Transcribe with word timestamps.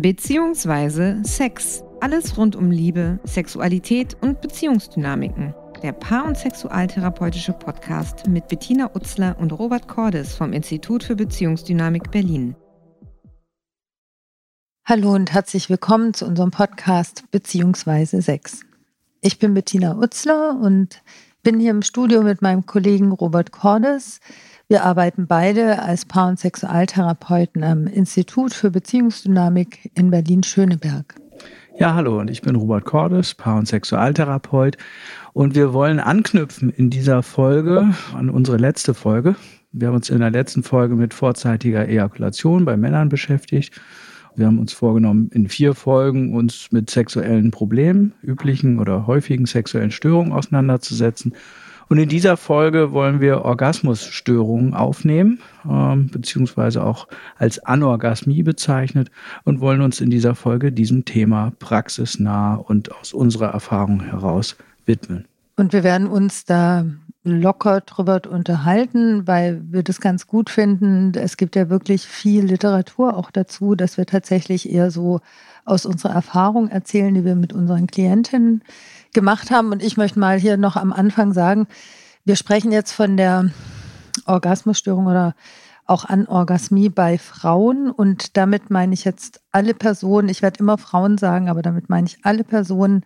beziehungsweise 0.00 1.20
Sex. 1.24 1.84
Alles 2.00 2.38
rund 2.38 2.56
um 2.56 2.70
Liebe, 2.70 3.18
Sexualität 3.24 4.16
und 4.22 4.40
Beziehungsdynamiken. 4.40 5.54
Der 5.82 5.92
Paar- 5.92 6.26
und 6.26 6.38
Sexualtherapeutische 6.38 7.52
Podcast 7.52 8.26
mit 8.26 8.48
Bettina 8.48 8.90
Utzler 8.94 9.36
und 9.38 9.52
Robert 9.52 9.88
Cordes 9.88 10.34
vom 10.34 10.52
Institut 10.52 11.04
für 11.04 11.16
Beziehungsdynamik 11.16 12.10
Berlin. 12.10 12.56
Hallo 14.86 15.14
und 15.14 15.32
herzlich 15.32 15.68
willkommen 15.68 16.14
zu 16.14 16.26
unserem 16.26 16.50
Podcast 16.50 17.24
Beziehungsweise 17.30 18.22
Sex. 18.22 18.62
Ich 19.20 19.38
bin 19.38 19.52
Bettina 19.52 19.96
Utzler 19.98 20.58
und 20.58 21.02
bin 21.42 21.60
hier 21.60 21.70
im 21.70 21.82
Studio 21.82 22.22
mit 22.22 22.40
meinem 22.40 22.64
Kollegen 22.64 23.12
Robert 23.12 23.52
Cordes. 23.52 24.20
Wir 24.70 24.84
arbeiten 24.84 25.26
beide 25.26 25.82
als 25.82 26.04
Paar- 26.04 26.28
und 26.28 26.38
Sexualtherapeuten 26.38 27.64
am 27.64 27.88
Institut 27.88 28.54
für 28.54 28.70
Beziehungsdynamik 28.70 29.90
in 29.96 30.12
Berlin-Schöneberg. 30.12 31.16
Ja, 31.76 31.96
hallo 31.96 32.20
und 32.20 32.30
ich 32.30 32.40
bin 32.40 32.54
Robert 32.54 32.84
Cordes, 32.84 33.34
Paar- 33.34 33.58
und 33.58 33.66
Sexualtherapeut 33.66 34.76
und 35.32 35.56
wir 35.56 35.72
wollen 35.72 35.98
anknüpfen 35.98 36.70
in 36.70 36.88
dieser 36.88 37.24
Folge 37.24 37.92
an 38.14 38.30
unsere 38.30 38.58
letzte 38.58 38.94
Folge. 38.94 39.34
Wir 39.72 39.88
haben 39.88 39.96
uns 39.96 40.08
in 40.08 40.20
der 40.20 40.30
letzten 40.30 40.62
Folge 40.62 40.94
mit 40.94 41.14
vorzeitiger 41.14 41.88
Ejakulation 41.88 42.64
bei 42.64 42.76
Männern 42.76 43.08
beschäftigt. 43.08 43.80
Wir 44.36 44.46
haben 44.46 44.60
uns 44.60 44.72
vorgenommen, 44.72 45.30
in 45.32 45.48
vier 45.48 45.74
Folgen 45.74 46.32
uns 46.32 46.70
mit 46.70 46.90
sexuellen 46.90 47.50
Problemen, 47.50 48.12
üblichen 48.22 48.78
oder 48.78 49.08
häufigen 49.08 49.46
sexuellen 49.46 49.90
Störungen 49.90 50.32
auseinanderzusetzen 50.32 51.34
und 51.90 51.98
in 51.98 52.08
dieser 52.08 52.36
Folge 52.36 52.92
wollen 52.92 53.20
wir 53.20 53.44
Orgasmusstörungen 53.44 54.74
aufnehmen, 54.74 55.40
ähm, 55.68 56.06
beziehungsweise 56.06 56.84
auch 56.84 57.08
als 57.36 57.58
Anorgasmie 57.58 58.44
bezeichnet 58.44 59.10
und 59.42 59.60
wollen 59.60 59.80
uns 59.80 60.00
in 60.00 60.08
dieser 60.08 60.36
Folge 60.36 60.70
diesem 60.70 61.04
Thema 61.04 61.52
praxisnah 61.58 62.54
und 62.54 62.94
aus 62.94 63.12
unserer 63.12 63.48
Erfahrung 63.48 64.04
heraus 64.04 64.56
widmen. 64.86 65.24
Und 65.56 65.72
wir 65.72 65.82
werden 65.82 66.06
uns 66.06 66.44
da 66.44 66.86
locker 67.24 67.80
drüber 67.80 68.22
unterhalten, 68.30 69.26
weil 69.26 69.60
wir 69.68 69.82
das 69.82 70.00
ganz 70.00 70.28
gut 70.28 70.48
finden. 70.48 71.12
Es 71.16 71.36
gibt 71.36 71.56
ja 71.56 71.70
wirklich 71.70 72.06
viel 72.06 72.44
Literatur 72.44 73.16
auch 73.16 73.32
dazu, 73.32 73.74
dass 73.74 73.96
wir 73.96 74.06
tatsächlich 74.06 74.70
eher 74.70 74.92
so 74.92 75.20
aus 75.64 75.86
unserer 75.86 76.12
Erfahrung 76.12 76.68
erzählen, 76.68 77.12
die 77.12 77.24
wir 77.24 77.34
mit 77.34 77.52
unseren 77.52 77.88
Klientinnen 77.88 78.62
gemacht 79.12 79.50
haben. 79.50 79.72
Und 79.72 79.82
ich 79.82 79.96
möchte 79.96 80.18
mal 80.18 80.38
hier 80.38 80.56
noch 80.56 80.76
am 80.76 80.92
Anfang 80.92 81.32
sagen, 81.32 81.66
wir 82.24 82.36
sprechen 82.36 82.72
jetzt 82.72 82.92
von 82.92 83.16
der 83.16 83.50
Orgasmusstörung 84.26 85.06
oder 85.06 85.34
auch 85.86 86.04
Anorgasmie 86.04 86.88
bei 86.88 87.18
Frauen. 87.18 87.90
Und 87.90 88.36
damit 88.36 88.70
meine 88.70 88.94
ich 88.94 89.04
jetzt 89.04 89.40
alle 89.50 89.74
Personen, 89.74 90.28
ich 90.28 90.42
werde 90.42 90.60
immer 90.60 90.78
Frauen 90.78 91.18
sagen, 91.18 91.48
aber 91.48 91.62
damit 91.62 91.88
meine 91.88 92.06
ich 92.06 92.18
alle 92.22 92.44
Personen, 92.44 93.04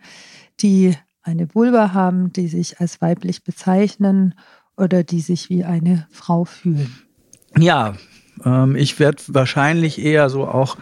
die 0.59 0.95
eine 1.23 1.53
Vulva 1.55 1.93
haben, 1.93 2.31
die 2.31 2.47
sich 2.47 2.79
als 2.79 3.01
weiblich 3.01 3.43
bezeichnen 3.43 4.35
oder 4.77 5.03
die 5.03 5.21
sich 5.21 5.49
wie 5.49 5.63
eine 5.63 6.07
Frau 6.11 6.45
fühlen. 6.45 6.95
Ja, 7.57 7.95
ähm, 8.43 8.75
ich 8.75 8.99
werde 8.99 9.23
wahrscheinlich 9.27 9.99
eher 9.99 10.29
so 10.29 10.45
auch 10.47 10.77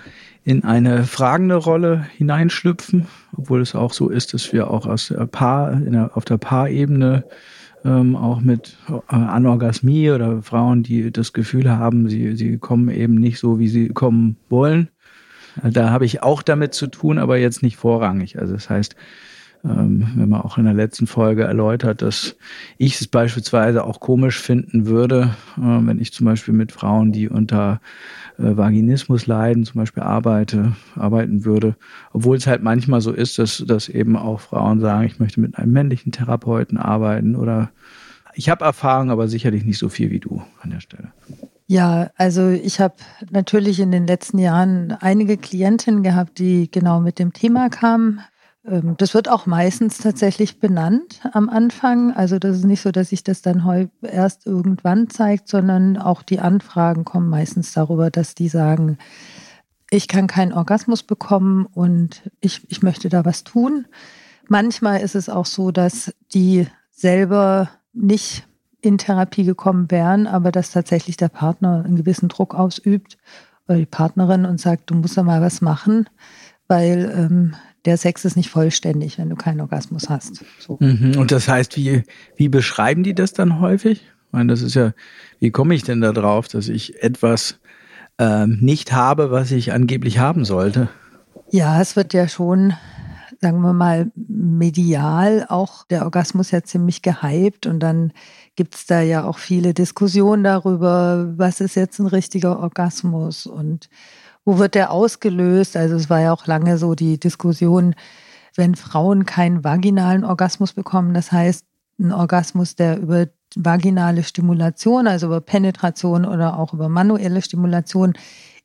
in 0.46 0.64
eine 0.64 1.04
fragende 1.06 1.56
Rolle 1.56 2.06
hineinschlüpfen, 2.18 3.08
obwohl 3.36 3.62
es 3.62 3.76
auch 3.76 3.94
so 3.94 4.10
ist, 4.10 4.34
dass 4.34 4.52
wir 4.52 4.70
auch 4.70 4.86
aus 4.86 5.08
der 5.08 5.26
Paar, 5.26 5.76
der, 5.76 6.16
auf 6.18 6.26
der 6.26 6.38
Paarebene 6.38 7.24
ähm, 7.86 8.16
auch 8.16 8.42
mit 8.42 8.78
äh, 8.90 9.16
Anorgasmie 9.16 10.12
oder 10.12 10.42
Frauen, 10.42 10.84
die 10.84 11.12
das 11.12 11.34
Gefühl 11.34 11.70
haben, 11.70 12.10
sie, 12.10 12.36
sie 12.36 12.58
kommen 12.58 12.90
eben 12.90 13.16
nicht 13.16 13.40
so, 13.40 13.60
wie 13.60 13.68
sie 13.68 13.90
kommen 13.90 14.38
wollen. 14.50 14.90
Da 15.62 15.92
habe 15.92 16.06
ich 16.06 16.24
auch 16.24 16.42
damit 16.42 16.74
zu 16.74 16.88
tun, 16.88 17.20
aber 17.20 17.38
jetzt 17.38 17.62
nicht 17.62 17.78
vorrangig. 17.78 18.40
Also 18.40 18.54
das 18.54 18.70
heißt, 18.70 18.96
ähm, 19.66 20.08
wenn 20.16 20.30
man 20.30 20.42
auch 20.42 20.58
in 20.58 20.66
der 20.66 20.74
letzten 20.74 21.08
Folge 21.08 21.44
erläutert, 21.44 22.02
dass 22.02 22.36
ich 22.78 23.00
es 23.00 23.08
beispielsweise 23.08 23.86
auch 23.86 24.00
komisch 24.00 24.40
finden 24.40 24.88
würde, 24.88 25.36
äh, 25.58 25.62
wenn 25.62 26.00
ich 26.00 26.12
zum 26.12 26.26
Beispiel 26.26 26.54
mit 26.54 26.72
Frauen, 26.72 27.12
die 27.12 27.30
unter 27.30 27.80
äh, 28.38 28.58
Vaginismus 28.58 29.26
leiden, 29.26 29.64
zum 29.64 29.80
Beispiel 29.80 30.04
arbeite, 30.04 30.74
arbeiten 30.96 31.46
würde. 31.46 31.76
Obwohl 32.12 32.38
es 32.38 32.48
halt 32.48 32.62
manchmal 32.62 33.00
so 33.02 33.14
ist, 33.14 33.40
dass, 33.40 33.64
dass 33.66 33.88
eben 33.88 34.18
auch 34.18 34.42
Frauen 34.42 34.80
sagen, 34.82 35.06
ich 35.06 35.20
möchte 35.20 35.40
mit 35.40 35.58
einem 35.58 35.72
männlichen 35.72 36.12
Therapeuten 36.12 36.78
arbeiten 36.78 37.36
oder 37.36 37.72
ich 38.36 38.50
habe 38.50 38.66
Erfahrung, 38.66 39.12
aber 39.12 39.28
sicherlich 39.28 39.64
nicht 39.64 39.78
so 39.78 39.90
viel 39.90 40.10
wie 40.10 40.20
du 40.20 40.42
an 40.62 40.72
der 40.72 40.80
Stelle. 40.80 41.14
Ja, 41.68 42.10
also 42.18 42.50
ich 42.50 42.80
habe 42.80 42.96
natürlich 43.30 43.80
in 43.80 43.92
den 43.92 44.06
letzten 44.08 44.40
Jahren 44.40 44.92
einige 44.92 45.38
Klientinnen 45.38 46.04
gehabt, 46.04 46.40
die 46.40 46.70
genau 46.70 47.00
mit 47.00 47.20
dem 47.20 47.32
Thema 47.32 47.70
kamen. 47.70 48.20
Ähm, 48.66 48.96
das 48.98 49.14
wird 49.14 49.30
auch 49.30 49.46
meistens 49.46 49.98
tatsächlich 49.98 50.60
benannt 50.60 51.22
am 51.34 51.50
Anfang. 51.50 52.14
Also 52.14 52.40
das 52.40 52.58
ist 52.58 52.66
nicht 52.66 52.82
so, 52.82 52.92
dass 52.92 53.10
sich 53.10 53.24
das 53.24 53.42
dann 53.42 53.90
erst 54.02 54.46
irgendwann 54.46 55.10
zeigt, 55.10 55.48
sondern 55.48 55.98
auch 55.98 56.22
die 56.24 56.40
Anfragen 56.40 57.06
kommen 57.06 57.30
meistens 57.30 57.74
darüber, 57.74 58.10
dass 58.10 58.36
die 58.36 58.50
sagen, 58.50 58.98
ich 59.90 60.08
kann 60.08 60.28
keinen 60.28 60.54
Orgasmus 60.54 61.04
bekommen 61.04 61.68
und 61.68 62.30
ich, 62.40 62.62
ich 62.70 62.82
möchte 62.82 63.10
da 63.10 63.26
was 63.26 63.44
tun. 63.44 63.86
Manchmal 64.48 65.02
ist 65.02 65.16
es 65.16 65.30
auch 65.30 65.46
so, 65.46 65.72
dass 65.72 66.14
die 66.34 66.68
selber 66.90 67.70
nicht 67.94 68.48
in 68.82 68.98
Therapie 68.98 69.44
gekommen 69.44 69.90
wären, 69.92 70.28
aber 70.28 70.52
dass 70.52 70.72
tatsächlich 70.72 71.16
der 71.16 71.30
Partner 71.30 71.84
einen 71.86 71.96
gewissen 71.96 72.28
Druck 72.28 72.54
ausübt 72.56 73.18
oder 73.68 73.78
die 73.78 73.86
Partnerin 73.86 74.46
und 74.46 74.60
sagt, 74.60 74.90
du 74.90 74.96
musst 74.96 75.16
da 75.16 75.24
mal 75.24 75.42
was 75.42 75.62
machen, 75.62 76.10
weil 76.68 77.14
ähm, 77.16 77.56
der 77.86 77.98
Sex 77.98 78.26
ist 78.26 78.38
nicht 78.38 78.50
vollständig, 78.50 79.18
wenn 79.18 79.30
du 79.30 79.36
keinen 79.36 79.62
Orgasmus 79.62 80.10
hast. 80.10 80.44
So. 80.60 80.78
Mhm. 80.80 81.18
Und 81.18 81.32
das 81.32 81.48
heißt, 81.48 81.76
wie, 81.78 82.04
wie 82.38 82.50
beschreiben 82.50 83.04
die 83.04 83.14
das 83.14 83.34
dann 83.34 83.60
häufig? 83.60 84.02
Ich 84.02 84.32
meine, 84.32 84.52
das 84.52 84.62
ist 84.62 84.76
ja, 84.76 84.94
wie 85.40 85.52
komme 85.52 85.76
ich 85.76 85.84
denn 85.84 86.02
da 86.02 86.12
drauf, 86.12 86.48
dass 86.48 86.70
ich 86.70 87.04
etwas 87.04 87.60
ähm, 88.18 88.60
nicht 88.62 88.94
habe, 88.94 89.32
was 89.32 89.52
ich 89.52 89.74
angeblich 89.74 90.20
haben 90.20 90.46
sollte? 90.46 90.90
Ja, 91.52 91.82
es 91.82 91.96
wird 91.96 92.14
ja 92.14 92.28
schon, 92.28 92.74
sagen 93.42 93.62
wir 93.62 93.74
mal, 93.74 94.12
medial 94.16 95.46
auch 95.50 95.86
der 95.86 96.04
Orgasmus 96.04 96.52
ja 96.52 96.64
ziemlich 96.64 97.02
gehypt 97.02 97.68
und 97.68 97.80
dann 97.80 98.14
gibt 98.56 98.76
es 98.76 98.86
da 98.86 99.02
ja 99.02 99.26
auch 99.26 99.38
viele 99.38 99.74
Diskussionen 99.74 100.44
darüber, 100.44 101.34
was 101.38 101.60
ist 101.60 101.76
jetzt 101.76 102.00
ein 102.00 102.08
richtiger 102.08 102.60
Orgasmus 102.60 103.46
und 103.46 103.90
wo 104.46 104.58
wird 104.58 104.76
der 104.76 104.92
ausgelöst? 104.92 105.78
Also 105.78 105.96
es 105.96 106.10
war 106.10 106.20
ja 106.20 106.34
auch 106.34 106.48
lange 106.48 106.78
so 106.78 106.96
die 106.96 107.20
Diskussion, 107.20 107.96
wenn 108.56 108.76
Frauen 108.76 109.26
keinen 109.26 109.64
vaginalen 109.64 110.24
Orgasmus 110.24 110.74
bekommen, 110.74 111.14
das 111.14 111.32
heißt 111.32 111.66
ein 112.00 112.12
Orgasmus, 112.12 112.76
der 112.76 113.00
über 113.00 113.28
vaginale 113.56 114.24
Stimulation, 114.24 115.08
also 115.08 115.28
über 115.28 115.42
Penetration 115.42 116.26
oder 116.26 116.58
auch 116.58 116.74
über 116.74 116.90
manuelle 116.90 117.42
Stimulation 117.42 118.14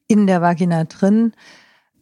in 0.06 0.26
der 0.26 0.40
Vagina 0.40 0.84
drin, 0.84 1.32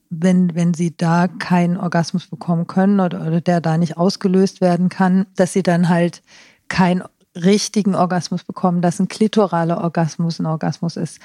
wenn, 0.08 0.54
wenn 0.54 0.72
sie 0.72 0.96
da 0.96 1.26
keinen 1.26 1.76
Orgasmus 1.76 2.28
bekommen 2.28 2.68
können 2.68 3.00
oder, 3.00 3.26
oder 3.26 3.40
der 3.40 3.60
da 3.60 3.76
nicht 3.76 3.96
ausgelöst 3.96 4.60
werden 4.60 4.88
kann, 4.88 5.26
dass 5.34 5.52
sie 5.52 5.64
dann 5.64 5.88
halt 5.88 6.22
keinen 6.68 7.02
richtigen 7.34 7.94
Orgasmus 7.94 8.44
bekommen, 8.44 8.82
dass 8.82 9.00
ein 9.00 9.08
klitoraler 9.08 9.82
Orgasmus 9.82 10.38
ein 10.38 10.46
Orgasmus 10.46 10.96
ist 10.96 11.20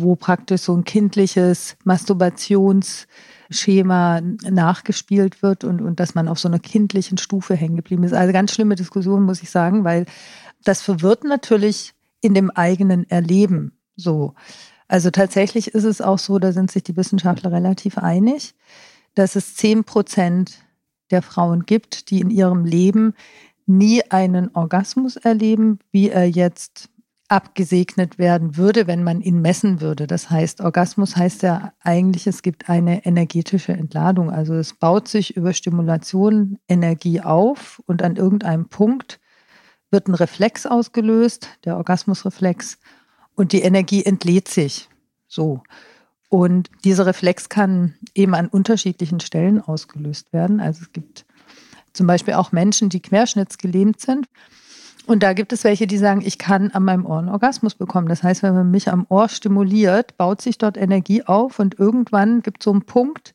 wo 0.00 0.16
praktisch 0.16 0.62
so 0.62 0.76
ein 0.76 0.84
kindliches 0.84 1.76
Masturbationsschema 1.84 4.20
nachgespielt 4.20 5.42
wird 5.42 5.64
und, 5.64 5.80
und 5.80 6.00
dass 6.00 6.14
man 6.14 6.28
auf 6.28 6.38
so 6.38 6.48
einer 6.48 6.58
kindlichen 6.58 7.18
Stufe 7.18 7.54
hängen 7.54 7.76
geblieben 7.76 8.04
ist. 8.04 8.14
Also 8.14 8.32
ganz 8.32 8.52
schlimme 8.52 8.74
Diskussion, 8.74 9.24
muss 9.24 9.42
ich 9.42 9.50
sagen, 9.50 9.84
weil 9.84 10.06
das 10.64 10.82
verwirrt 10.82 11.24
natürlich 11.24 11.94
in 12.20 12.34
dem 12.34 12.50
eigenen 12.50 13.08
Erleben 13.08 13.72
so. 13.96 14.34
Also 14.88 15.10
tatsächlich 15.10 15.68
ist 15.68 15.84
es 15.84 16.00
auch 16.00 16.18
so, 16.18 16.38
da 16.38 16.52
sind 16.52 16.70
sich 16.70 16.82
die 16.82 16.96
Wissenschaftler 16.96 17.52
relativ 17.52 17.98
einig, 17.98 18.54
dass 19.14 19.36
es 19.36 19.54
zehn 19.54 19.84
Prozent 19.84 20.64
der 21.10 21.22
Frauen 21.22 21.66
gibt, 21.66 22.10
die 22.10 22.20
in 22.20 22.30
ihrem 22.30 22.64
Leben 22.64 23.14
nie 23.66 24.02
einen 24.10 24.54
Orgasmus 24.54 25.16
erleben, 25.16 25.78
wie 25.90 26.08
er 26.08 26.28
jetzt 26.28 26.88
abgesegnet 27.28 28.18
werden 28.18 28.56
würde, 28.56 28.86
wenn 28.86 29.04
man 29.04 29.20
ihn 29.20 29.40
messen 29.40 29.80
würde. 29.82 30.06
Das 30.06 30.30
heißt, 30.30 30.62
Orgasmus 30.62 31.16
heißt 31.16 31.42
ja 31.42 31.72
eigentlich, 31.80 32.26
es 32.26 32.42
gibt 32.42 32.70
eine 32.70 33.04
energetische 33.04 33.72
Entladung. 33.72 34.30
Also 34.30 34.54
es 34.54 34.72
baut 34.72 35.08
sich 35.08 35.36
über 35.36 35.52
Stimulation 35.52 36.58
Energie 36.68 37.20
auf 37.20 37.82
und 37.86 38.02
an 38.02 38.16
irgendeinem 38.16 38.68
Punkt 38.68 39.20
wird 39.90 40.08
ein 40.08 40.14
Reflex 40.14 40.66
ausgelöst, 40.66 41.48
der 41.64 41.76
Orgasmusreflex, 41.76 42.78
und 43.34 43.52
die 43.52 43.62
Energie 43.62 44.04
entlädt 44.04 44.48
sich. 44.48 44.88
So. 45.28 45.62
Und 46.28 46.70
dieser 46.84 47.06
Reflex 47.06 47.48
kann 47.48 47.94
eben 48.14 48.34
an 48.34 48.48
unterschiedlichen 48.48 49.20
Stellen 49.20 49.60
ausgelöst 49.60 50.32
werden. 50.32 50.60
Also 50.60 50.82
es 50.82 50.92
gibt 50.92 51.24
zum 51.92 52.06
Beispiel 52.06 52.34
auch 52.34 52.52
Menschen, 52.52 52.88
die 52.88 53.00
querschnittsgelähmt 53.00 54.00
sind 54.00 54.26
Und 55.08 55.22
da 55.22 55.32
gibt 55.32 55.54
es 55.54 55.64
welche, 55.64 55.86
die 55.86 55.96
sagen, 55.96 56.20
ich 56.22 56.36
kann 56.36 56.70
an 56.72 56.84
meinem 56.84 57.06
Ohr 57.06 57.18
einen 57.18 57.30
Orgasmus 57.30 57.74
bekommen. 57.74 58.10
Das 58.10 58.22
heißt, 58.22 58.42
wenn 58.42 58.52
man 58.52 58.70
mich 58.70 58.90
am 58.90 59.06
Ohr 59.08 59.30
stimuliert, 59.30 60.18
baut 60.18 60.42
sich 60.42 60.58
dort 60.58 60.76
Energie 60.76 61.22
auf 61.22 61.58
und 61.58 61.78
irgendwann 61.78 62.42
gibt 62.42 62.60
es 62.60 62.64
so 62.64 62.72
einen 62.72 62.82
Punkt, 62.82 63.34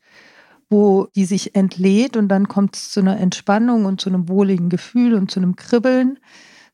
wo 0.70 1.08
die 1.16 1.26
sich 1.26 1.56
entlädt 1.56 2.16
und 2.16 2.28
dann 2.28 2.48
kommt 2.48 2.76
es 2.76 2.92
zu 2.92 3.00
einer 3.00 3.20
Entspannung 3.20 3.86
und 3.86 4.00
zu 4.00 4.10
einem 4.10 4.30
wohligen 4.30 4.70
Gefühl 4.70 5.16
und 5.16 5.32
zu 5.32 5.40
einem 5.40 5.56
Kribbeln. 5.56 6.20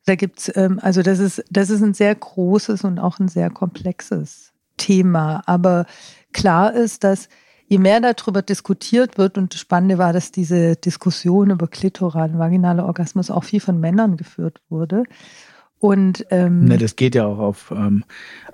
Da 0.04 0.16
gibt's, 0.16 0.52
ähm, 0.54 0.78
also 0.82 1.00
das 1.00 1.18
ist, 1.18 1.44
das 1.48 1.70
ist 1.70 1.80
ein 1.80 1.94
sehr 1.94 2.14
großes 2.14 2.84
und 2.84 2.98
auch 2.98 3.18
ein 3.20 3.28
sehr 3.28 3.48
komplexes 3.48 4.52
Thema. 4.76 5.42
Aber 5.46 5.86
klar 6.34 6.74
ist, 6.74 7.04
dass 7.04 7.30
je 7.70 7.78
mehr 7.78 8.00
darüber 8.00 8.42
diskutiert 8.42 9.16
wird, 9.16 9.38
und 9.38 9.54
das 9.54 9.60
Spannende 9.60 9.96
war, 9.96 10.12
dass 10.12 10.32
diese 10.32 10.74
Diskussion 10.74 11.50
über 11.50 11.68
klitoralen 11.68 12.36
vaginale 12.38 12.84
Orgasmus 12.84 13.30
auch 13.30 13.44
viel 13.44 13.60
von 13.60 13.78
Männern 13.78 14.16
geführt 14.16 14.60
wurde. 14.68 15.04
Und 15.78 16.26
ähm, 16.30 16.64
ne, 16.64 16.76
das 16.76 16.96
geht 16.96 17.14
ja 17.14 17.24
auch 17.26 17.38
auf 17.38 17.70
ähm, 17.70 18.04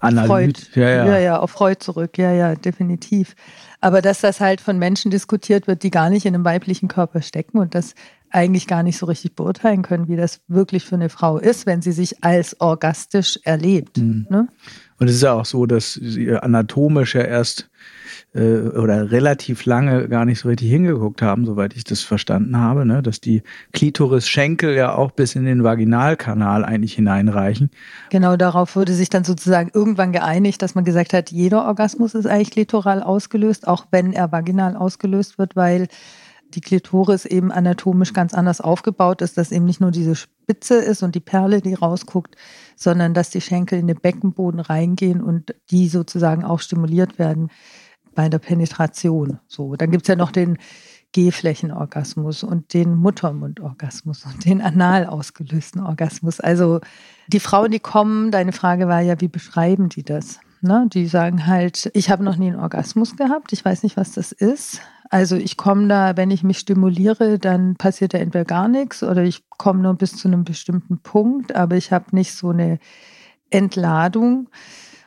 Analyse. 0.01 0.69
Ja, 0.75 0.91
ja. 0.91 1.07
ja, 1.07 1.19
ja, 1.19 1.39
auf 1.41 1.51
Freud 1.51 1.79
zurück, 1.81 2.19
ja, 2.19 2.31
ja, 2.31 2.55
definitiv. 2.55 3.35
Aber 3.81 4.03
dass 4.03 4.21
das 4.21 4.41
halt 4.41 4.61
von 4.61 4.79
Menschen 4.79 5.11
diskutiert 5.11 5.67
wird, 5.67 5.83
die 5.83 5.91
gar 5.91 6.11
nicht 6.11 6.27
in 6.27 6.35
einem 6.35 6.45
weiblichen 6.45 6.89
Körper 6.89 7.23
stecken 7.23 7.59
und 7.59 7.75
das 7.75 7.95
eigentlich 8.31 8.67
gar 8.67 8.83
nicht 8.83 8.99
so 8.99 9.07
richtig 9.07 9.35
beurteilen 9.35 9.81
können, 9.81 10.09
wie 10.09 10.17
das 10.17 10.43
wirklich 10.47 10.85
für 10.85 10.97
eine 10.97 11.09
Frau 11.09 11.39
ist, 11.39 11.65
wenn 11.65 11.81
sie 11.81 11.93
sich 11.93 12.23
als 12.23 12.61
orgastisch 12.61 13.41
erlebt. 13.45 13.97
Mhm. 13.97 14.27
Ne? 14.29 14.49
Und 14.99 15.09
es 15.09 15.17
ist 15.17 15.23
ja 15.23 15.33
auch 15.33 15.47
so, 15.47 15.65
dass 15.65 15.95
sie 15.95 16.31
anatomisch 16.33 17.15
ja 17.15 17.23
erst 17.23 17.71
äh, 18.35 18.59
oder 18.59 19.11
relativ 19.11 19.65
lange 19.65 20.09
gar 20.09 20.25
nicht 20.25 20.41
so 20.41 20.49
richtig 20.49 20.71
hingeguckt 20.71 21.23
haben, 21.23 21.47
soweit 21.47 21.77
ich 21.77 21.85
das 21.85 22.01
verstanden 22.03 22.57
habe, 22.59 22.85
ne? 22.87 23.03
dass 23.03 23.21
die 23.21 23.43
Klitoris-Schenkel 23.73 24.75
ja 24.75 24.95
auch 24.95 25.11
bis 25.11 25.35
in 25.35 25.45
den 25.45 25.65
Vaginalkanal 25.65 26.65
eigentlich 26.65 26.95
hineinreichen. 26.95 27.71
Genau, 28.11 28.37
darauf 28.37 28.77
wurde 28.77 28.93
sich 28.93 29.11
dann 29.11 29.25
sozusagen 29.25 29.71
irgendwann 29.73 30.13
geeinigt, 30.13 30.63
dass 30.63 30.75
man 30.75 30.85
gesagt 30.85 31.13
hat, 31.13 31.31
jeder 31.31 31.67
Orgasmus 31.67 32.15
ist 32.15 32.27
eigentlich 32.27 32.51
klitoral 32.51 33.03
ausgelöst, 33.03 33.69
auch 33.69 33.87
wenn 33.91 34.13
er 34.13 34.33
vaginal 34.33 34.77
ausgelöst 34.77 35.39
wird, 35.39 35.57
weil 35.57 35.89
die 36.55 36.61
Klitoris 36.61 37.25
eben 37.25 37.51
anatomisch 37.53 38.13
ganz 38.13 38.35
anders 38.35 38.61
aufgebaut 38.61 39.23
ist, 39.23 39.37
dass 39.37 39.53
eben 39.53 39.65
nicht 39.65 39.81
nur 39.81 39.91
diese 39.91 40.15
Spitze 40.15 40.77
ist 40.77 41.03
und 41.03 41.15
die 41.15 41.21
Perle, 41.21 41.61
die 41.61 41.75
rausguckt, 41.75 42.37
sondern 42.77 43.15
dass 43.15 43.31
die 43.31 43.41
Schenkel 43.41 43.79
in 43.79 43.87
den 43.87 44.01
Beckenboden 44.01 44.61
reingehen 44.61 45.23
und 45.23 45.55
die 45.71 45.89
sozusagen 45.89 46.45
auch 46.45 46.61
stimuliert 46.61 47.19
werden 47.19 47.51
bei 48.17 48.29
der 48.29 48.41
Penetration. 48.41 49.39
So, 49.47 49.77
dann 49.77 49.93
gibt's 49.93 50.09
ja 50.09 50.17
noch 50.17 50.33
den 50.33 50.59
G-Flächenorgasmus 51.13 52.43
und 52.43 52.75
den 52.75 52.97
Muttermundorgasmus 52.97 54.27
und 54.27 54.45
den 54.45 54.61
anal 54.61 55.07
ausgelösten 55.07 55.81
Orgasmus. 55.81 56.41
Also 56.41 56.81
die 57.29 57.41
Frauen, 57.41 57.71
die 57.71 57.79
kommen, 57.79 58.31
deine 58.31 58.53
Frage 58.53 58.89
war 58.89 59.01
ja, 59.01 59.21
wie 59.21 59.29
beschreiben 59.29 59.89
die 59.89 60.03
das? 60.03 60.41
Ne? 60.61 60.89
Die 60.93 61.07
sagen 61.07 61.47
halt, 61.47 61.91
ich 61.95 62.11
habe 62.11 62.25
noch 62.25 62.37
nie 62.37 62.49
einen 62.49 62.61
Orgasmus 62.61 63.17
gehabt, 63.17 63.53
ich 63.53 63.65
weiß 63.65 63.83
nicht, 63.83 63.97
was 63.97 64.13
das 64.13 64.33
ist. 64.33 64.81
Also 65.09 65.37
ich 65.37 65.57
komme 65.57 65.87
da, 65.87 66.17
wenn 66.17 66.31
ich 66.31 66.43
mich 66.43 66.59
stimuliere, 66.59 67.39
dann 67.39 67.77
passiert 67.77 68.13
da 68.13 68.19
entweder 68.19 68.45
gar 68.45 68.69
nichts 68.69 69.03
oder 69.03 69.23
ich 69.23 69.49
komme 69.51 69.83
nur 69.83 69.95
bis 69.95 70.17
zu 70.17 70.29
einem 70.29 70.45
bestimmten 70.45 70.99
Punkt, 70.99 71.55
aber 71.55 71.77
ich 71.77 71.93
habe 71.93 72.07
nicht 72.13 72.35
so 72.35 72.51
eine 72.51 72.79
Entladung. 73.51 74.49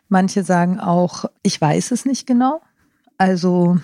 Manche 0.07 0.43
sagen 0.43 0.79
auch, 0.79 1.25
ich 1.43 1.59
weiß 1.59 1.91
es 1.91 2.05
nicht 2.05 2.25
genau. 2.25 2.61
Also 3.19 3.77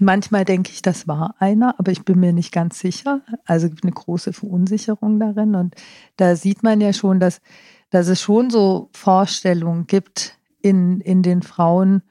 manchmal 0.00 0.44
denke 0.44 0.70
ich, 0.70 0.80
das 0.80 1.08
war 1.08 1.34
einer, 1.38 1.78
aber 1.78 1.92
ich 1.92 2.04
bin 2.04 2.20
mir 2.20 2.32
nicht 2.32 2.52
ganz 2.52 2.78
sicher. 2.78 3.20
Also 3.44 3.68
gibt 3.68 3.82
eine 3.82 3.92
große 3.92 4.32
Verunsicherung 4.32 5.18
darin. 5.18 5.54
Und 5.56 5.74
da 6.16 6.36
sieht 6.36 6.62
man 6.62 6.80
ja 6.80 6.92
schon, 6.92 7.20
dass, 7.20 7.42
dass 7.90 8.06
es 8.06 8.22
schon 8.22 8.48
so 8.48 8.88
Vorstellungen 8.92 9.86
gibt 9.86 10.38
in, 10.62 11.00
in 11.00 11.22
den 11.22 11.42
Frauen, 11.42 12.02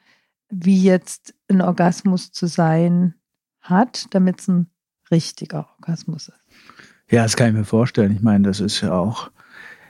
wie 0.49 0.83
jetzt 0.83 1.33
ein 1.49 1.61
Orgasmus 1.61 2.31
zu 2.31 2.45
sein 2.45 3.15
hat, 3.61 4.13
damit 4.13 4.41
es 4.41 4.47
ein 4.49 4.69
richtiger 5.11 5.69
Orgasmus 5.77 6.27
ist. 6.27 6.39
Ja, 7.09 7.23
das 7.23 7.37
kann 7.37 7.49
ich 7.49 7.53
mir 7.53 7.65
vorstellen. 7.65 8.11
Ich 8.11 8.21
meine, 8.21 8.47
das 8.47 8.59
ist 8.59 8.81
ja 8.81 8.93
auch 8.93 9.31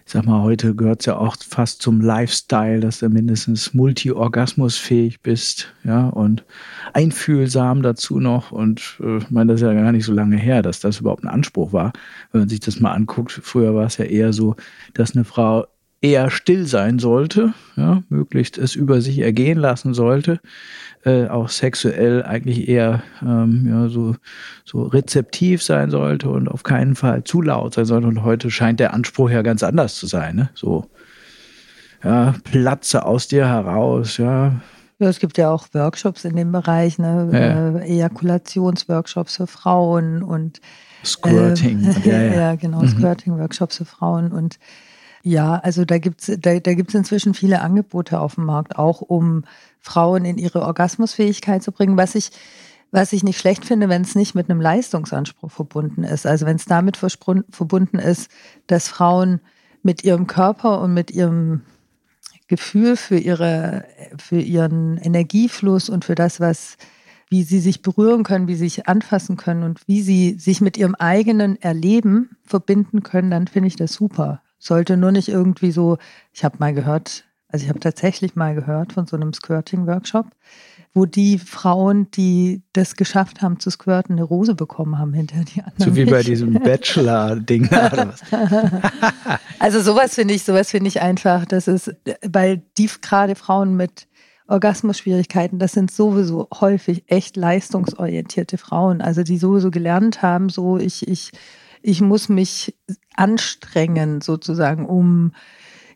ich 0.05 0.11
sag 0.11 0.25
mal, 0.27 0.43
heute 0.43 0.75
gehört 0.75 0.99
es 0.99 1.07
ja 1.07 1.17
auch 1.17 1.35
fast 1.39 1.81
zum 1.81 1.99
Lifestyle, 1.99 2.79
dass 2.79 2.99
du 2.99 3.09
mindestens 3.09 3.73
multi-orgasmusfähig 3.73 5.21
bist, 5.21 5.73
ja, 5.83 6.09
und 6.09 6.45
einfühlsam 6.93 7.81
dazu 7.81 8.19
noch. 8.19 8.51
Und 8.51 8.99
äh, 9.01 9.17
ich 9.17 9.31
meine, 9.31 9.53
das 9.53 9.61
ist 9.61 9.65
ja 9.67 9.73
gar 9.73 9.91
nicht 9.91 10.05
so 10.05 10.13
lange 10.13 10.37
her, 10.37 10.61
dass 10.61 10.79
das 10.79 10.99
überhaupt 10.99 11.23
ein 11.23 11.29
Anspruch 11.29 11.73
war. 11.73 11.91
Wenn 12.31 12.41
man 12.41 12.49
sich 12.49 12.59
das 12.59 12.79
mal 12.79 12.93
anguckt, 12.93 13.31
früher 13.31 13.73
war 13.73 13.87
es 13.87 13.97
ja 13.97 14.05
eher 14.05 14.31
so, 14.31 14.55
dass 14.93 15.15
eine 15.15 15.25
Frau 15.25 15.65
eher 16.05 16.29
still 16.29 16.67
sein 16.67 16.99
sollte, 16.99 17.53
ja, 17.75 18.03
möglichst 18.09 18.59
es 18.59 18.75
über 18.75 19.01
sich 19.01 19.19
ergehen 19.19 19.57
lassen 19.57 19.95
sollte, 19.95 20.39
äh, 21.03 21.27
auch 21.27 21.49
sexuell 21.49 22.21
eigentlich 22.21 22.69
eher 22.69 23.01
ähm, 23.23 23.65
ja, 23.67 23.89
so, 23.89 24.15
so 24.63 24.83
rezeptiv 24.83 25.63
sein 25.63 25.89
sollte 25.89 26.29
und 26.29 26.47
auf 26.47 26.61
keinen 26.61 26.95
Fall 26.95 27.23
zu 27.23 27.41
laut 27.41 27.73
sein 27.73 27.85
sollte. 27.85 28.07
Und 28.07 28.23
heute 28.23 28.51
scheint 28.51 28.79
der 28.79 28.93
Anspruch 28.93 29.31
ja 29.31 29.41
ganz 29.41 29.63
anders 29.63 29.95
zu 29.95 30.05
sein. 30.05 30.35
Ne? 30.35 30.49
So, 30.53 30.85
ja, 32.03 32.35
platze 32.43 33.03
aus 33.03 33.27
dir 33.27 33.47
heraus, 33.47 34.17
ja. 34.17 34.61
Ja, 34.99 35.09
es 35.09 35.19
gibt 35.19 35.39
ja 35.39 35.49
auch 35.49 35.67
Workshops 35.73 36.23
in 36.23 36.35
dem 36.35 36.51
Bereich, 36.51 36.99
ne? 36.99 37.29
Ja. 37.33 37.79
Äh, 37.79 37.95
Ejakulationsworkshops 37.95 39.37
für 39.37 39.47
Frauen 39.47 40.23
und 40.23 40.61
Squirting. 41.03 41.83
Äh, 41.83 42.07
ja, 42.07 42.21
ja. 42.21 42.33
ja, 42.41 42.55
genau, 42.55 42.81
mhm. 42.81 42.89
Squirting-Workshops 42.89 43.77
für 43.77 43.85
Frauen 43.85 44.31
und 44.31 44.57
ja, 45.25 45.55
also 45.55 45.85
da 45.85 45.97
gibt's 45.97 46.31
da, 46.37 46.59
da 46.59 46.73
gibt's 46.75 46.93
inzwischen 46.93 47.33
viele 47.33 47.61
Angebote 47.61 48.19
auf 48.19 48.35
dem 48.35 48.45
Markt, 48.45 48.77
auch 48.77 49.01
um 49.01 49.43
Frauen 49.81 50.23
in 50.23 50.37
ihre 50.37 50.61
Orgasmusfähigkeit 50.61 51.63
zu 51.63 51.71
bringen, 51.71 51.97
was 51.97 52.13
ich 52.13 52.29
was 52.91 53.11
ich 53.11 53.23
nicht 53.23 53.39
schlecht 53.39 53.65
finde, 53.65 53.89
wenn 53.89 54.03
es 54.03 54.13
nicht 54.13 54.35
mit 54.35 54.49
einem 54.49 54.61
Leistungsanspruch 54.61 55.51
verbunden 55.51 56.03
ist. 56.03 56.27
Also 56.27 56.45
wenn 56.45 56.57
es 56.57 56.65
damit 56.65 56.95
verbunden 56.95 57.97
ist, 57.97 58.29
dass 58.67 58.87
Frauen 58.87 59.41
mit 59.81 60.03
ihrem 60.03 60.27
Körper 60.27 60.79
und 60.79 60.93
mit 60.93 61.09
ihrem 61.09 61.61
Gefühl 62.47 62.95
für 62.95 63.17
ihre, 63.17 63.85
für 64.17 64.39
ihren 64.39 64.97
Energiefluss 64.97 65.89
und 65.89 66.05
für 66.05 66.15
das, 66.15 66.39
was, 66.39 66.77
wie 67.27 67.43
sie 67.43 67.59
sich 67.59 67.81
berühren 67.81 68.23
können, 68.23 68.47
wie 68.47 68.55
sie 68.55 68.69
sich 68.69 68.87
anfassen 68.87 69.35
können 69.35 69.63
und 69.63 69.81
wie 69.87 70.01
sie 70.03 70.35
sich 70.37 70.61
mit 70.61 70.77
ihrem 70.77 70.93
eigenen 70.95 71.59
Erleben 71.61 72.37
verbinden 72.45 73.01
können, 73.01 73.31
dann 73.31 73.47
finde 73.47 73.67
ich 73.67 73.75
das 73.75 73.93
super. 73.93 74.41
Sollte 74.65 74.97
nur 74.97 75.11
nicht 75.11 75.29
irgendwie 75.29 75.69
so, 75.69 75.99
ich 76.33 76.43
habe 76.43 76.55
mal 76.57 76.73
gehört, 76.73 77.25
also 77.49 77.63
ich 77.63 77.69
habe 77.69 77.79
tatsächlich 77.79 78.35
mal 78.35 78.55
gehört 78.55 78.93
von 78.93 79.05
so 79.05 79.15
einem 79.15 79.31
Squirting-Workshop, 79.31 80.25
wo 80.95 81.05
die 81.05 81.37
Frauen, 81.37 82.09
die 82.09 82.63
das 82.73 82.95
geschafft 82.95 83.43
haben 83.43 83.59
zu 83.59 83.69
squirten, 83.69 84.15
eine 84.15 84.23
Rose 84.23 84.55
bekommen 84.55 84.97
haben 84.97 85.13
hinter 85.13 85.43
die 85.43 85.61
anderen. 85.61 85.93
So 85.93 85.95
wie 85.95 86.05
bei 86.05 86.23
diesem 86.23 86.53
Bachelor-Ding 86.53 87.67
oder 87.67 88.07
was. 88.07 88.21
also 89.59 89.81
sowas 89.81 90.15
finde 90.15 90.33
ich, 90.33 90.43
sowas 90.43 90.71
finde 90.71 90.87
ich 90.87 90.99
einfach, 90.99 91.45
das 91.45 91.67
ist, 91.67 91.93
weil 92.27 92.63
die 92.79 92.89
gerade 93.03 93.35
Frauen 93.35 93.77
mit 93.77 94.07
Orgasmusschwierigkeiten, 94.47 95.59
das 95.59 95.73
sind 95.73 95.91
sowieso 95.91 96.47
häufig 96.59 97.03
echt 97.05 97.37
leistungsorientierte 97.37 98.57
Frauen, 98.57 99.01
also 99.01 99.21
die 99.21 99.37
sowieso 99.37 99.69
gelernt 99.69 100.23
haben, 100.23 100.49
so 100.49 100.79
ich, 100.79 101.07
ich 101.07 101.33
ich 101.85 102.01
muss 102.01 102.29
mich 102.29 102.75
anstrengen 103.15 104.21
sozusagen, 104.21 104.85
um 104.85 105.33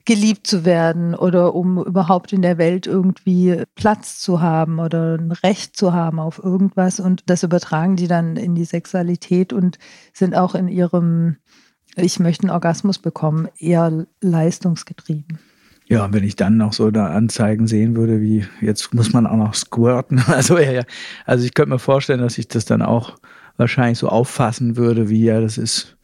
geliebt 0.05 0.45
zu 0.45 0.63
werden 0.63 1.15
oder 1.15 1.55
um 1.55 1.83
überhaupt 1.83 2.31
in 2.31 2.41
der 2.41 2.57
Welt 2.57 2.87
irgendwie 2.87 3.63
Platz 3.75 4.19
zu 4.19 4.39
haben 4.39 4.79
oder 4.79 5.15
ein 5.15 5.31
Recht 5.31 5.75
zu 5.75 5.91
haben 5.91 6.19
auf 6.19 6.41
irgendwas. 6.43 6.99
Und 6.99 7.23
das 7.25 7.43
übertragen 7.43 7.95
die 7.95 8.07
dann 8.07 8.37
in 8.37 8.55
die 8.55 8.65
Sexualität 8.65 9.51
und 9.51 9.77
sind 10.13 10.35
auch 10.35 10.55
in 10.55 10.67
ihrem, 10.67 11.37
ich 11.95 12.19
möchte 12.19 12.43
einen 12.43 12.51
Orgasmus 12.51 12.99
bekommen, 12.99 13.47
eher 13.57 14.05
leistungsgetrieben. 14.21 15.39
Ja, 15.87 16.13
wenn 16.13 16.23
ich 16.23 16.35
dann 16.35 16.57
noch 16.57 16.73
so 16.73 16.91
da 16.91 17.07
Anzeigen 17.07 17.65
sehen 17.65 17.95
würde, 17.95 18.21
wie 18.21 18.45
jetzt 18.61 18.93
muss 18.93 19.11
man 19.11 19.25
auch 19.25 19.37
noch 19.37 19.55
squirten. 19.55 20.23
Also 20.27 20.59
ja, 20.59 20.83
also 21.25 21.45
ich 21.45 21.55
könnte 21.55 21.71
mir 21.71 21.79
vorstellen, 21.79 22.21
dass 22.21 22.37
ich 22.37 22.47
das 22.47 22.65
dann 22.65 22.83
auch 22.83 23.17
wahrscheinlich 23.59 23.99
so 23.99 24.07
auffassen 24.07 24.77
würde, 24.77 25.09
wie 25.09 25.23
ja, 25.23 25.41
das 25.41 25.57
ist, 25.57 25.97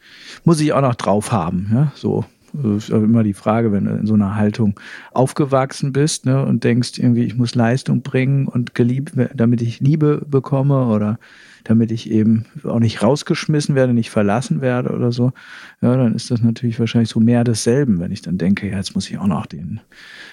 muss 0.43 0.59
ich 0.59 0.73
auch 0.73 0.81
noch 0.81 0.95
drauf 0.95 1.31
haben, 1.31 1.69
ja, 1.73 1.91
so. 1.95 2.25
Das 2.53 2.83
ist 2.83 2.89
immer 2.89 3.23
die 3.23 3.33
Frage, 3.33 3.73
wenn 3.73 3.83
du 3.83 3.91
in 3.91 4.05
so 4.05 4.13
einer 4.13 4.35
Haltung 4.35 4.79
aufgewachsen 5.11 5.91
bist 5.91 6.25
ne, 6.25 6.45
und 6.45 6.63
denkst 6.63 6.97
irgendwie, 6.97 7.25
ich 7.25 7.35
muss 7.35 7.53
Leistung 7.53 8.01
bringen 8.01 8.47
und 8.47 8.73
geliebt, 8.73 9.11
damit 9.33 9.61
ich 9.61 9.81
Liebe 9.81 10.21
bekomme 10.25 10.85
oder 10.85 11.19
damit 11.65 11.91
ich 11.91 12.09
eben 12.09 12.45
auch 12.63 12.79
nicht 12.79 13.03
rausgeschmissen 13.03 13.75
werde, 13.75 13.93
nicht 13.93 14.11
verlassen 14.11 14.61
werde 14.61 14.91
oder 14.91 15.11
so, 15.11 15.33
ja, 15.81 15.97
dann 15.97 16.15
ist 16.15 16.31
das 16.31 16.41
natürlich 16.41 16.79
wahrscheinlich 16.79 17.09
so 17.09 17.19
mehr 17.19 17.43
desselben, 17.43 17.99
wenn 17.99 18.11
ich 18.11 18.21
dann 18.21 18.37
denke, 18.37 18.69
ja, 18.69 18.77
jetzt 18.77 18.95
muss 18.95 19.09
ich 19.09 19.17
auch 19.17 19.27
noch 19.27 19.45
den 19.47 19.81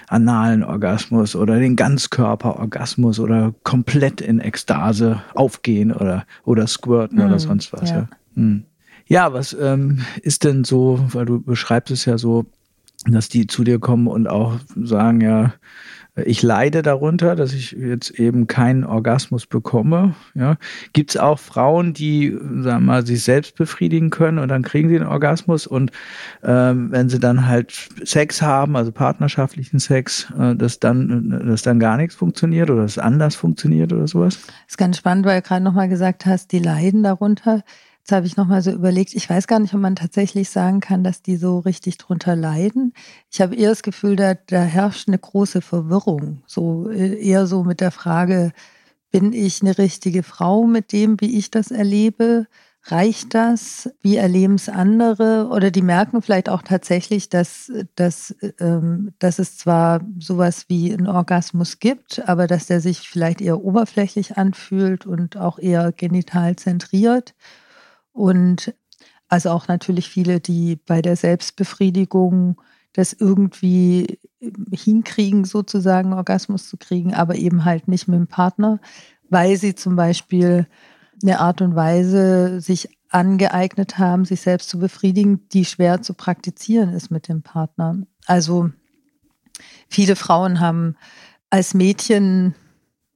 analen 0.07 0.63
Orgasmus 0.63 1.35
oder 1.35 1.59
den 1.59 1.75
Ganzkörperorgasmus 1.75 3.19
oder 3.19 3.53
komplett 3.63 4.21
in 4.21 4.39
Ekstase 4.39 5.21
aufgehen 5.33 5.91
oder, 5.91 6.25
oder 6.45 6.67
squirten 6.67 7.17
mhm, 7.17 7.25
oder 7.25 7.39
sonst 7.39 7.73
was. 7.73 7.89
Ja, 7.89 7.97
ja. 7.97 8.09
Hm. 8.35 8.63
ja 9.07 9.33
was 9.33 9.57
ähm, 9.59 10.01
ist 10.21 10.43
denn 10.43 10.63
so, 10.63 11.03
weil 11.09 11.25
du 11.25 11.41
beschreibst 11.41 11.91
es 11.91 12.05
ja 12.05 12.17
so, 12.17 12.45
dass 13.05 13.27
die 13.27 13.47
zu 13.47 13.63
dir 13.63 13.79
kommen 13.79 14.07
und 14.07 14.27
auch 14.27 14.59
sagen, 14.75 15.19
ja, 15.19 15.53
ich 16.15 16.43
leide 16.43 16.83
darunter, 16.83 17.35
dass 17.35 17.53
ich 17.53 17.71
jetzt 17.71 18.11
eben 18.11 18.45
keinen 18.45 18.83
Orgasmus 18.83 19.47
bekomme. 19.47 20.15
Ja. 20.35 20.57
Gibt 20.93 21.11
es 21.11 21.17
auch 21.17 21.39
Frauen, 21.39 21.93
die, 21.93 22.29
sagen 22.31 22.63
wir 22.63 22.79
mal, 22.79 23.05
sich 23.05 23.23
selbst 23.23 23.55
befriedigen 23.55 24.11
können 24.11 24.37
und 24.37 24.49
dann 24.49 24.61
kriegen 24.61 24.89
sie 24.89 24.95
einen 24.95 25.07
Orgasmus 25.07 25.65
und 25.65 25.91
ähm, 26.43 26.91
wenn 26.91 27.09
sie 27.09 27.19
dann 27.19 27.47
halt 27.47 27.71
Sex 28.03 28.43
haben, 28.43 28.75
also 28.75 28.91
partnerschaftlichen 28.91 29.79
Sex, 29.79 30.31
äh, 30.37 30.55
dass 30.55 30.79
dann, 30.79 31.47
dass 31.47 31.63
dann 31.63 31.79
gar 31.79 31.97
nichts 31.97 32.13
funktioniert 32.13 32.69
oder 32.69 32.83
es 32.83 32.99
anders 32.99 33.35
funktioniert 33.35 33.91
oder 33.91 34.07
sowas? 34.07 34.39
Das 34.45 34.53
ist 34.69 34.77
ganz 34.77 34.97
spannend, 34.97 35.25
weil 35.25 35.41
du 35.41 35.47
gerade 35.47 35.63
nochmal 35.63 35.89
gesagt 35.89 36.27
hast, 36.27 36.51
die 36.51 36.59
leiden 36.59 37.01
darunter. 37.01 37.63
Jetzt 38.03 38.11
habe 38.11 38.27
ich 38.27 38.35
nochmal 38.35 38.61
so 38.61 38.69
überlegt, 38.69 39.13
ich 39.13 39.29
weiß 39.29 39.47
gar 39.47 39.59
nicht, 39.59 39.73
ob 39.73 39.79
man 39.79 39.95
tatsächlich 39.95 40.49
sagen 40.49 40.81
kann, 40.81 41.05
dass 41.05 41.21
die 41.21 41.37
so 41.37 41.59
richtig 41.59 41.97
drunter 41.97 42.35
leiden. 42.35 42.93
Ich 43.31 43.39
habe 43.39 43.55
eher 43.55 43.69
das 43.69 43.81
Gefühl, 43.81 44.17
da, 44.17 44.33
da 44.33 44.61
herrscht 44.61 45.07
eine 45.07 45.17
große 45.17 45.61
Verwirrung. 45.61 46.43
So 46.45 46.89
äh, 46.89 47.17
eher 47.17 47.47
so 47.47 47.63
mit 47.63 47.79
der 47.79 47.91
Frage, 47.91 48.51
bin 49.09 49.31
ich 49.31 49.61
eine 49.61 49.77
richtige 49.77 50.21
Frau 50.21 50.65
mit 50.67 50.91
dem, 50.91 51.21
wie 51.21 51.37
ich 51.37 51.49
das 51.49 51.71
erlebe? 51.71 52.47
Reicht 52.83 53.33
das? 53.35 53.89
Wie 54.01 54.17
erleben 54.17 54.55
es 54.55 54.67
andere? 54.67 55.47
Oder 55.49 55.71
die 55.71 55.81
merken 55.81 56.21
vielleicht 56.21 56.49
auch 56.49 56.61
tatsächlich, 56.61 57.29
dass, 57.29 57.71
dass, 57.95 58.35
ähm, 58.59 59.13
dass 59.19 59.39
es 59.39 59.57
zwar 59.57 60.01
sowas 60.19 60.65
wie 60.67 60.91
einen 60.91 61.07
Orgasmus 61.07 61.79
gibt, 61.79 62.27
aber 62.27 62.47
dass 62.47 62.65
der 62.67 62.81
sich 62.81 63.07
vielleicht 63.07 63.39
eher 63.39 63.63
oberflächlich 63.63 64.37
anfühlt 64.37 65.05
und 65.05 65.37
auch 65.37 65.57
eher 65.57 65.93
genital 65.93 66.57
zentriert 66.57 67.33
und 68.13 68.73
also 69.27 69.49
auch 69.49 69.67
natürlich 69.67 70.09
viele, 70.09 70.39
die 70.39 70.75
bei 70.75 71.01
der 71.01 71.15
Selbstbefriedigung 71.15 72.61
das 72.93 73.13
irgendwie 73.13 74.19
hinkriegen, 74.71 75.45
sozusagen 75.45 76.13
Orgasmus 76.13 76.69
zu 76.69 76.77
kriegen, 76.77 77.13
aber 77.13 77.35
eben 77.35 77.65
halt 77.65 77.87
nicht 77.87 78.07
mit 78.07 78.19
dem 78.19 78.27
Partner, 78.27 78.79
weil 79.29 79.57
sie 79.57 79.73
zum 79.73 79.95
Beispiel 79.95 80.67
eine 81.21 81.39
Art 81.39 81.61
und 81.61 81.75
Weise 81.75 82.61
sich 82.61 82.89
angeeignet 83.09 83.97
haben, 83.97 84.25
sich 84.25 84.41
selbst 84.41 84.69
zu 84.69 84.79
befriedigen, 84.79 85.47
die 85.49 85.65
schwer 85.65 86.01
zu 86.01 86.13
praktizieren 86.13 86.93
ist 86.93 87.09
mit 87.09 87.27
dem 87.27 87.41
Partner. 87.41 88.05
Also 88.25 88.69
viele 89.87 90.15
Frauen 90.15 90.59
haben 90.59 90.95
als 91.49 91.73
Mädchen 91.73 92.55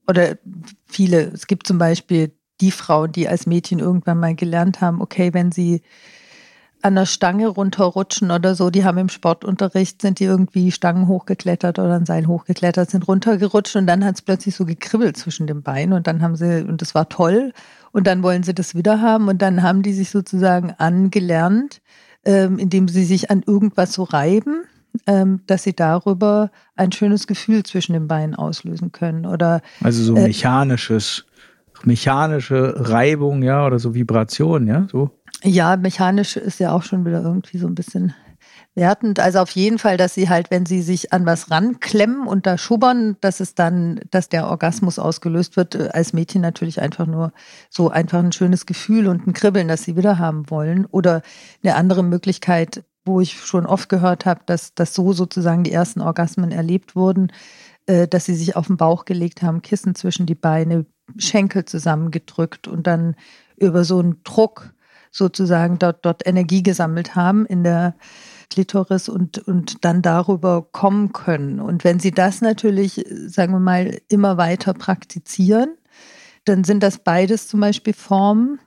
oder 0.06 0.38
viele, 0.86 1.22
es 1.32 1.46
gibt 1.46 1.66
zum 1.66 1.78
Beispiel 1.78 2.32
die 2.60 2.70
Frauen, 2.70 3.12
die 3.12 3.28
als 3.28 3.46
Mädchen 3.46 3.78
irgendwann 3.78 4.18
mal 4.18 4.34
gelernt 4.34 4.80
haben, 4.80 5.00
okay, 5.00 5.32
wenn 5.34 5.52
sie 5.52 5.82
an 6.80 6.94
der 6.94 7.06
Stange 7.06 7.48
runterrutschen 7.48 8.30
oder 8.30 8.54
so, 8.54 8.70
die 8.70 8.84
haben 8.84 8.98
im 8.98 9.08
Sportunterricht, 9.08 10.00
sind 10.00 10.20
die 10.20 10.24
irgendwie 10.24 10.70
Stangen 10.70 11.08
hochgeklettert 11.08 11.78
oder 11.78 11.94
ein 11.94 12.06
Seil 12.06 12.26
hochgeklettert, 12.26 12.90
sind 12.90 13.08
runtergerutscht 13.08 13.74
und 13.76 13.86
dann 13.86 14.04
hat 14.04 14.14
es 14.14 14.22
plötzlich 14.22 14.54
so 14.54 14.64
gekribbelt 14.64 15.16
zwischen 15.16 15.46
den 15.46 15.62
Beinen 15.62 15.92
und 15.92 16.06
dann 16.06 16.22
haben 16.22 16.36
sie, 16.36 16.62
und 16.62 16.80
das 16.80 16.94
war 16.94 17.08
toll, 17.08 17.52
und 17.90 18.06
dann 18.06 18.22
wollen 18.22 18.42
sie 18.42 18.54
das 18.54 18.74
wieder 18.74 19.00
haben 19.00 19.28
und 19.28 19.42
dann 19.42 19.62
haben 19.62 19.82
die 19.82 19.92
sich 19.92 20.10
sozusagen 20.10 20.72
angelernt, 20.78 21.80
ähm, 22.24 22.58
indem 22.58 22.86
sie 22.86 23.04
sich 23.04 23.30
an 23.30 23.42
irgendwas 23.44 23.92
so 23.92 24.04
reiben, 24.04 24.62
ähm, 25.06 25.40
dass 25.46 25.64
sie 25.64 25.74
darüber 25.74 26.50
ein 26.76 26.92
schönes 26.92 27.26
Gefühl 27.26 27.64
zwischen 27.64 27.92
den 27.92 28.06
Beinen 28.06 28.34
auslösen 28.34 28.92
können. 28.92 29.26
Oder, 29.26 29.62
also 29.82 30.02
so 30.02 30.14
äh, 30.16 30.24
mechanisches 30.24 31.24
mechanische 31.84 32.74
Reibung, 32.76 33.42
ja, 33.42 33.66
oder 33.66 33.78
so 33.78 33.94
Vibration, 33.94 34.66
ja, 34.66 34.86
so. 34.90 35.10
Ja, 35.44 35.76
mechanisch 35.76 36.36
ist 36.36 36.58
ja 36.58 36.72
auch 36.72 36.82
schon 36.82 37.04
wieder 37.04 37.22
irgendwie 37.22 37.58
so 37.58 37.66
ein 37.66 37.74
bisschen 37.74 38.14
wertend. 38.74 39.20
Also 39.20 39.40
auf 39.40 39.50
jeden 39.50 39.78
Fall, 39.78 39.96
dass 39.96 40.14
sie 40.14 40.28
halt, 40.28 40.50
wenn 40.50 40.64
sie 40.64 40.82
sich 40.82 41.12
an 41.12 41.26
was 41.26 41.50
ranklemmen 41.50 42.26
und 42.26 42.46
da 42.46 42.56
schubbern, 42.56 43.16
dass 43.20 43.40
es 43.40 43.54
dann, 43.54 44.00
dass 44.10 44.28
der 44.28 44.48
Orgasmus 44.48 44.98
ausgelöst 44.98 45.56
wird, 45.56 45.74
äh, 45.74 45.88
als 45.92 46.12
Mädchen 46.12 46.40
natürlich 46.40 46.80
einfach 46.80 47.06
nur 47.06 47.32
so 47.68 47.90
einfach 47.90 48.20
ein 48.20 48.32
schönes 48.32 48.66
Gefühl 48.66 49.08
und 49.08 49.26
ein 49.26 49.32
Kribbeln, 49.32 49.68
das 49.68 49.82
sie 49.82 49.96
wieder 49.96 50.18
haben 50.18 50.48
wollen. 50.50 50.86
Oder 50.86 51.22
eine 51.62 51.74
andere 51.74 52.02
Möglichkeit, 52.02 52.84
wo 53.04 53.20
ich 53.20 53.40
schon 53.40 53.66
oft 53.66 53.88
gehört 53.88 54.26
habe, 54.26 54.40
dass, 54.46 54.74
dass 54.74 54.94
so 54.94 55.12
sozusagen 55.12 55.64
die 55.64 55.72
ersten 55.72 56.00
Orgasmen 56.00 56.52
erlebt 56.52 56.96
wurden, 56.96 57.32
äh, 57.86 58.06
dass 58.08 58.24
sie 58.24 58.34
sich 58.34 58.56
auf 58.56 58.68
den 58.68 58.76
Bauch 58.76 59.04
gelegt 59.04 59.42
haben, 59.42 59.62
Kissen 59.62 59.94
zwischen 59.94 60.26
die 60.26 60.34
Beine, 60.34 60.86
Schenkel 61.16 61.64
zusammengedrückt 61.64 62.68
und 62.68 62.86
dann 62.86 63.16
über 63.56 63.84
so 63.84 63.98
einen 63.98 64.22
Druck 64.24 64.72
sozusagen 65.10 65.78
dort, 65.78 66.04
dort 66.04 66.26
Energie 66.26 66.62
gesammelt 66.62 67.14
haben 67.14 67.46
in 67.46 67.64
der 67.64 67.94
Klitoris 68.50 69.08
und, 69.08 69.38
und 69.38 69.84
dann 69.84 70.02
darüber 70.02 70.62
kommen 70.72 71.12
können. 71.12 71.60
Und 71.60 71.84
wenn 71.84 71.98
Sie 71.98 72.12
das 72.12 72.40
natürlich, 72.40 73.04
sagen 73.26 73.52
wir 73.52 73.60
mal, 73.60 73.98
immer 74.08 74.36
weiter 74.36 74.74
praktizieren, 74.74 75.76
dann 76.44 76.64
sind 76.64 76.82
das 76.82 76.98
beides 76.98 77.48
zum 77.48 77.60
Beispiel 77.60 77.92
Formen, 77.92 78.58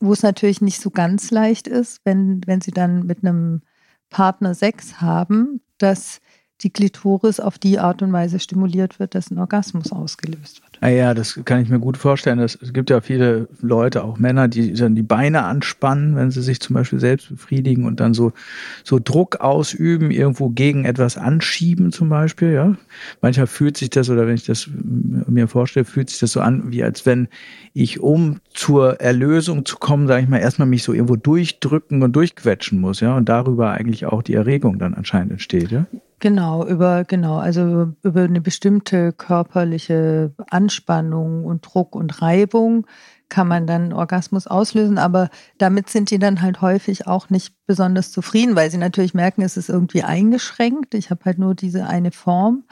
wo 0.00 0.12
es 0.12 0.22
natürlich 0.22 0.60
nicht 0.60 0.80
so 0.80 0.90
ganz 0.90 1.30
leicht 1.30 1.66
ist, 1.66 2.00
wenn, 2.04 2.40
wenn 2.46 2.60
Sie 2.60 2.70
dann 2.70 3.04
mit 3.04 3.22
einem 3.22 3.62
Partner 4.08 4.54
Sex 4.54 5.00
haben, 5.00 5.60
dass 5.76 6.20
die 6.62 6.70
Klitoris 6.70 7.38
auf 7.38 7.58
die 7.58 7.78
Art 7.78 8.02
und 8.02 8.12
Weise 8.12 8.40
stimuliert 8.40 8.98
wird, 8.98 9.14
dass 9.14 9.30
ein 9.30 9.38
Orgasmus 9.38 9.92
ausgelöst 9.92 10.62
wird. 10.62 10.77
Ah 10.80 10.88
ja, 10.88 11.14
das 11.14 11.40
kann 11.44 11.60
ich 11.60 11.68
mir 11.68 11.80
gut 11.80 11.96
vorstellen. 11.96 12.38
Es 12.38 12.58
gibt 12.72 12.90
ja 12.90 13.00
viele 13.00 13.48
Leute, 13.60 14.04
auch 14.04 14.18
Männer, 14.18 14.46
die 14.46 14.72
dann 14.74 14.94
die 14.94 15.02
Beine 15.02 15.42
anspannen, 15.42 16.14
wenn 16.14 16.30
sie 16.30 16.42
sich 16.42 16.60
zum 16.60 16.74
Beispiel 16.74 17.00
selbst 17.00 17.28
befriedigen 17.28 17.84
und 17.84 18.00
dann 18.00 18.14
so, 18.14 18.32
so 18.84 19.00
Druck 19.02 19.40
ausüben, 19.40 20.10
irgendwo 20.10 20.50
gegen 20.50 20.84
etwas 20.84 21.16
anschieben 21.16 21.90
zum 21.90 22.08
Beispiel. 22.08 22.52
Ja, 22.52 22.76
manchmal 23.20 23.48
fühlt 23.48 23.76
sich 23.76 23.90
das 23.90 24.08
oder 24.08 24.26
wenn 24.26 24.36
ich 24.36 24.44
das 24.44 24.68
mir 24.72 25.48
vorstelle, 25.48 25.84
fühlt 25.84 26.10
sich 26.10 26.20
das 26.20 26.32
so 26.32 26.40
an, 26.40 26.70
wie 26.70 26.84
als 26.84 27.06
wenn 27.06 27.28
ich 27.74 28.00
um 28.00 28.40
zur 28.54 29.00
Erlösung 29.00 29.64
zu 29.64 29.78
kommen, 29.78 30.06
sage 30.06 30.22
ich 30.22 30.28
mal, 30.28 30.38
erstmal 30.38 30.68
mich 30.68 30.82
so 30.82 30.92
irgendwo 30.92 31.16
durchdrücken 31.16 32.02
und 32.02 32.14
durchquetschen 32.14 32.80
muss. 32.80 33.00
Ja, 33.00 33.16
und 33.16 33.28
darüber 33.28 33.70
eigentlich 33.72 34.06
auch 34.06 34.22
die 34.22 34.34
Erregung 34.34 34.78
dann 34.78 34.94
anscheinend 34.94 35.32
entsteht. 35.32 35.70
Ja. 35.70 35.86
Genau, 36.20 36.66
über, 36.66 37.04
genau, 37.04 37.36
also 37.38 37.92
über 38.02 38.22
eine 38.22 38.40
bestimmte 38.40 39.12
körperliche 39.12 40.32
Anspannung 40.68 41.46
und 41.46 41.62
Druck 41.62 41.96
und 41.96 42.20
Reibung 42.20 42.86
kann 43.30 43.48
man 43.48 43.66
dann 43.66 43.94
Orgasmus 43.94 44.46
auslösen, 44.46 44.98
aber 44.98 45.30
damit 45.56 45.88
sind 45.88 46.10
die 46.10 46.18
dann 46.18 46.42
halt 46.42 46.60
häufig 46.60 47.06
auch 47.06 47.30
nicht 47.30 47.54
besonders 47.66 48.12
zufrieden, 48.12 48.54
weil 48.54 48.70
sie 48.70 48.76
natürlich 48.76 49.14
merken, 49.14 49.42
es 49.42 49.56
ist 49.56 49.70
irgendwie 49.70 50.02
eingeschränkt. 50.02 50.94
Ich 50.94 51.10
habe 51.10 51.24
halt 51.24 51.38
nur 51.38 51.54
diese 51.54 51.86
eine 51.86 52.10
Form 52.10 52.64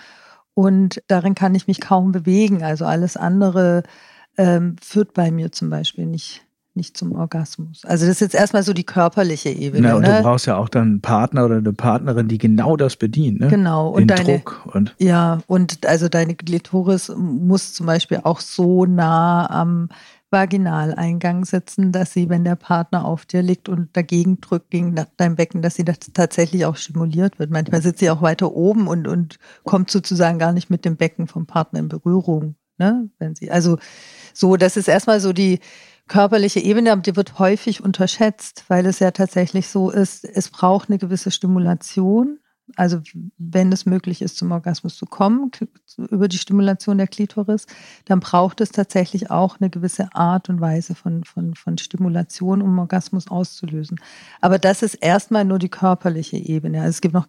und 0.55 1.03
darin 1.09 1.35
kann 1.35 1.55
ich 1.55 1.67
mich 1.67 1.81
kaum 1.81 2.13
bewegen. 2.13 2.63
Also 2.63 2.85
alles 2.85 3.17
andere 3.17 3.83
ähm, 4.37 4.77
führt 4.83 5.15
bei 5.15 5.31
mir 5.31 5.53
zum 5.53 5.71
Beispiel 5.71 6.07
nicht 6.07 6.46
nicht 6.77 6.97
zum 6.97 7.13
Orgasmus. 7.13 7.85
Also 7.85 8.07
das 8.07 8.17
ist 8.17 8.21
jetzt 8.21 8.35
erstmal 8.35 8.63
so 8.63 8.73
die 8.73 8.85
körperliche 8.85 9.51
Ebene. 9.51 9.89
Ja, 9.89 9.97
und 9.97 10.03
ne? 10.03 10.17
du 10.17 10.23
brauchst 10.23 10.47
ja 10.47 10.57
auch 10.57 10.69
dann 10.69 10.83
einen 10.83 11.01
Partner 11.01 11.45
oder 11.45 11.57
eine 11.57 11.73
Partnerin, 11.73 12.29
die 12.29 12.39
genau 12.39 12.77
das 12.77 12.97
bedient. 12.97 13.41
Ne? 13.41 13.49
Genau. 13.49 13.89
Und 13.89 14.09
Den 14.11 14.17
deine, 14.17 14.39
Druck 14.39 14.63
und 14.73 14.95
ja, 14.99 15.41
und 15.47 15.87
also 15.87 16.09
deine 16.09 16.35
Glitoris 16.35 17.13
muss 17.17 17.75
zum 17.75 17.87
Beispiel 17.87 18.21
auch 18.23 18.41
so 18.41 18.87
nah 18.87 19.49
am 19.51 19.89
Vaginaleingang 20.31 21.45
sitzen, 21.45 21.93
dass 21.93 22.13
sie, 22.13 22.29
wenn 22.29 22.45
der 22.45 22.57
Partner 22.57 23.05
auf 23.05 23.27
dir 23.27 23.43
liegt 23.43 23.69
und 23.69 23.97
dagegen 23.97 24.41
drückt 24.41 24.71
gegen 24.71 24.95
dein 25.17 25.37
Becken, 25.37 25.63
dass 25.63 25.77
sie 25.77 25.85
das 25.85 25.99
tatsächlich 26.13 26.67
auch 26.67 26.77
stimuliert 26.77 27.39
wird. 27.39 27.51
Manchmal 27.51 27.81
sitzt 27.81 28.01
sie 28.01 28.11
auch 28.11 28.23
weiter 28.23 28.53
oben 28.53 28.89
und, 28.89 29.07
und 29.07 29.39
kommt 29.65 29.91
sozusagen 29.91 30.39
gar 30.39 30.53
nicht 30.53 30.69
mit 30.69 30.85
dem 30.85 30.97
Becken 30.97 31.29
vom 31.29 31.47
Partner 31.47 31.79
in 31.79 31.89
Berührung. 31.89 32.57
Ne? 32.79 33.09
Wenn 33.19 33.35
sie, 33.35 33.51
also 33.51 33.79
so, 34.37 34.57
das 34.57 34.77
ist 34.77 34.89
erstmal 34.89 35.21
so 35.21 35.33
die, 35.33 35.61
körperliche 36.09 36.61
Ebene, 36.61 36.93
aber 36.93 37.03
die 37.03 37.17
wird 37.17 37.39
häufig 37.39 37.83
unterschätzt, 37.83 38.65
weil 38.69 38.87
es 38.87 39.01
ja 39.01 39.11
tatsächlich 39.11 39.69
so 39.69 39.91
ist, 39.91 40.25
es 40.25 40.51
braucht 40.51 40.89
eine 40.89 40.99
gewisse 40.99 41.31
Stimulation. 41.31 42.39
Also 42.75 43.01
wenn 43.39 43.71
es 43.71 43.87
möglich 43.87 44.23
ist, 44.23 44.37
zum 44.37 44.51
Orgasmus 44.51 44.97
zu 44.97 45.07
kommen, 45.07 45.53
über 45.99 46.27
die 46.27 46.39
Stimulation 46.39 46.99
der 46.99 47.07
Klitoris, 47.07 47.67
dann 48.07 48.19
braucht 48.19 48.61
es 48.61 48.71
tatsächlich 48.71 49.31
auch 49.31 49.61
eine 49.61 49.71
gewisse 49.71 50.13
Art 50.15 50.49
und 50.49 50.61
Weise 50.61 50.97
von, 50.97 51.23
von, 51.23 51.55
von 51.55 51.79
Stimulation, 51.79 52.63
um 52.63 52.77
Orgasmus 52.81 53.29
auszulösen. 53.29 54.01
Aber 54.41 54.59
das 54.59 54.83
ist 54.83 54.95
erstmal 54.95 55.45
nur 55.45 55.61
die 55.61 55.69
körperliche 55.69 56.39
Ebene. 56.39 56.81
Also 56.81 56.91
es 56.91 57.01
gibt 57.01 57.15
noch 57.15 57.29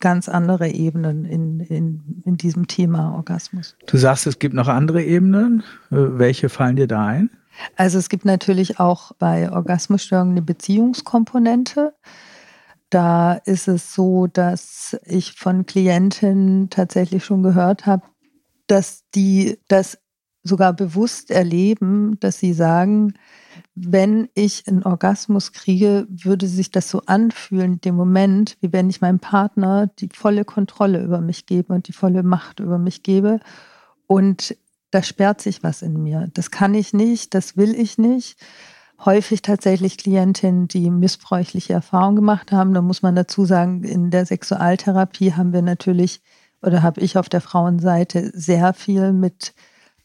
ganz 0.00 0.28
andere 0.28 0.68
Ebenen 0.68 1.24
in, 1.24 1.60
in, 1.60 2.22
in 2.24 2.36
diesem 2.36 2.66
Thema 2.66 3.14
Orgasmus. 3.14 3.76
Du 3.86 3.96
sagst, 3.96 4.26
es 4.26 4.38
gibt 4.38 4.54
noch 4.54 4.68
andere 4.68 5.02
Ebenen. 5.02 5.62
Äh, 5.90 5.96
welche 6.18 6.48
fallen 6.48 6.76
dir 6.76 6.86
da 6.86 7.06
ein? 7.06 7.30
Also 7.76 7.98
es 7.98 8.08
gibt 8.08 8.24
natürlich 8.24 8.80
auch 8.80 9.12
bei 9.18 9.50
Orgasmusstörungen 9.50 10.32
eine 10.32 10.42
Beziehungskomponente. 10.42 11.94
Da 12.90 13.34
ist 13.34 13.68
es 13.68 13.94
so, 13.94 14.26
dass 14.26 14.96
ich 15.04 15.32
von 15.32 15.66
Klientinnen 15.66 16.70
tatsächlich 16.70 17.24
schon 17.24 17.42
gehört 17.42 17.86
habe, 17.86 18.02
dass 18.66 19.04
die 19.14 19.58
das 19.68 19.98
sogar 20.42 20.72
bewusst 20.74 21.30
erleben, 21.30 22.18
dass 22.20 22.38
sie 22.38 22.52
sagen, 22.52 23.14
wenn 23.74 24.28
ich 24.34 24.68
einen 24.68 24.84
Orgasmus 24.84 25.52
kriege, 25.52 26.06
würde 26.08 26.46
sich 26.46 26.70
das 26.70 26.88
so 26.88 27.02
anfühlen 27.06 27.80
dem 27.80 27.96
Moment, 27.96 28.56
wie 28.60 28.72
wenn 28.72 28.88
ich 28.88 29.00
meinem 29.00 29.18
Partner 29.18 29.88
die 29.98 30.08
volle 30.12 30.44
Kontrolle 30.44 31.02
über 31.02 31.20
mich 31.20 31.46
gebe 31.46 31.72
und 31.72 31.88
die 31.88 31.92
volle 31.92 32.22
Macht 32.22 32.60
über 32.60 32.78
mich 32.78 33.02
gebe. 33.02 33.40
Und 34.06 34.56
da 34.92 35.02
sperrt 35.02 35.40
sich 35.40 35.64
was 35.64 35.82
in 35.82 36.02
mir. 36.02 36.28
Das 36.34 36.52
kann 36.52 36.74
ich 36.74 36.92
nicht, 36.92 37.34
das 37.34 37.56
will 37.56 37.74
ich 37.74 37.98
nicht. 37.98 38.38
Häufig 39.04 39.42
tatsächlich 39.42 39.98
Klientinnen, 39.98 40.68
die 40.68 40.88
missbräuchliche 40.88 41.72
Erfahrungen 41.72 42.16
gemacht 42.16 42.52
haben. 42.52 42.74
Da 42.74 42.80
muss 42.80 43.02
man 43.02 43.16
dazu 43.16 43.44
sagen, 43.44 43.82
in 43.82 44.10
der 44.10 44.24
Sexualtherapie 44.24 45.32
haben 45.32 45.52
wir 45.52 45.62
natürlich 45.62 46.20
oder 46.62 46.82
habe 46.82 47.00
ich 47.00 47.18
auf 47.18 47.28
der 47.28 47.40
Frauenseite 47.40 48.30
sehr 48.34 48.72
viel 48.72 49.12
mit 49.12 49.52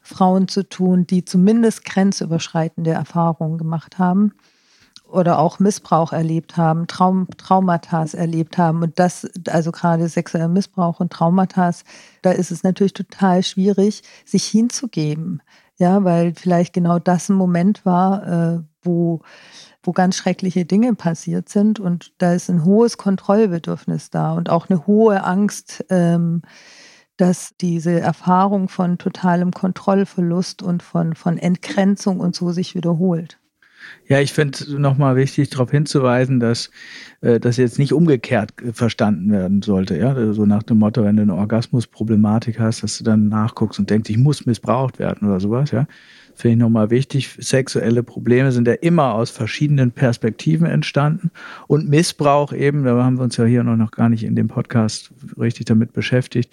Frauen 0.02 0.48
zu 0.48 0.68
tun, 0.68 1.06
die 1.06 1.26
zumindest 1.26 1.86
grenzüberschreitende 1.86 2.92
Erfahrungen 2.92 3.58
gemacht 3.58 4.00
haben 4.00 4.34
oder 5.10 5.40
auch 5.40 5.60
Missbrauch 5.60 6.14
erlebt 6.14 6.58
haben, 6.58 6.88
Traum, 6.88 7.28
Traumata 7.38 8.06
erlebt 8.14 8.58
haben. 8.58 8.84
Und 8.84 9.00
das, 9.00 9.28
also 9.48 9.72
gerade 9.72 10.08
sexueller 10.08 10.48
Missbrauch 10.48 11.00
und 11.00 11.12
Traumata, 11.12 11.72
da 12.22 12.32
ist 12.32 12.52
es 12.52 12.64
natürlich 12.64 12.94
total 12.94 13.44
schwierig, 13.44 14.04
sich 14.26 14.46
hinzugeben. 14.46 15.42
Ja, 15.78 16.04
weil 16.04 16.34
vielleicht 16.36 16.74
genau 16.74 17.00
das 17.00 17.30
ein 17.30 17.36
Moment 17.36 17.86
war, 17.86 18.28
äh, 18.28 18.60
wo, 18.82 19.22
wo 19.82 19.94
ganz 19.94 20.18
schreckliche 20.18 20.66
Dinge 20.66 20.94
passiert 20.94 21.48
sind. 21.50 21.80
Und 21.80 22.12
da 22.18 22.34
ist 22.34 22.50
ein 22.50 22.66
hohes 22.66 22.98
Kontrollbedürfnis 22.98 24.10
da 24.10 24.34
und 24.34 24.50
auch 24.50 24.70
eine 24.70 24.86
hohe 24.88 25.24
Angst, 25.24 25.86
ähm, 25.90 26.42
dass 27.20 27.54
diese 27.60 28.00
Erfahrung 28.00 28.70
von 28.70 28.98
totalem 28.98 29.52
Kontrollverlust 29.52 30.64
und 30.64 30.82
von, 30.82 31.16
von 31.16 31.38
Entgrenzung 31.38 32.20
und 32.20 32.34
so 32.34 32.52
sich 32.52 32.76
wiederholt. 32.76 33.40
Ja, 34.08 34.20
ich 34.20 34.34
finde 34.34 34.80
nochmal 34.80 35.16
wichtig, 35.16 35.50
darauf 35.50 35.72
hinzuweisen, 35.72 36.40
dass 36.40 36.70
äh, 37.22 37.40
das 37.40 37.58
jetzt 37.58 37.80
nicht 37.80 37.94
umgekehrt 37.94 38.54
verstanden 38.74 39.32
werden 39.32 39.62
sollte. 39.62 39.98
Ja, 39.98 40.34
so 40.34 40.46
nach 40.46 40.64
dem 40.64 40.80
Motto, 40.80 41.04
wenn 41.04 41.18
du 41.18 41.24
eine 41.24 41.36
Orgasmusproblematik 41.36 42.60
hast, 42.60 42.84
dass 42.84 42.98
du 42.98 43.04
dann 43.04 43.28
nachguckst 43.28 43.80
und 43.80 43.90
denkst, 43.90 44.10
ich 44.10 44.18
muss 44.18 44.46
missbraucht 44.46 45.00
werden 45.00 45.28
oder 45.28 45.40
sowas. 45.40 45.72
Ja, 45.72 45.88
finde 46.36 46.54
ich 46.54 46.60
nochmal 46.60 46.90
wichtig. 46.90 47.38
Sexuelle 47.40 48.04
Probleme 48.04 48.52
sind 48.52 48.68
ja 48.68 48.74
immer 48.74 49.14
aus 49.14 49.30
verschiedenen 49.30 49.92
Perspektiven 49.92 50.68
entstanden. 50.68 51.32
Und 51.68 51.90
Missbrauch 51.90 52.54
eben, 52.54 52.84
da 52.84 53.04
haben 53.04 53.18
wir 53.18 53.24
uns 53.24 53.38
ja 53.38 53.46
hier 53.46 53.64
noch 53.64 53.92
gar 53.92 54.10
nicht 54.10 54.24
in 54.24 54.36
dem 54.36 54.48
Podcast 54.48 55.12
richtig 55.38 55.66
damit 55.66 55.94
beschäftigt, 55.94 56.52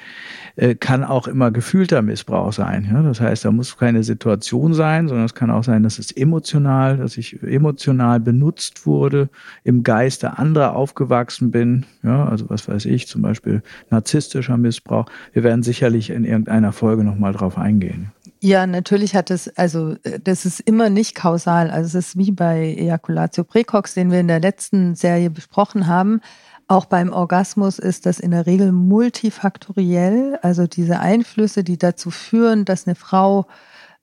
äh, 0.56 0.74
kann 0.74 1.04
auch 1.04 1.28
immer 1.28 1.50
gefühlter 1.50 2.02
Missbrauch 2.02 2.52
sein. 2.52 2.90
Das 3.04 3.20
heißt, 3.20 3.44
da 3.44 3.52
muss 3.52 3.76
keine 3.76 4.02
Situation 4.02 4.74
sein, 4.74 5.08
sondern 5.08 5.26
es 5.26 5.34
kann 5.34 5.50
auch 5.50 5.64
sein, 5.64 5.82
dass 5.82 5.98
es 5.98 6.12
emotional, 6.12 6.96
dass 6.96 7.16
ich 7.16 7.42
emotional 7.42 8.20
benutzt 8.20 8.86
wurde, 8.86 9.28
im 9.64 9.82
Geiste 9.82 10.38
anderer 10.38 10.74
aufgewachsen 10.74 11.50
bin. 11.50 11.84
Ja, 12.02 12.28
also 12.28 12.48
was 12.50 12.68
weiß 12.68 12.86
ich, 12.86 13.06
zum 13.06 13.22
Beispiel 13.22 13.62
narzisstischer 13.90 14.56
Missbrauch. 14.56 15.06
Wir 15.32 15.42
werden 15.42 15.62
sicherlich 15.62 16.10
in 16.10 16.24
irgendeiner 16.24 16.72
Folge 16.72 17.04
nochmal 17.04 17.32
drauf 17.32 17.58
eingehen. 17.58 18.12
Ja, 18.46 18.64
natürlich 18.64 19.16
hat 19.16 19.32
es, 19.32 19.48
also 19.58 19.96
äh, 20.04 20.20
das 20.20 20.44
ist 20.46 20.60
immer 20.60 20.88
nicht 20.88 21.16
kausal. 21.16 21.68
Also 21.68 21.98
es 21.98 22.06
ist 22.10 22.16
wie 22.16 22.30
bei 22.30 22.76
Ejaculatio 22.78 23.42
precox, 23.42 23.94
den 23.94 24.12
wir 24.12 24.20
in 24.20 24.28
der 24.28 24.38
letzten 24.38 24.94
Serie 24.94 25.30
besprochen 25.30 25.88
haben. 25.88 26.20
Auch 26.68 26.84
beim 26.84 27.12
Orgasmus 27.12 27.80
ist 27.80 28.06
das 28.06 28.20
in 28.20 28.30
der 28.30 28.46
Regel 28.46 28.70
multifaktoriell, 28.70 30.38
also 30.42 30.68
diese 30.68 31.00
Einflüsse, 31.00 31.64
die 31.64 31.76
dazu 31.76 32.12
führen, 32.12 32.64
dass 32.64 32.86
eine 32.86 32.94
Frau 32.94 33.46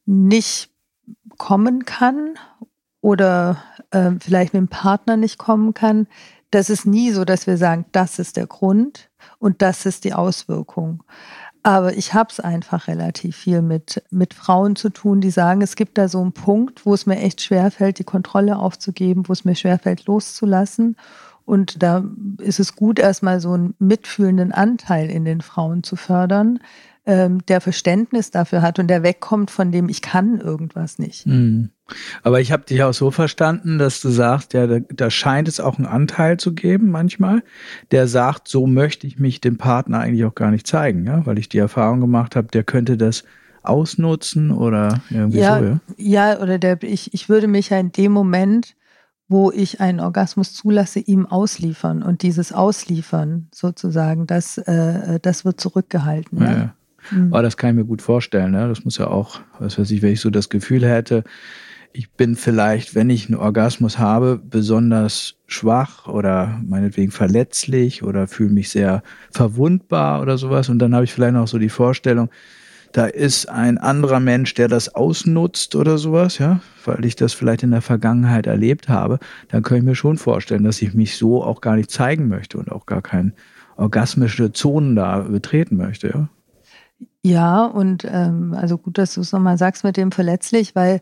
nicht 0.05 0.71
kommen 1.37 1.85
kann 1.85 2.33
oder 2.99 3.63
äh, 3.91 4.11
vielleicht 4.19 4.53
mit 4.53 4.59
dem 4.59 4.67
Partner 4.67 5.15
nicht 5.15 5.37
kommen 5.37 5.73
kann. 5.73 6.05
Das 6.51 6.69
ist 6.69 6.85
nie 6.85 7.11
so, 7.11 7.23
dass 7.23 7.47
wir 7.47 7.55
sagen, 7.55 7.85
das 7.93 8.19
ist 8.19 8.35
der 8.35 8.47
Grund 8.47 9.09
und 9.39 9.61
das 9.61 9.85
ist 9.85 10.03
die 10.03 10.13
Auswirkung. 10.13 11.01
Aber 11.63 11.95
ich 11.97 12.13
habe 12.13 12.29
es 12.29 12.41
einfach 12.41 12.89
relativ 12.89 13.37
viel 13.37 13.61
mit, 13.61 14.03
mit 14.11 14.33
Frauen 14.33 14.75
zu 14.75 14.89
tun, 14.89 15.21
die 15.21 15.31
sagen, 15.31 15.61
es 15.61 15.77
gibt 15.77 15.97
da 15.97 16.09
so 16.09 16.19
einen 16.19 16.33
Punkt, 16.33 16.85
wo 16.85 16.93
es 16.93 17.05
mir 17.05 17.17
echt 17.17 17.41
schwerfällt, 17.41 17.99
die 17.99 18.03
Kontrolle 18.03 18.57
aufzugeben, 18.57 19.29
wo 19.29 19.33
es 19.33 19.45
mir 19.45 19.55
schwerfällt, 19.55 20.05
loszulassen. 20.05 20.97
Und 21.45 21.81
da 21.81 22.03
ist 22.39 22.59
es 22.59 22.75
gut, 22.75 22.99
erstmal 22.99 23.39
so 23.39 23.53
einen 23.53 23.75
mitfühlenden 23.79 24.51
Anteil 24.51 25.09
in 25.09 25.23
den 25.23 25.39
Frauen 25.39 25.83
zu 25.83 25.95
fördern, 25.95 26.59
ähm, 27.05 27.45
der 27.47 27.61
Verständnis 27.61 28.29
dafür 28.31 28.61
hat 28.61 28.77
und 28.79 28.87
der 28.87 29.03
wegkommt 29.03 29.49
von 29.49 29.71
dem, 29.71 29.87
ich 29.87 30.01
kann 30.01 30.39
irgendwas 30.39 30.99
nicht. 30.99 31.25
Mhm. 31.25 31.69
Aber 32.23 32.39
ich 32.39 32.51
habe 32.51 32.63
dich 32.63 32.81
auch 32.83 32.93
so 32.93 33.11
verstanden, 33.11 33.77
dass 33.77 34.01
du 34.01 34.09
sagst, 34.09 34.53
ja, 34.53 34.67
da, 34.67 34.79
da, 34.79 35.09
scheint 35.09 35.47
es 35.47 35.59
auch 35.59 35.77
einen 35.77 35.85
Anteil 35.85 36.37
zu 36.37 36.53
geben 36.53 36.89
manchmal, 36.89 37.43
der 37.91 38.07
sagt, 38.07 38.47
so 38.47 38.67
möchte 38.67 39.05
ich 39.05 39.19
mich 39.19 39.41
dem 39.41 39.57
Partner 39.57 39.99
eigentlich 39.99 40.25
auch 40.25 40.35
gar 40.35 40.51
nicht 40.51 40.65
zeigen, 40.65 41.05
ja, 41.05 41.25
weil 41.25 41.37
ich 41.37 41.49
die 41.49 41.57
Erfahrung 41.57 41.99
gemacht 41.99 42.35
habe, 42.35 42.47
der 42.47 42.63
könnte 42.63 42.95
das 42.97 43.25
ausnutzen 43.63 44.51
oder 44.51 45.01
irgendwie 45.09 45.39
ja, 45.39 45.59
so, 45.59 45.65
ja? 45.65 45.79
Ja, 45.97 46.39
oder 46.41 46.57
der, 46.57 46.81
ich, 46.83 47.13
ich 47.13 47.29
würde 47.29 47.47
mich 47.47 47.69
ja 47.69 47.79
in 47.79 47.91
dem 47.91 48.11
Moment, 48.11 48.75
wo 49.27 49.51
ich 49.51 49.81
einen 49.81 49.99
Orgasmus 49.99 50.53
zulasse, 50.53 50.99
ihm 50.99 51.25
ausliefern. 51.25 52.03
Und 52.03 52.21
dieses 52.21 52.51
Ausliefern 52.51 53.47
sozusagen, 53.53 54.27
das, 54.27 54.57
äh, 54.57 55.19
das 55.21 55.45
wird 55.45 55.59
zurückgehalten. 55.59 56.41
Ja. 56.41 56.51
ja. 56.51 56.75
Mhm. 57.11 57.33
Aber 57.33 57.41
das 57.41 57.57
kann 57.57 57.71
ich 57.71 57.75
mir 57.77 57.85
gut 57.85 58.01
vorstellen. 58.01 58.51
Ne? 58.51 58.67
Das 58.67 58.83
muss 58.85 58.97
ja 58.97 59.07
auch, 59.07 59.39
was 59.59 59.79
weiß 59.79 59.89
ich, 59.91 60.01
wenn 60.01 60.13
ich 60.13 60.21
so 60.21 60.29
das 60.29 60.49
Gefühl 60.49 60.85
hätte, 60.85 61.23
ich 61.93 62.11
bin 62.11 62.35
vielleicht, 62.35 62.95
wenn 62.95 63.09
ich 63.11 63.27
einen 63.27 63.39
Orgasmus 63.39 63.99
habe, 63.99 64.41
besonders 64.43 65.35
schwach 65.45 66.07
oder 66.07 66.59
meinetwegen 66.65 67.11
verletzlich 67.11 68.03
oder 68.03 68.27
fühle 68.27 68.49
mich 68.49 68.71
sehr 68.71 69.03
verwundbar 69.31 70.21
oder 70.21 70.39
sowas. 70.39 70.69
Und 70.69 70.79
dann 70.79 70.95
habe 70.95 71.05
ich 71.05 71.13
vielleicht 71.13 71.35
noch 71.35 71.47
so 71.47 71.59
die 71.59 71.69
Vorstellung, 71.69 72.29
da 72.93 73.05
ist 73.05 73.47
ein 73.47 73.77
anderer 73.77 74.19
Mensch, 74.19 74.53
der 74.55 74.67
das 74.67 74.93
ausnutzt 74.93 75.75
oder 75.75 75.97
sowas, 75.97 76.39
ja, 76.39 76.61
weil 76.85 77.05
ich 77.05 77.15
das 77.15 77.33
vielleicht 77.33 77.63
in 77.63 77.71
der 77.71 77.81
Vergangenheit 77.81 78.47
erlebt 78.47 78.89
habe, 78.89 79.19
dann 79.49 79.63
kann 79.63 79.77
ich 79.77 79.83
mir 79.83 79.95
schon 79.95 80.17
vorstellen, 80.17 80.63
dass 80.63 80.81
ich 80.81 80.93
mich 80.93 81.15
so 81.15 81.43
auch 81.43 81.61
gar 81.61 81.75
nicht 81.75 81.91
zeigen 81.91 82.27
möchte 82.27 82.57
und 82.57 82.71
auch 82.71 82.85
gar 82.85 83.01
keine 83.01 83.33
orgasmische 83.77 84.51
Zonen 84.51 84.95
da 84.95 85.19
betreten 85.19 85.77
möchte, 85.77 86.07
ja. 86.09 86.29
Ja, 87.25 87.65
und 87.65 88.05
ähm, 88.09 88.53
also 88.53 88.77
gut, 88.77 88.97
dass 88.97 89.13
du 89.13 89.21
es 89.21 89.31
nochmal 89.31 89.57
sagst 89.57 89.85
mit 89.85 89.95
dem 89.95 90.11
verletzlich, 90.11 90.75
weil 90.75 90.99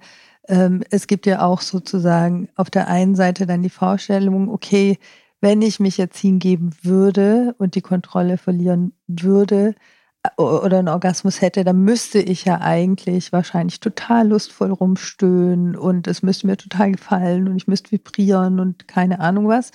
ähm, 0.47 0.84
es 0.89 1.08
gibt 1.08 1.25
ja 1.25 1.41
auch 1.41 1.62
sozusagen 1.62 2.49
auf 2.56 2.69
der 2.69 2.88
einen 2.88 3.15
Seite 3.15 3.45
dann 3.45 3.63
die 3.63 3.69
Vorstellung, 3.69 4.49
okay, 4.49 4.97
wenn 5.41 5.62
ich 5.62 5.80
mich 5.80 5.97
jetzt 5.97 6.19
hingeben 6.19 6.71
würde 6.84 7.56
und 7.58 7.75
die 7.75 7.82
Kontrolle 7.82 8.38
verlieren 8.38 8.93
würde 9.08 9.75
oder 10.38 10.80
einen 10.80 10.88
Orgasmus 10.88 11.41
hätte, 11.41 11.63
dann 11.63 11.84
müsste 11.84 12.19
ich 12.19 12.45
ja 12.45 12.62
eigentlich 12.62 13.34
wahrscheinlich 13.34 13.80
total 13.80 14.27
lustvoll 14.27 14.71
rumstöhnen 14.71 15.75
und 15.75 16.08
es 16.08 16.21
müsste 16.21 16.45
mir 16.45 16.58
total 16.58 16.91
gefallen 16.91 17.47
und 17.47 17.56
ich 17.56 17.67
müsste 17.67 17.91
vibrieren 17.91 18.60
und 18.60 18.88
keine 18.88 19.19
Ahnung 19.19 19.47
was. 19.47 19.71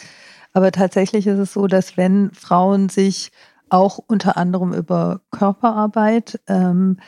Aber 0.52 0.70
tatsächlich 0.70 1.26
ist 1.26 1.38
es 1.38 1.52
so, 1.52 1.66
dass 1.66 1.96
wenn 1.96 2.30
Frauen 2.30 2.88
sich 2.88 3.32
auch 3.68 3.98
unter 3.98 4.36
anderem 4.36 4.72
über 4.72 5.20
Körperarbeit 5.32 6.40
ähm, 6.46 6.98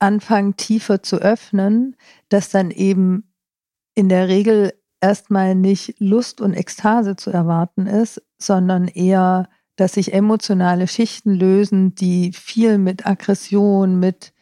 anfangen 0.00 0.56
tiefer 0.56 1.02
zu 1.02 1.16
öffnen, 1.16 1.96
dass 2.28 2.50
dann 2.50 2.70
eben 2.70 3.32
in 3.94 4.08
der 4.08 4.28
Regel 4.28 4.72
erstmal 5.00 5.54
nicht 5.54 5.94
Lust 5.98 6.40
und 6.40 6.54
Ekstase 6.54 7.16
zu 7.16 7.30
erwarten 7.30 7.86
ist, 7.86 8.22
sondern 8.38 8.88
eher, 8.88 9.48
dass 9.76 9.94
sich 9.94 10.12
emotionale 10.12 10.88
Schichten 10.88 11.34
lösen, 11.34 11.94
die 11.94 12.32
viel 12.32 12.78
mit 12.78 13.06
Aggression, 13.06 13.98
mit 13.98 14.32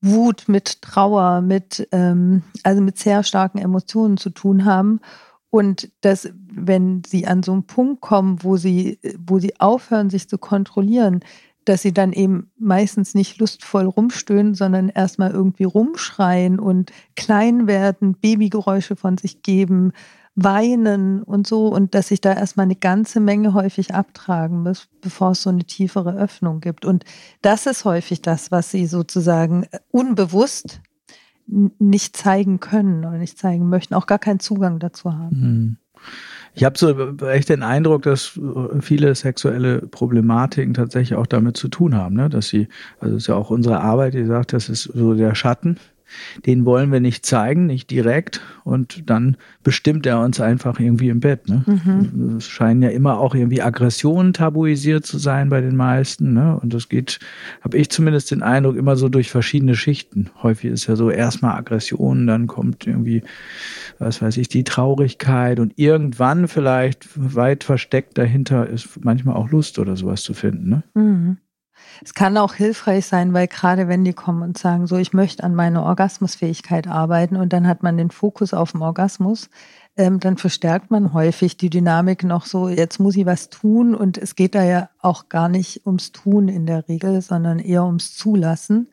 Wut, 0.00 0.44
mit 0.48 0.82
Trauer, 0.82 1.40
mit 1.40 1.88
ähm, 1.90 2.42
also 2.62 2.82
mit 2.82 2.98
sehr 2.98 3.22
starken 3.22 3.58
Emotionen 3.58 4.16
zu 4.16 4.30
tun 4.30 4.64
haben. 4.64 5.00
Und 5.50 5.90
dass, 6.00 6.28
wenn 6.52 7.02
sie 7.06 7.26
an 7.26 7.42
so 7.42 7.52
einen 7.52 7.66
Punkt 7.66 8.00
kommen, 8.00 8.42
wo 8.42 8.56
sie, 8.56 8.98
wo 9.18 9.38
sie 9.38 9.58
aufhören, 9.60 10.10
sich 10.10 10.28
zu 10.28 10.36
kontrollieren, 10.36 11.20
dass 11.64 11.82
sie 11.82 11.92
dann 11.92 12.12
eben 12.12 12.50
meistens 12.58 13.14
nicht 13.14 13.38
lustvoll 13.38 13.86
rumstöhnen, 13.86 14.54
sondern 14.54 14.88
erstmal 14.88 15.30
irgendwie 15.30 15.64
rumschreien 15.64 16.58
und 16.58 16.92
klein 17.16 17.66
werden, 17.66 18.14
Babygeräusche 18.14 18.96
von 18.96 19.18
sich 19.18 19.42
geben, 19.42 19.92
weinen 20.36 21.22
und 21.22 21.46
so 21.46 21.68
und 21.68 21.94
dass 21.94 22.08
sich 22.08 22.20
da 22.20 22.32
erstmal 22.32 22.64
eine 22.64 22.76
ganze 22.76 23.20
Menge 23.20 23.54
häufig 23.54 23.94
abtragen 23.94 24.62
muss, 24.62 24.88
bevor 25.00 25.30
es 25.30 25.42
so 25.42 25.50
eine 25.50 25.64
tiefere 25.64 26.16
Öffnung 26.16 26.60
gibt. 26.60 26.84
Und 26.84 27.04
das 27.40 27.66
ist 27.66 27.84
häufig 27.84 28.20
das, 28.20 28.50
was 28.50 28.70
sie 28.70 28.86
sozusagen 28.86 29.66
unbewusst 29.90 30.80
nicht 31.46 32.16
zeigen 32.16 32.58
können 32.58 33.04
oder 33.04 33.18
nicht 33.18 33.38
zeigen 33.38 33.68
möchten, 33.68 33.94
auch 33.94 34.06
gar 34.06 34.18
keinen 34.18 34.40
Zugang 34.40 34.78
dazu 34.78 35.12
haben. 35.12 35.40
Mhm. 35.40 35.76
Ich 36.54 36.62
habe 36.62 36.78
so 36.78 37.16
echt 37.26 37.48
den 37.48 37.62
Eindruck, 37.62 38.02
dass 38.02 38.38
viele 38.80 39.14
sexuelle 39.14 39.80
Problematiken 39.80 40.72
tatsächlich 40.72 41.18
auch 41.18 41.26
damit 41.26 41.56
zu 41.56 41.68
tun 41.68 41.96
haben, 41.96 42.14
ne? 42.14 42.28
dass 42.28 42.48
sie, 42.48 42.68
also 43.00 43.16
ist 43.16 43.26
ja 43.26 43.34
auch 43.34 43.50
unsere 43.50 43.80
Arbeit, 43.80 44.14
die 44.14 44.24
sagt, 44.24 44.52
das 44.52 44.68
ist 44.68 44.84
so 44.84 45.14
der 45.14 45.34
Schatten, 45.34 45.78
den 46.46 46.64
wollen 46.64 46.92
wir 46.92 47.00
nicht 47.00 47.26
zeigen, 47.26 47.66
nicht 47.66 47.90
direkt. 47.90 48.40
Und 48.64 49.08
dann 49.10 49.36
bestimmt 49.62 50.06
er 50.06 50.20
uns 50.20 50.40
einfach 50.40 50.80
irgendwie 50.80 51.08
im 51.08 51.20
Bett. 51.20 51.48
Ne? 51.48 51.64
Mhm. 51.66 52.36
Es 52.36 52.48
scheinen 52.48 52.82
ja 52.82 52.90
immer 52.90 53.18
auch 53.18 53.34
irgendwie 53.34 53.62
Aggressionen 53.62 54.32
tabuisiert 54.32 55.04
zu 55.06 55.18
sein 55.18 55.48
bei 55.48 55.60
den 55.60 55.76
meisten. 55.76 56.32
Ne? 56.32 56.58
Und 56.60 56.74
das 56.74 56.88
geht, 56.88 57.18
habe 57.62 57.76
ich 57.76 57.90
zumindest 57.90 58.30
den 58.30 58.42
Eindruck, 58.42 58.76
immer 58.76 58.96
so 58.96 59.08
durch 59.08 59.30
verschiedene 59.30 59.74
Schichten. 59.74 60.30
Häufig 60.42 60.70
ist 60.70 60.86
ja 60.86 60.96
so 60.96 61.10
erstmal 61.10 61.56
Aggression, 61.56 62.26
dann 62.26 62.46
kommt 62.46 62.86
irgendwie, 62.86 63.22
was 63.98 64.22
weiß 64.22 64.36
ich, 64.38 64.48
die 64.48 64.64
Traurigkeit 64.64 65.60
und 65.60 65.74
irgendwann 65.76 66.48
vielleicht 66.48 67.08
weit 67.14 67.64
versteckt 67.64 68.18
dahinter 68.18 68.68
ist 68.68 69.04
manchmal 69.04 69.36
auch 69.36 69.50
Lust 69.50 69.78
oder 69.78 69.96
sowas 69.96 70.22
zu 70.22 70.34
finden. 70.34 70.68
Ne? 70.68 70.82
Mhm. 70.94 71.36
Es 72.02 72.14
kann 72.14 72.36
auch 72.36 72.54
hilfreich 72.54 73.06
sein, 73.06 73.32
weil 73.32 73.46
gerade 73.46 73.88
wenn 73.88 74.04
die 74.04 74.12
kommen 74.12 74.42
und 74.42 74.58
sagen, 74.58 74.86
so, 74.86 74.96
ich 74.96 75.12
möchte 75.12 75.44
an 75.44 75.54
meiner 75.54 75.84
Orgasmusfähigkeit 75.84 76.86
arbeiten 76.86 77.36
und 77.36 77.52
dann 77.52 77.66
hat 77.66 77.82
man 77.82 77.96
den 77.96 78.10
Fokus 78.10 78.54
auf 78.54 78.72
dem 78.72 78.82
Orgasmus, 78.82 79.50
ähm, 79.96 80.18
dann 80.18 80.36
verstärkt 80.36 80.90
man 80.90 81.12
häufig 81.12 81.56
die 81.56 81.70
Dynamik 81.70 82.24
noch 82.24 82.46
so, 82.46 82.68
jetzt 82.68 82.98
muss 82.98 83.16
ich 83.16 83.26
was 83.26 83.48
tun 83.48 83.94
und 83.94 84.18
es 84.18 84.34
geht 84.34 84.54
da 84.54 84.64
ja 84.64 84.88
auch 85.00 85.28
gar 85.28 85.48
nicht 85.48 85.86
ums 85.86 86.12
Tun 86.12 86.48
in 86.48 86.66
der 86.66 86.88
Regel, 86.88 87.22
sondern 87.22 87.58
eher 87.58 87.84
ums 87.84 88.16
Zulassen. 88.16 88.88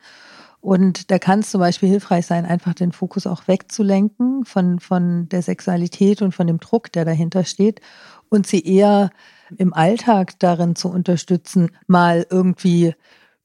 Und 0.59 1.09
da 1.09 1.17
kann 1.17 1.39
es 1.39 1.49
zum 1.49 1.59
Beispiel 1.59 1.89
hilfreich 1.89 2.27
sein, 2.27 2.45
einfach 2.45 2.75
den 2.75 2.91
Fokus 2.91 3.25
auch 3.25 3.47
wegzulenken 3.47 4.45
von, 4.45 4.79
von 4.79 5.27
der 5.29 5.41
Sexualität 5.41 6.21
und 6.21 6.35
von 6.35 6.45
dem 6.45 6.59
Druck, 6.59 6.91
der 6.91 7.03
dahinter 7.03 7.45
steht 7.45 7.81
und 8.29 8.45
sie 8.45 8.63
eher 8.63 9.09
im 9.57 9.73
Alltag 9.73 10.39
darin 10.39 10.75
zu 10.75 10.89
unterstützen, 10.89 11.71
mal 11.87 12.25
irgendwie 12.29 12.93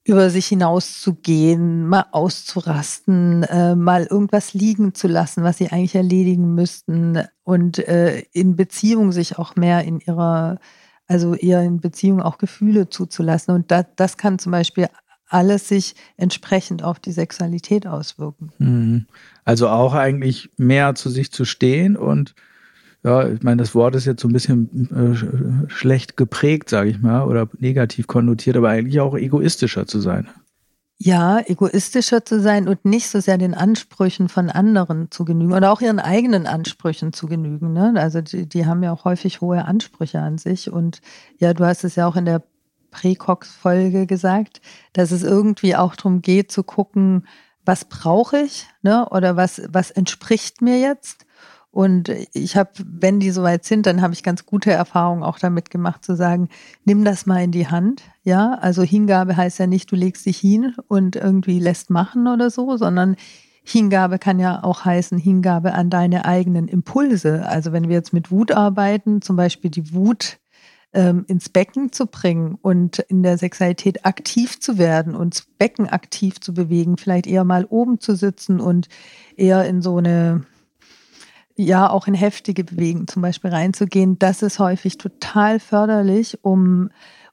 über 0.07 0.29
sich 0.29 0.47
hinaus 0.47 1.01
zu 1.01 1.15
gehen, 1.15 1.85
mal 1.85 2.05
auszurasten, 2.11 3.43
äh, 3.43 3.75
mal 3.75 4.05
irgendwas 4.05 4.53
liegen 4.53 4.93
zu 4.93 5.07
lassen, 5.07 5.43
was 5.43 5.57
sie 5.57 5.69
eigentlich 5.69 5.95
erledigen 5.95 6.55
müssten 6.55 7.21
und 7.43 7.79
äh, 7.79 8.23
in 8.31 8.55
Beziehung 8.55 9.11
sich 9.11 9.37
auch 9.37 9.57
mehr 9.57 9.83
in 9.83 9.99
ihrer, 9.99 10.59
also 11.07 11.35
eher 11.35 11.61
in 11.61 11.81
Beziehung 11.81 12.21
auch 12.21 12.37
Gefühle 12.37 12.89
zuzulassen. 12.89 13.53
Und 13.53 13.69
da, 13.69 13.83
das 13.83 14.15
kann 14.15 14.39
zum 14.39 14.53
Beispiel 14.53 14.87
alles 15.27 15.67
sich 15.67 15.95
entsprechend 16.15 16.83
auf 16.83 16.99
die 16.99 17.11
Sexualität 17.11 17.85
auswirken. 17.85 18.51
Mhm. 18.59 19.07
Also 19.43 19.67
auch 19.67 19.93
eigentlich 19.93 20.49
mehr 20.55 20.95
zu 20.95 21.09
sich 21.09 21.33
zu 21.33 21.43
stehen 21.43 21.97
und 21.97 22.33
ja, 23.07 23.25
ich 23.29 23.41
meine, 23.41 23.57
das 23.57 23.73
Wort 23.73 23.95
ist 23.95 24.03
jetzt 24.03 24.21
so 24.21 24.27
ein 24.27 24.33
bisschen 24.33 24.89
äh, 24.91 25.69
schlecht 25.69 26.17
geprägt, 26.17 26.69
sage 26.69 26.89
ich 26.89 26.99
mal, 26.99 27.23
oder 27.23 27.47
negativ 27.57 28.05
konnotiert, 28.05 28.57
aber 28.57 28.69
eigentlich 28.69 28.99
auch 28.99 29.15
egoistischer 29.15 29.87
zu 29.87 30.01
sein. 30.01 30.27
Ja, 30.97 31.39
egoistischer 31.39 32.25
zu 32.25 32.41
sein 32.41 32.67
und 32.67 32.83
nicht 32.83 33.07
so 33.07 33.21
sehr 33.21 33.37
den 33.37 33.53
Ansprüchen 33.53 34.27
von 34.27 34.49
anderen 34.49 35.09
zu 35.09 35.23
genügen 35.23 35.53
oder 35.53 35.71
auch 35.71 35.79
ihren 35.79 35.99
eigenen 35.99 36.47
Ansprüchen 36.47 37.13
zu 37.13 37.27
genügen. 37.27 37.71
Ne? 37.71 37.93
Also 37.95 38.19
die, 38.19 38.45
die 38.45 38.65
haben 38.65 38.83
ja 38.83 38.91
auch 38.91 39.05
häufig 39.05 39.39
hohe 39.39 39.63
Ansprüche 39.63 40.19
an 40.19 40.37
sich. 40.37 40.69
Und 40.69 40.99
ja, 41.37 41.53
du 41.53 41.65
hast 41.65 41.85
es 41.85 41.95
ja 41.95 42.07
auch 42.07 42.17
in 42.17 42.25
der 42.25 42.43
Präcox-Folge 42.91 44.05
gesagt, 44.05 44.59
dass 44.91 45.11
es 45.11 45.23
irgendwie 45.23 45.77
auch 45.77 45.95
darum 45.95 46.21
geht 46.21 46.51
zu 46.51 46.63
gucken, 46.63 47.25
was 47.63 47.85
brauche 47.85 48.39
ich 48.39 48.67
ne? 48.81 49.07
oder 49.09 49.37
was, 49.37 49.61
was 49.69 49.91
entspricht 49.91 50.61
mir 50.61 50.79
jetzt 50.79 51.26
und 51.77 52.09
ich 52.33 52.57
habe, 52.57 52.71
wenn 52.83 53.19
die 53.19 53.29
soweit 53.29 53.63
sind, 53.63 53.85
dann 53.85 54.01
habe 54.01 54.11
ich 54.15 54.23
ganz 54.23 54.47
gute 54.47 54.71
Erfahrungen 54.71 55.21
auch 55.21 55.37
damit 55.37 55.69
gemacht, 55.69 56.03
zu 56.03 56.15
sagen, 56.15 56.49
nimm 56.85 57.05
das 57.05 57.27
mal 57.27 57.43
in 57.43 57.51
die 57.51 57.67
Hand. 57.67 58.01
Ja, 58.23 58.55
also 58.55 58.81
Hingabe 58.81 59.37
heißt 59.37 59.59
ja 59.59 59.67
nicht, 59.67 59.91
du 59.91 59.95
legst 59.95 60.25
dich 60.25 60.39
hin 60.39 60.73
und 60.87 61.15
irgendwie 61.15 61.59
lässt 61.59 61.91
machen 61.91 62.27
oder 62.27 62.49
so, 62.49 62.77
sondern 62.77 63.15
Hingabe 63.63 64.17
kann 64.17 64.39
ja 64.39 64.63
auch 64.63 64.85
heißen 64.85 65.19
Hingabe 65.19 65.75
an 65.75 65.91
deine 65.91 66.25
eigenen 66.25 66.67
Impulse. 66.67 67.47
Also 67.47 67.71
wenn 67.73 67.89
wir 67.89 67.95
jetzt 67.95 68.11
mit 68.11 68.31
Wut 68.31 68.51
arbeiten, 68.51 69.21
zum 69.21 69.35
Beispiel 69.35 69.69
die 69.69 69.93
Wut 69.93 70.39
ähm, 70.93 71.25
ins 71.27 71.47
Becken 71.47 71.91
zu 71.91 72.07
bringen 72.07 72.57
und 72.59 72.97
in 72.97 73.21
der 73.21 73.37
Sexualität 73.37 74.03
aktiv 74.03 74.59
zu 74.59 74.79
werden 74.79 75.13
und 75.13 75.35
das 75.35 75.45
Becken 75.59 75.87
aktiv 75.87 76.39
zu 76.39 76.55
bewegen, 76.55 76.97
vielleicht 76.97 77.27
eher 77.27 77.43
mal 77.43 77.65
oben 77.65 77.99
zu 77.99 78.15
sitzen 78.15 78.59
und 78.59 78.89
eher 79.35 79.63
in 79.65 79.83
so 79.83 79.97
eine 79.97 80.47
ja 81.57 81.89
auch 81.89 82.07
in 82.07 82.13
heftige 82.13 82.63
Bewegungen 82.63 83.07
zum 83.07 83.21
Beispiel 83.21 83.51
reinzugehen, 83.51 84.17
das 84.19 84.41
ist 84.41 84.59
häufig 84.59 84.97
total 84.97 85.59
förderlich, 85.59 86.39
um, 86.43 86.89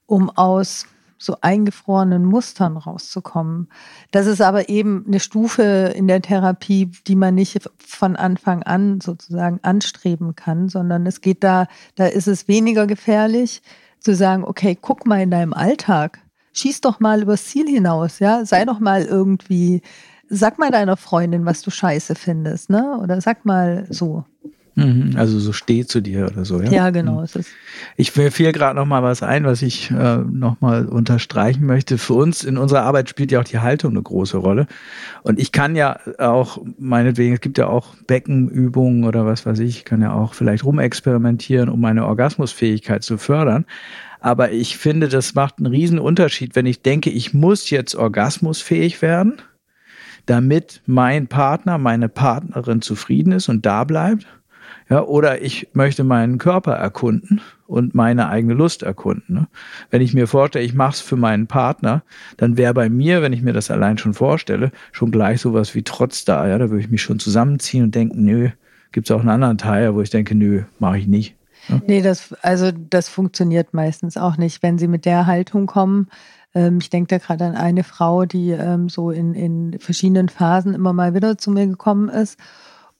um 0.06 0.30
aus 0.30 0.86
so 1.18 1.36
eingefrorenen 1.40 2.24
Mustern 2.24 2.76
rauszukommen. 2.76 3.68
Das 4.10 4.26
ist 4.26 4.40
aber 4.40 4.68
eben 4.68 5.04
eine 5.06 5.20
Stufe 5.20 5.62
in 5.94 6.08
der 6.08 6.20
Therapie, 6.22 6.90
die 7.06 7.16
man 7.16 7.34
nicht 7.34 7.68
von 7.78 8.16
Anfang 8.16 8.62
an 8.62 9.00
sozusagen 9.00 9.60
anstreben 9.62 10.34
kann, 10.34 10.68
sondern 10.68 11.06
es 11.06 11.20
geht 11.20 11.44
da, 11.44 11.66
da 11.94 12.06
ist 12.06 12.26
es 12.26 12.48
weniger 12.48 12.86
gefährlich 12.86 13.62
zu 14.00 14.14
sagen, 14.14 14.44
okay, 14.44 14.76
guck 14.78 15.06
mal 15.06 15.22
in 15.22 15.30
deinem 15.30 15.54
Alltag, 15.54 16.20
schieß 16.52 16.80
doch 16.82 17.00
mal 17.00 17.22
übers 17.22 17.46
Ziel 17.46 17.68
hinaus, 17.68 18.18
ja, 18.18 18.44
sei 18.44 18.64
doch 18.64 18.80
mal 18.80 19.02
irgendwie 19.04 19.80
sag 20.28 20.58
mal 20.58 20.70
deiner 20.70 20.96
Freundin, 20.96 21.44
was 21.46 21.62
du 21.62 21.70
scheiße 21.70 22.14
findest, 22.14 22.70
ne? 22.70 22.98
Oder 23.02 23.20
sag 23.20 23.44
mal 23.44 23.86
so. 23.90 24.24
Mhm, 24.76 25.12
also 25.16 25.38
so 25.38 25.52
steh 25.52 25.84
zu 25.84 26.00
dir 26.00 26.26
oder 26.26 26.44
so, 26.44 26.60
ja? 26.60 26.70
Ja, 26.70 26.90
genau. 26.90 27.20
Mhm. 27.20 27.44
Ich 27.96 28.16
mir 28.16 28.32
fiel 28.32 28.50
gerade 28.50 28.74
noch 28.74 28.86
mal 28.86 29.04
was 29.04 29.22
ein, 29.22 29.44
was 29.44 29.62
ich 29.62 29.90
äh, 29.92 30.16
noch 30.16 30.60
mal 30.60 30.86
unterstreichen 30.86 31.64
möchte. 31.64 31.96
Für 31.96 32.14
uns 32.14 32.42
in 32.42 32.58
unserer 32.58 32.82
Arbeit 32.82 33.08
spielt 33.08 33.30
ja 33.30 33.40
auch 33.40 33.44
die 33.44 33.60
Haltung 33.60 33.92
eine 33.92 34.02
große 34.02 34.36
Rolle. 34.36 34.66
Und 35.22 35.38
ich 35.38 35.52
kann 35.52 35.76
ja 35.76 36.00
auch, 36.18 36.58
meinetwegen, 36.76 37.34
es 37.34 37.40
gibt 37.40 37.56
ja 37.56 37.68
auch 37.68 37.94
Beckenübungen 38.08 39.04
oder 39.04 39.24
was 39.26 39.46
weiß 39.46 39.60
ich, 39.60 39.76
ich 39.78 39.84
kann 39.84 40.02
ja 40.02 40.12
auch 40.12 40.34
vielleicht 40.34 40.64
rumexperimentieren, 40.64 41.68
um 41.68 41.80
meine 41.80 42.06
Orgasmusfähigkeit 42.06 43.04
zu 43.04 43.16
fördern. 43.16 43.66
Aber 44.18 44.50
ich 44.50 44.76
finde, 44.76 45.08
das 45.08 45.34
macht 45.34 45.58
einen 45.58 45.66
riesen 45.66 46.00
Unterschied, 46.00 46.56
wenn 46.56 46.66
ich 46.66 46.82
denke, 46.82 47.10
ich 47.10 47.32
muss 47.32 47.70
jetzt 47.70 47.94
orgasmusfähig 47.94 49.02
werden– 49.02 49.34
damit 50.26 50.82
mein 50.86 51.26
Partner, 51.26 51.78
meine 51.78 52.08
Partnerin 52.08 52.82
zufrieden 52.82 53.32
ist 53.32 53.48
und 53.48 53.66
da 53.66 53.84
bleibt. 53.84 54.26
Ja, 54.90 55.02
oder 55.02 55.40
ich 55.40 55.68
möchte 55.72 56.04
meinen 56.04 56.36
Körper 56.36 56.74
erkunden 56.74 57.40
und 57.66 57.94
meine 57.94 58.28
eigene 58.28 58.52
Lust 58.52 58.82
erkunden. 58.82 59.34
Ne? 59.34 59.48
Wenn 59.90 60.02
ich 60.02 60.12
mir 60.12 60.26
vorstelle, 60.26 60.64
ich 60.64 60.74
mache 60.74 60.92
es 60.92 61.00
für 61.00 61.16
meinen 61.16 61.46
Partner, 61.46 62.02
dann 62.36 62.58
wäre 62.58 62.74
bei 62.74 62.90
mir, 62.90 63.22
wenn 63.22 63.32
ich 63.32 63.40
mir 63.40 63.54
das 63.54 63.70
allein 63.70 63.96
schon 63.96 64.12
vorstelle, 64.12 64.72
schon 64.92 65.10
gleich 65.10 65.40
sowas 65.40 65.74
wie 65.74 65.82
Trotz 65.82 66.26
da. 66.26 66.46
Ja, 66.46 66.58
da 66.58 66.68
würde 66.68 66.84
ich 66.84 66.90
mich 66.90 67.02
schon 67.02 67.18
zusammenziehen 67.18 67.84
und 67.84 67.94
denken, 67.94 68.24
nö, 68.24 68.50
gibt 68.92 69.08
es 69.08 69.16
auch 69.16 69.20
einen 69.20 69.30
anderen 69.30 69.58
Teil, 69.58 69.94
wo 69.94 70.02
ich 70.02 70.10
denke, 70.10 70.34
nö, 70.34 70.64
mache 70.78 70.98
ich 70.98 71.06
nicht. 71.06 71.34
Ja? 71.68 71.80
Nee, 71.86 72.02
das, 72.02 72.34
also 72.42 72.70
das 72.72 73.08
funktioniert 73.08 73.74
meistens 73.74 74.16
auch 74.16 74.36
nicht. 74.36 74.62
Wenn 74.62 74.78
sie 74.78 74.88
mit 74.88 75.04
der 75.04 75.26
Haltung 75.26 75.66
kommen, 75.66 76.08
ähm, 76.54 76.78
ich 76.80 76.90
denke 76.90 77.08
da 77.08 77.18
gerade 77.18 77.44
an 77.44 77.56
eine 77.56 77.84
Frau, 77.84 78.24
die 78.24 78.50
ähm, 78.50 78.88
so 78.88 79.10
in, 79.10 79.34
in 79.34 79.78
verschiedenen 79.78 80.28
Phasen 80.28 80.74
immer 80.74 80.92
mal 80.92 81.14
wieder 81.14 81.38
zu 81.38 81.50
mir 81.50 81.66
gekommen 81.66 82.08
ist 82.08 82.38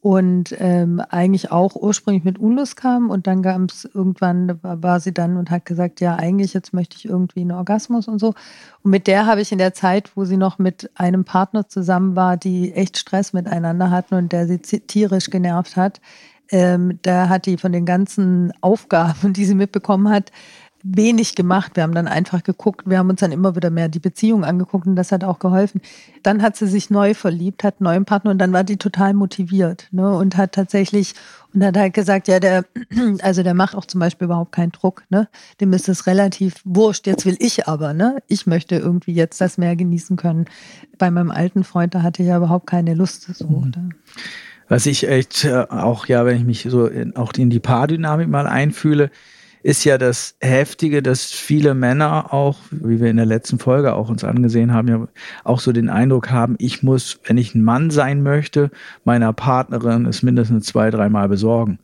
und 0.04 0.54
ähm, 0.58 1.00
eigentlich 1.08 1.50
auch 1.50 1.76
ursprünglich 1.76 2.24
mit 2.24 2.38
Unlust 2.38 2.76
kam 2.76 3.08
und 3.08 3.26
dann 3.26 3.40
gab 3.40 3.70
es 3.70 3.86
irgendwann, 3.86 4.58
war 4.62 5.00
sie 5.00 5.14
dann 5.14 5.38
und 5.38 5.50
hat 5.50 5.64
gesagt, 5.64 6.02
ja, 6.02 6.16
eigentlich 6.16 6.52
jetzt 6.52 6.74
möchte 6.74 6.98
ich 6.98 7.06
irgendwie 7.06 7.40
einen 7.40 7.52
Orgasmus 7.52 8.06
und 8.06 8.18
so. 8.18 8.34
Und 8.82 8.90
mit 8.90 9.06
der 9.06 9.24
habe 9.24 9.40
ich 9.40 9.50
in 9.50 9.56
der 9.56 9.72
Zeit, 9.72 10.14
wo 10.14 10.26
sie 10.26 10.36
noch 10.36 10.58
mit 10.58 10.90
einem 10.94 11.24
Partner 11.24 11.68
zusammen 11.68 12.16
war, 12.16 12.36
die 12.36 12.74
echt 12.74 12.98
Stress 12.98 13.32
miteinander 13.32 13.90
hatten 13.90 14.14
und 14.16 14.30
der 14.32 14.46
sie 14.46 14.58
tierisch 14.58 15.30
genervt 15.30 15.74
hat, 15.74 16.02
ähm, 16.50 16.98
da 17.02 17.28
hat 17.28 17.46
die 17.46 17.56
von 17.56 17.72
den 17.72 17.86
ganzen 17.86 18.52
Aufgaben, 18.60 19.32
die 19.32 19.44
sie 19.44 19.54
mitbekommen 19.54 20.08
hat, 20.08 20.30
wenig 20.84 21.34
gemacht. 21.34 21.72
Wir 21.74 21.82
haben 21.82 21.94
dann 21.94 22.06
einfach 22.06 22.42
geguckt, 22.42 22.82
wir 22.84 22.98
haben 22.98 23.08
uns 23.08 23.20
dann 23.20 23.32
immer 23.32 23.56
wieder 23.56 23.70
mehr 23.70 23.88
die 23.88 24.00
Beziehung 24.00 24.44
angeguckt 24.44 24.86
und 24.86 24.96
das 24.96 25.12
hat 25.12 25.24
auch 25.24 25.38
geholfen. 25.38 25.80
Dann 26.22 26.42
hat 26.42 26.56
sie 26.56 26.66
sich 26.66 26.90
neu 26.90 27.14
verliebt, 27.14 27.64
hat 27.64 27.80
einen 27.80 27.86
neuen 27.86 28.04
Partner 28.04 28.30
und 28.30 28.38
dann 28.38 28.52
war 28.52 28.64
die 28.64 28.76
total 28.76 29.14
motiviert 29.14 29.88
ne, 29.92 30.14
und 30.14 30.36
hat 30.36 30.52
tatsächlich 30.52 31.14
und 31.54 31.64
hat 31.64 31.76
halt 31.76 31.94
gesagt, 31.94 32.28
ja, 32.28 32.38
der, 32.38 32.66
also 33.22 33.42
der 33.42 33.54
macht 33.54 33.74
auch 33.74 33.86
zum 33.86 33.98
Beispiel 34.00 34.26
überhaupt 34.26 34.52
keinen 34.52 34.72
Druck, 34.72 35.04
ne? 35.08 35.28
Dem 35.60 35.72
ist 35.72 35.88
es 35.88 36.06
relativ 36.06 36.56
wurscht. 36.64 37.06
Jetzt 37.06 37.24
will 37.24 37.36
ich 37.38 37.66
aber, 37.66 37.94
ne? 37.94 38.22
Ich 38.26 38.46
möchte 38.46 38.76
irgendwie 38.76 39.12
jetzt 39.12 39.40
das 39.40 39.56
mehr 39.56 39.76
genießen 39.76 40.16
können. 40.16 40.44
Bei 40.98 41.10
meinem 41.10 41.30
alten 41.30 41.64
Freund, 41.64 41.94
da 41.94 42.02
hatte 42.02 42.22
ich 42.22 42.28
ja 42.28 42.36
überhaupt 42.36 42.66
keine 42.66 42.94
Lust. 42.94 43.34
So, 43.34 43.46
mhm. 43.46 43.94
Was 44.68 44.86
ich 44.86 45.08
echt 45.08 45.44
äh, 45.44 45.66
auch, 45.68 46.06
ja, 46.06 46.24
wenn 46.24 46.36
ich 46.36 46.44
mich 46.44 46.66
so 46.68 46.86
in, 46.86 47.16
auch 47.16 47.32
in 47.34 47.50
die 47.50 47.60
Paardynamik 47.60 48.28
mal 48.28 48.46
einfühle, 48.46 49.10
ist 49.64 49.84
ja 49.84 49.96
das 49.96 50.36
Heftige, 50.40 51.02
dass 51.02 51.32
viele 51.32 51.74
Männer 51.74 52.34
auch, 52.34 52.58
wie 52.70 53.00
wir 53.00 53.08
in 53.08 53.16
der 53.16 53.24
letzten 53.24 53.58
Folge 53.58 53.94
auch 53.94 54.10
uns 54.10 54.22
angesehen 54.22 54.74
haben, 54.74 54.88
ja 54.88 55.08
auch 55.42 55.58
so 55.58 55.72
den 55.72 55.88
Eindruck 55.88 56.30
haben, 56.30 56.56
ich 56.58 56.82
muss, 56.82 57.18
wenn 57.24 57.38
ich 57.38 57.54
ein 57.54 57.64
Mann 57.64 57.90
sein 57.90 58.22
möchte, 58.22 58.70
meiner 59.04 59.32
Partnerin 59.32 60.04
es 60.04 60.22
mindestens 60.22 60.66
zwei, 60.66 60.90
dreimal 60.90 61.30
besorgen. 61.30 61.78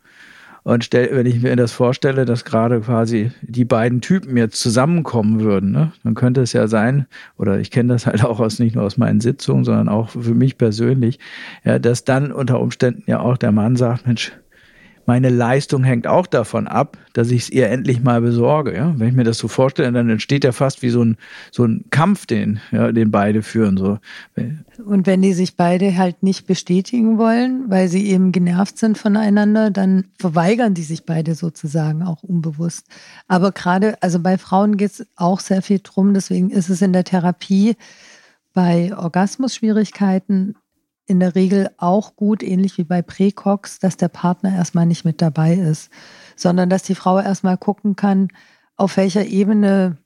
Und 0.62 0.84
stell, 0.84 1.08
wenn 1.12 1.26
ich 1.26 1.40
mir 1.42 1.56
das 1.56 1.72
vorstelle, 1.72 2.24
dass 2.24 2.44
gerade 2.44 2.80
quasi 2.80 3.32
die 3.42 3.64
beiden 3.64 4.00
Typen 4.00 4.36
jetzt 4.36 4.60
zusammenkommen 4.60 5.40
würden, 5.40 5.72
ne, 5.72 5.92
dann 6.04 6.14
könnte 6.14 6.42
es 6.42 6.52
ja 6.52 6.68
sein, 6.68 7.06
oder 7.38 7.58
ich 7.60 7.70
kenne 7.70 7.92
das 7.92 8.06
halt 8.06 8.24
auch 8.24 8.40
aus 8.40 8.58
nicht 8.58 8.74
nur 8.74 8.84
aus 8.84 8.96
meinen 8.96 9.20
Sitzungen, 9.20 9.64
sondern 9.64 9.88
auch 9.88 10.10
für 10.10 10.34
mich 10.34 10.58
persönlich, 10.58 11.18
ja, 11.64 11.78
dass 11.78 12.04
dann 12.04 12.32
unter 12.32 12.60
Umständen 12.60 13.04
ja 13.06 13.20
auch 13.20 13.36
der 13.36 13.52
Mann 13.52 13.76
sagt, 13.76 14.06
Mensch, 14.06 14.32
meine 15.10 15.28
Leistung 15.28 15.82
hängt 15.82 16.06
auch 16.06 16.28
davon 16.28 16.68
ab, 16.68 16.96
dass 17.14 17.32
ich 17.32 17.42
es 17.42 17.50
ihr 17.50 17.68
endlich 17.68 18.00
mal 18.00 18.20
besorge. 18.20 18.76
Ja? 18.76 18.94
Wenn 18.96 19.08
ich 19.08 19.14
mir 19.14 19.24
das 19.24 19.38
so 19.38 19.48
vorstelle, 19.48 19.90
dann 19.90 20.08
entsteht 20.08 20.44
ja 20.44 20.52
fast 20.52 20.82
wie 20.82 20.90
so 20.90 21.04
ein, 21.04 21.16
so 21.50 21.64
ein 21.64 21.86
Kampf, 21.90 22.26
den, 22.26 22.60
ja, 22.70 22.92
den 22.92 23.10
beide 23.10 23.42
führen. 23.42 23.76
So. 23.76 23.98
Und 24.86 25.08
wenn 25.08 25.20
die 25.20 25.32
sich 25.32 25.56
beide 25.56 25.96
halt 25.96 26.22
nicht 26.22 26.46
bestätigen 26.46 27.18
wollen, 27.18 27.64
weil 27.66 27.88
sie 27.88 28.06
eben 28.06 28.30
genervt 28.30 28.78
sind 28.78 28.98
voneinander, 28.98 29.72
dann 29.72 30.04
verweigern 30.16 30.74
die 30.74 30.84
sich 30.84 31.04
beide 31.04 31.34
sozusagen 31.34 32.04
auch 32.04 32.22
unbewusst. 32.22 32.86
Aber 33.26 33.50
gerade, 33.50 34.00
also 34.04 34.20
bei 34.20 34.38
Frauen 34.38 34.76
geht 34.76 34.92
es 34.92 35.06
auch 35.16 35.40
sehr 35.40 35.62
viel 35.62 35.80
drum, 35.82 36.14
deswegen 36.14 36.50
ist 36.50 36.68
es 36.68 36.82
in 36.82 36.92
der 36.92 37.02
Therapie 37.02 37.74
bei 38.54 38.96
Orgasmusschwierigkeiten 38.96 40.54
in 41.10 41.18
der 41.18 41.34
Regel 41.34 41.70
auch 41.76 42.14
gut, 42.14 42.44
ähnlich 42.44 42.78
wie 42.78 42.84
bei 42.84 43.02
Präcox, 43.02 43.80
dass 43.80 43.96
der 43.96 44.06
Partner 44.06 44.54
erstmal 44.54 44.86
nicht 44.86 45.04
mit 45.04 45.20
dabei 45.20 45.54
ist, 45.54 45.90
sondern 46.36 46.70
dass 46.70 46.84
die 46.84 46.94
Frau 46.94 47.18
erstmal 47.18 47.58
gucken 47.58 47.96
kann, 47.96 48.28
auf 48.76 48.96
welcher 48.96 49.26
Ebene 49.26 49.96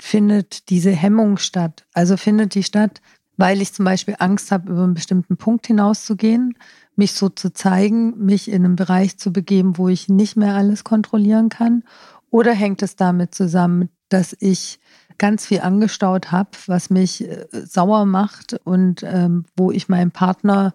findet 0.00 0.68
diese 0.68 0.90
Hemmung 0.90 1.38
statt. 1.38 1.86
Also 1.94 2.16
findet 2.16 2.56
die 2.56 2.64
statt, 2.64 3.00
weil 3.36 3.62
ich 3.62 3.72
zum 3.72 3.84
Beispiel 3.84 4.16
Angst 4.18 4.50
habe, 4.50 4.72
über 4.72 4.82
einen 4.82 4.94
bestimmten 4.94 5.36
Punkt 5.36 5.68
hinauszugehen, 5.68 6.58
mich 6.96 7.12
so 7.12 7.28
zu 7.28 7.52
zeigen, 7.52 8.18
mich 8.18 8.50
in 8.50 8.64
einen 8.64 8.76
Bereich 8.76 9.18
zu 9.18 9.32
begeben, 9.32 9.78
wo 9.78 9.88
ich 9.88 10.08
nicht 10.08 10.36
mehr 10.36 10.56
alles 10.56 10.82
kontrollieren 10.82 11.48
kann. 11.48 11.84
Oder 12.30 12.52
hängt 12.54 12.82
es 12.82 12.96
damit 12.96 13.36
zusammen, 13.36 13.88
dass 14.08 14.36
ich 14.40 14.80
ganz 15.20 15.46
viel 15.46 15.60
angestaut 15.60 16.32
habe, 16.32 16.50
was 16.66 16.90
mich 16.90 17.28
äh, 17.28 17.46
sauer 17.52 18.06
macht 18.06 18.58
und 18.64 19.04
ähm, 19.04 19.44
wo 19.56 19.70
ich 19.70 19.88
meinem 19.88 20.10
Partner, 20.10 20.74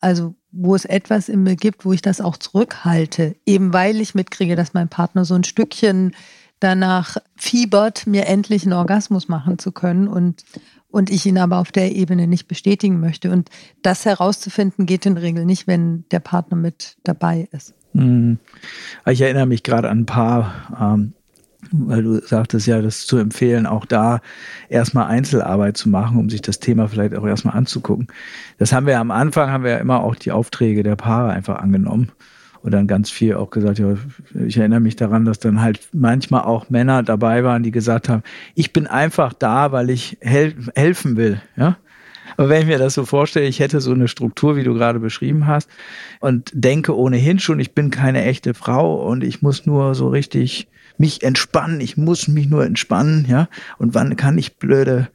also 0.00 0.34
wo 0.50 0.74
es 0.74 0.84
etwas 0.84 1.28
in 1.28 1.44
mir 1.44 1.54
gibt, 1.54 1.84
wo 1.84 1.92
ich 1.92 2.02
das 2.02 2.20
auch 2.20 2.36
zurückhalte, 2.36 3.36
eben 3.46 3.72
weil 3.72 4.00
ich 4.00 4.16
mitkriege, 4.16 4.56
dass 4.56 4.74
mein 4.74 4.88
Partner 4.88 5.24
so 5.24 5.34
ein 5.34 5.44
Stückchen 5.44 6.16
danach 6.58 7.18
fiebert, 7.36 8.06
mir 8.06 8.26
endlich 8.26 8.64
einen 8.64 8.72
Orgasmus 8.72 9.28
machen 9.28 9.58
zu 9.58 9.70
können 9.70 10.08
und 10.08 10.42
und 10.88 11.10
ich 11.10 11.24
ihn 11.24 11.38
aber 11.38 11.56
auf 11.56 11.72
der 11.72 11.92
Ebene 11.92 12.26
nicht 12.26 12.48
bestätigen 12.48 13.00
möchte. 13.00 13.30
Und 13.30 13.48
das 13.80 14.04
herauszufinden 14.04 14.84
geht 14.84 15.06
in 15.06 15.14
der 15.14 15.24
Regel 15.24 15.46
nicht, 15.46 15.66
wenn 15.66 16.04
der 16.10 16.20
Partner 16.20 16.56
mit 16.56 16.98
dabei 17.02 17.48
ist. 17.50 17.72
Hm. 17.94 18.38
Ich 19.06 19.22
erinnere 19.22 19.46
mich 19.46 19.62
gerade 19.62 19.88
an 19.88 20.00
ein 20.00 20.06
paar 20.06 20.94
ähm, 20.94 21.14
weil 21.70 22.02
du 22.02 22.20
sagtest 22.20 22.66
ja, 22.66 22.82
das 22.82 23.06
zu 23.06 23.18
empfehlen, 23.18 23.66
auch 23.66 23.86
da 23.86 24.20
erstmal 24.68 25.06
Einzelarbeit 25.06 25.76
zu 25.76 25.88
machen, 25.88 26.18
um 26.18 26.28
sich 26.28 26.42
das 26.42 26.58
Thema 26.58 26.88
vielleicht 26.88 27.14
auch 27.14 27.26
erstmal 27.26 27.56
anzugucken. 27.56 28.08
Das 28.58 28.72
haben 28.72 28.86
wir 28.86 28.98
am 28.98 29.10
Anfang, 29.10 29.50
haben 29.50 29.64
wir 29.64 29.72
ja 29.72 29.78
immer 29.78 30.02
auch 30.02 30.16
die 30.16 30.32
Aufträge 30.32 30.82
der 30.82 30.96
Paare 30.96 31.30
einfach 31.30 31.56
angenommen 31.56 32.10
und 32.62 32.72
dann 32.72 32.86
ganz 32.86 33.10
viel 33.10 33.34
auch 33.34 33.50
gesagt, 33.50 33.78
ja, 33.78 33.94
ich 34.46 34.56
erinnere 34.56 34.80
mich 34.80 34.96
daran, 34.96 35.24
dass 35.24 35.38
dann 35.38 35.60
halt 35.60 35.80
manchmal 35.92 36.42
auch 36.42 36.70
Männer 36.70 37.02
dabei 37.02 37.44
waren, 37.44 37.62
die 37.62 37.72
gesagt 37.72 38.08
haben, 38.08 38.22
ich 38.54 38.72
bin 38.72 38.86
einfach 38.86 39.32
da, 39.32 39.72
weil 39.72 39.90
ich 39.90 40.18
hel 40.20 40.54
helfen 40.74 41.16
will, 41.16 41.40
ja. 41.56 41.76
Aber 42.38 42.48
wenn 42.48 42.62
ich 42.62 42.68
mir 42.68 42.78
das 42.78 42.94
so 42.94 43.04
vorstelle, 43.04 43.46
ich 43.46 43.60
hätte 43.60 43.80
so 43.82 43.92
eine 43.92 44.08
Struktur, 44.08 44.56
wie 44.56 44.64
du 44.64 44.72
gerade 44.72 45.00
beschrieben 45.00 45.46
hast, 45.46 45.68
und 46.20 46.50
denke 46.54 46.96
ohnehin 46.96 47.38
schon, 47.38 47.60
ich 47.60 47.74
bin 47.74 47.90
keine 47.90 48.24
echte 48.24 48.54
Frau 48.54 49.06
und 49.06 49.22
ich 49.22 49.42
muss 49.42 49.66
nur 49.66 49.94
so 49.94 50.08
richtig 50.08 50.68
mich 50.98 51.22
entspannen, 51.22 51.80
ich 51.80 51.96
muss 51.96 52.28
mich 52.28 52.48
nur 52.48 52.64
entspannen, 52.64 53.26
ja. 53.28 53.48
Und 53.78 53.94
wann 53.94 54.16
kann 54.16 54.38
ich 54.38 54.58
blöde 54.58 55.08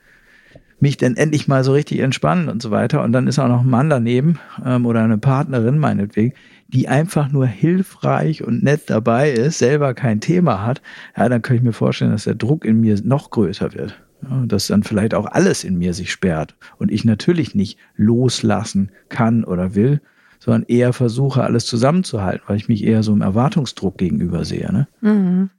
mich 0.79 0.97
denn 0.97 1.17
endlich 1.17 1.47
mal 1.47 1.63
so 1.63 1.73
richtig 1.73 1.99
entspannen 1.99 2.49
und 2.49 2.61
so 2.61 2.71
weiter. 2.71 3.03
Und 3.03 3.11
dann 3.11 3.27
ist 3.27 3.39
auch 3.39 3.47
noch 3.47 3.61
ein 3.61 3.69
Mann 3.69 3.89
daneben 3.89 4.39
ähm, 4.63 4.85
oder 4.85 5.03
eine 5.03 5.17
Partnerin 5.17 5.77
meinetwegen, 5.77 6.33
die 6.67 6.87
einfach 6.87 7.31
nur 7.31 7.47
hilfreich 7.47 8.43
und 8.43 8.63
nett 8.63 8.83
dabei 8.87 9.31
ist, 9.31 9.57
selber 9.57 9.93
kein 9.93 10.19
Thema 10.19 10.65
hat, 10.65 10.81
ja, 11.17 11.29
dann 11.29 11.41
kann 11.41 11.55
ich 11.55 11.61
mir 11.63 11.73
vorstellen, 11.73 12.11
dass 12.11 12.25
der 12.25 12.35
Druck 12.35 12.65
in 12.65 12.81
mir 12.81 12.99
noch 13.03 13.31
größer 13.31 13.73
wird. 13.73 13.99
Ja, 14.27 14.45
dass 14.47 14.67
dann 14.67 14.81
vielleicht 14.81 15.13
auch 15.13 15.27
alles 15.27 15.63
in 15.63 15.77
mir 15.77 15.93
sich 15.93 16.11
sperrt 16.11 16.55
und 16.77 16.91
ich 16.91 17.05
natürlich 17.05 17.53
nicht 17.53 17.77
loslassen 17.95 18.91
kann 19.09 19.43
oder 19.43 19.75
will, 19.75 20.01
sondern 20.39 20.63
eher 20.63 20.91
versuche, 20.91 21.43
alles 21.43 21.67
zusammenzuhalten, 21.67 22.43
weil 22.47 22.57
ich 22.57 22.67
mich 22.67 22.83
eher 22.83 23.03
so 23.03 23.13
im 23.13 23.21
Erwartungsdruck 23.21 23.97
gegenüber 23.97 24.43
sehe. 24.43 24.71
Ne? 24.71 24.87
Mhm 25.01 25.49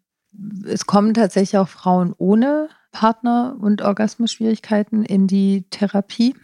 es 0.66 0.86
kommen 0.86 1.14
tatsächlich 1.14 1.58
auch 1.58 1.68
Frauen 1.68 2.14
ohne 2.16 2.68
Partner 2.92 3.56
und 3.60 3.82
Orgasmusschwierigkeiten 3.82 5.04
in 5.04 5.26
die 5.26 5.64
Therapie. 5.70 6.34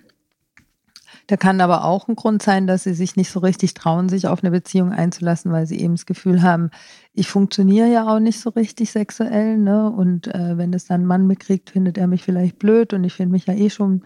Da 1.27 1.37
kann 1.37 1.61
aber 1.61 1.85
auch 1.85 2.09
ein 2.09 2.17
Grund 2.17 2.43
sein, 2.43 2.67
dass 2.67 2.85
sie 2.85 2.93
sich 2.93 3.17
nicht 3.17 3.31
so 3.31 3.41
richtig 3.41 3.73
trauen, 3.73 4.09
sich 4.09 4.27
auf 4.27 4.43
eine 4.43 4.51
Beziehung 4.51 4.93
einzulassen, 4.93 5.53
weil 5.53 5.67
sie 5.67 5.81
eben 5.81 5.95
das 5.95 6.07
Gefühl 6.07 6.43
haben, 6.43 6.71
ich 7.15 7.29
funktioniere 7.29 7.91
ja 7.91 8.07
auch 8.07 8.19
nicht 8.19 8.41
so 8.41 8.51
richtig 8.51 8.91
sexuell. 8.91 9.57
Ne? 9.57 9.91
Und 9.91 10.27
äh, 10.29 10.59
wenn 10.59 10.75
es 10.75 10.87
dann 10.87 11.03
ein 11.03 11.07
Mann 11.07 11.27
mitkriegt, 11.27 11.71
findet 11.71 11.97
er 11.97 12.09
mich 12.09 12.23
vielleicht 12.23 12.59
blöd 12.59 12.93
und 12.93 13.05
ich 13.05 13.15
finde 13.15 13.33
mich 13.33 13.47
ja 13.47 13.55
eh 13.55 13.71
schon 13.71 14.05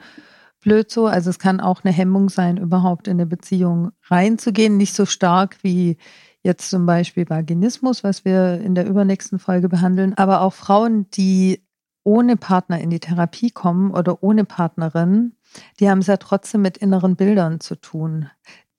blöd 0.60 0.90
so. 0.90 1.06
Also 1.06 1.30
es 1.30 1.38
kann 1.38 1.60
auch 1.60 1.82
eine 1.82 1.92
Hemmung 1.92 2.28
sein, 2.28 2.56
überhaupt 2.56 3.08
in 3.08 3.14
eine 3.14 3.26
Beziehung 3.26 3.90
reinzugehen. 4.04 4.76
Nicht 4.76 4.94
so 4.94 5.04
stark 5.06 5.56
wie 5.62 5.96
Jetzt 6.42 6.70
zum 6.70 6.86
Beispiel 6.86 7.28
Vaginismus, 7.28 8.04
was 8.04 8.24
wir 8.24 8.60
in 8.60 8.74
der 8.74 8.86
übernächsten 8.86 9.38
Folge 9.38 9.68
behandeln, 9.68 10.14
aber 10.14 10.40
auch 10.40 10.54
Frauen, 10.54 11.10
die 11.10 11.62
ohne 12.04 12.36
Partner 12.36 12.80
in 12.80 12.90
die 12.90 13.00
Therapie 13.00 13.50
kommen 13.50 13.90
oder 13.90 14.22
ohne 14.22 14.44
Partnerin, 14.44 15.34
die 15.80 15.90
haben 15.90 15.98
es 15.98 16.06
ja 16.06 16.16
trotzdem 16.16 16.62
mit 16.62 16.78
inneren 16.78 17.16
Bildern 17.16 17.60
zu 17.60 17.76
tun. 17.76 18.30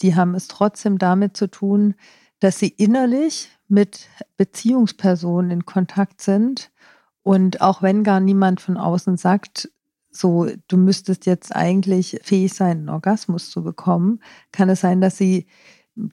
Die 0.01 0.15
haben 0.15 0.33
es 0.35 0.47
trotzdem 0.47 0.97
damit 0.97 1.35
zu 1.35 1.47
tun, 1.47 1.95
dass 2.39 2.57
sie 2.57 2.69
innerlich 2.69 3.49
mit 3.67 4.07
Beziehungspersonen 4.37 5.51
in 5.51 5.65
Kontakt 5.65 6.21
sind. 6.21 6.71
Und 7.21 7.61
auch 7.61 7.81
wenn 7.81 8.03
gar 8.03 8.19
niemand 8.19 8.61
von 8.61 8.77
außen 8.77 9.17
sagt, 9.17 9.69
so, 10.09 10.47
du 10.67 10.77
müsstest 10.77 11.25
jetzt 11.27 11.55
eigentlich 11.55 12.19
fähig 12.23 12.53
sein, 12.53 12.79
einen 12.79 12.89
Orgasmus 12.89 13.51
zu 13.51 13.63
bekommen, 13.63 14.21
kann 14.51 14.69
es 14.69 14.81
sein, 14.81 15.01
dass 15.01 15.17
sie 15.17 15.45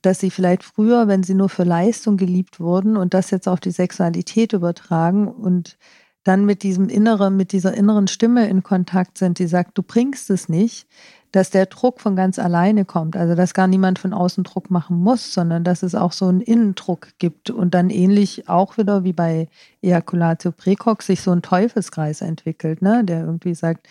dass 0.02 0.20
sie 0.20 0.30
vielleicht 0.30 0.62
früher, 0.62 1.08
wenn 1.08 1.22
sie 1.22 1.34
nur 1.34 1.48
für 1.48 1.64
Leistung 1.64 2.16
geliebt 2.16 2.60
wurden 2.60 2.96
und 2.96 3.14
das 3.14 3.30
jetzt 3.30 3.48
auf 3.48 3.60
die 3.60 3.70
Sexualität 3.70 4.52
übertragen 4.52 5.28
und 5.28 5.78
dann 6.24 6.44
mit 6.44 6.64
diesem 6.64 6.88
inneren, 6.88 7.36
mit 7.36 7.52
dieser 7.52 7.74
inneren 7.74 8.08
Stimme 8.08 8.48
in 8.48 8.64
Kontakt 8.64 9.16
sind, 9.18 9.38
die 9.38 9.46
sagt, 9.46 9.78
du 9.78 9.82
bringst 9.82 10.28
es 10.30 10.48
nicht, 10.48 10.88
dass 11.30 11.50
der 11.50 11.66
Druck 11.66 12.00
von 12.00 12.16
ganz 12.16 12.38
alleine 12.38 12.84
kommt. 12.84 13.16
Also 13.16 13.34
dass 13.34 13.54
gar 13.54 13.68
niemand 13.68 13.98
von 13.98 14.12
außen 14.12 14.42
Druck 14.42 14.70
machen 14.70 14.98
muss, 14.98 15.32
sondern 15.32 15.62
dass 15.62 15.82
es 15.82 15.94
auch 15.94 16.12
so 16.12 16.26
einen 16.26 16.40
Innendruck 16.40 17.08
gibt 17.18 17.50
und 17.50 17.74
dann 17.74 17.90
ähnlich 17.90 18.48
auch 18.48 18.76
wieder 18.78 19.04
wie 19.04 19.12
bei 19.12 19.48
Ejaculatio 19.82 20.50
Precox 20.50 21.06
sich 21.06 21.20
so 21.20 21.30
ein 21.30 21.42
Teufelskreis 21.42 22.22
entwickelt, 22.22 22.82
ne? 22.82 23.04
der 23.04 23.20
irgendwie 23.20 23.54
sagt, 23.54 23.86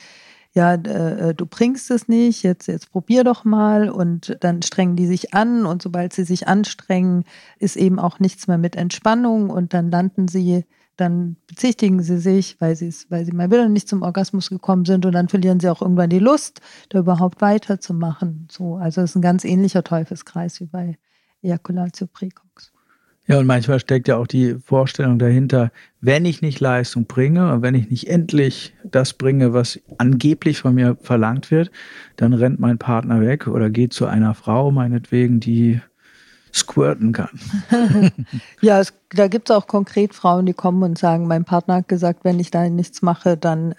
ja, 0.56 0.76
äh, 0.76 1.36
du 1.36 1.46
bringst 1.46 1.92
es 1.92 2.08
nicht, 2.08 2.42
jetzt, 2.44 2.68
jetzt 2.68 2.90
probier 2.90 3.26
doch 3.26 3.44
mal 3.44 3.90
und 3.90 4.38
dann 4.40 4.62
strengen 4.62 4.96
die 4.96 5.06
sich 5.06 5.34
an 5.34 5.66
und 5.66 5.82
sobald 5.82 6.14
sie 6.14 6.24
sich 6.24 6.48
anstrengen, 6.48 7.26
ist 7.60 7.76
eben 7.76 8.00
auch 8.00 8.20
nichts 8.20 8.48
mehr 8.48 8.58
mit 8.58 8.78
Entspannung 8.78 9.50
und 9.50 9.74
dann 9.74 9.92
landen 9.92 10.30
sie, 10.30 10.64
dann 10.96 11.36
bezichtigen 11.48 12.02
sie 12.02 12.20
sich, 12.20 12.56
weil 12.62 12.78
sie 12.78 12.94
weil 13.10 13.26
sie 13.26 13.34
mal 13.34 13.52
wieder 13.52 13.68
nicht 13.68 13.90
zum 13.90 14.02
Orgasmus 14.02 14.50
gekommen 14.50 14.86
sind 14.86 15.06
und 15.06 15.12
dann 15.12 15.28
verlieren 15.28 15.60
sie 15.60 15.68
auch 15.68 15.82
irgendwann 15.82 16.10
die 16.10 16.20
Lust, 16.20 16.62
da 16.88 17.00
überhaupt 17.00 17.42
weiterzumachen. 17.42 18.48
So, 18.50 18.78
also 18.78 19.02
es 19.02 19.12
ist 19.12 19.16
ein 19.18 19.22
ganz 19.22 19.44
ähnlicher 19.44 19.84
Teufelskreis 19.84 20.62
wie 20.62 20.68
bei 20.68 20.98
Ejaculatio 21.42 22.08
precox. 22.08 22.72
Ja, 23.28 23.40
und 23.40 23.48
manchmal 23.48 23.80
steckt 23.80 24.08
ja 24.08 24.18
auch 24.18 24.28
die 24.28 24.56
Vorstellung 24.64 25.18
dahinter, 25.18 25.72
wenn 26.00 26.26
ich 26.26 26.44
nicht 26.44 26.60
Leistung 26.60 27.06
bringe 27.06 27.52
und 27.52 27.62
wenn 27.64 27.74
ich 27.74 27.90
nicht 27.90 28.08
endlich 28.08 28.76
das 28.84 29.14
bringe, 29.14 29.52
was 29.52 29.80
angeblich 29.98 30.60
von 30.60 30.76
mir 30.76 30.96
verlangt 31.02 31.50
wird, 31.50 31.72
dann 32.18 32.34
rennt 32.34 32.60
mein 32.60 32.78
Partner 32.78 33.22
weg 33.22 33.48
oder 33.48 33.72
geht 33.72 33.94
zu 33.94 34.06
einer 34.06 34.36
Frau, 34.36 34.70
meinetwegen, 34.70 35.40
die 35.40 35.82
squirten 36.54 37.14
kann. 37.14 37.40
ja, 38.62 38.80
es, 38.80 38.94
da 39.10 39.28
gibt 39.28 39.50
es 39.50 39.56
auch 39.56 39.66
konkret 39.66 40.14
Frauen, 40.14 40.46
die 40.46 40.54
kommen 40.54 40.84
und 40.84 40.98
sagen, 40.98 41.28
mein 41.28 41.46
Partner 41.46 41.76
hat 41.76 41.88
gesagt, 41.88 42.24
wenn 42.24 42.40
ich 42.40 42.52
da 42.52 42.70
nichts 42.70 43.02
mache, 43.02 43.38
dann, 43.38 43.74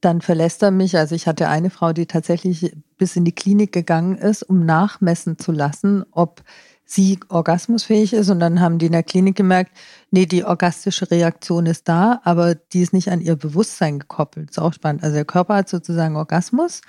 dann 0.00 0.22
verlässt 0.22 0.62
er 0.62 0.70
mich. 0.70 0.96
Also 0.96 1.14
ich 1.14 1.26
hatte 1.26 1.48
eine 1.48 1.68
Frau, 1.68 1.92
die 1.92 2.06
tatsächlich 2.06 2.74
bis 2.96 3.16
in 3.16 3.26
die 3.26 3.34
Klinik 3.34 3.72
gegangen 3.72 4.16
ist, 4.16 4.42
um 4.42 4.64
nachmessen 4.64 5.38
zu 5.38 5.52
lassen, 5.52 6.04
ob 6.10 6.42
sie 6.84 7.18
orgasmusfähig 7.28 8.12
ist. 8.12 8.30
Und 8.30 8.40
dann 8.40 8.60
haben 8.60 8.78
die 8.78 8.86
in 8.86 8.92
der 8.92 9.02
Klinik 9.02 9.36
gemerkt, 9.36 9.72
nee, 10.10 10.26
die 10.26 10.44
orgastische 10.44 11.10
Reaktion 11.10 11.66
ist 11.66 11.88
da, 11.88 12.20
aber 12.24 12.54
die 12.54 12.82
ist 12.82 12.92
nicht 12.92 13.10
an 13.10 13.20
ihr 13.20 13.36
Bewusstsein 13.36 13.98
gekoppelt. 13.98 14.50
ist 14.50 14.58
auch 14.58 14.72
spannend. 14.72 15.02
Also 15.02 15.14
der 15.14 15.24
Körper 15.24 15.56
hat 15.56 15.68
sozusagen 15.68 16.16
Orgasmus, 16.16 16.82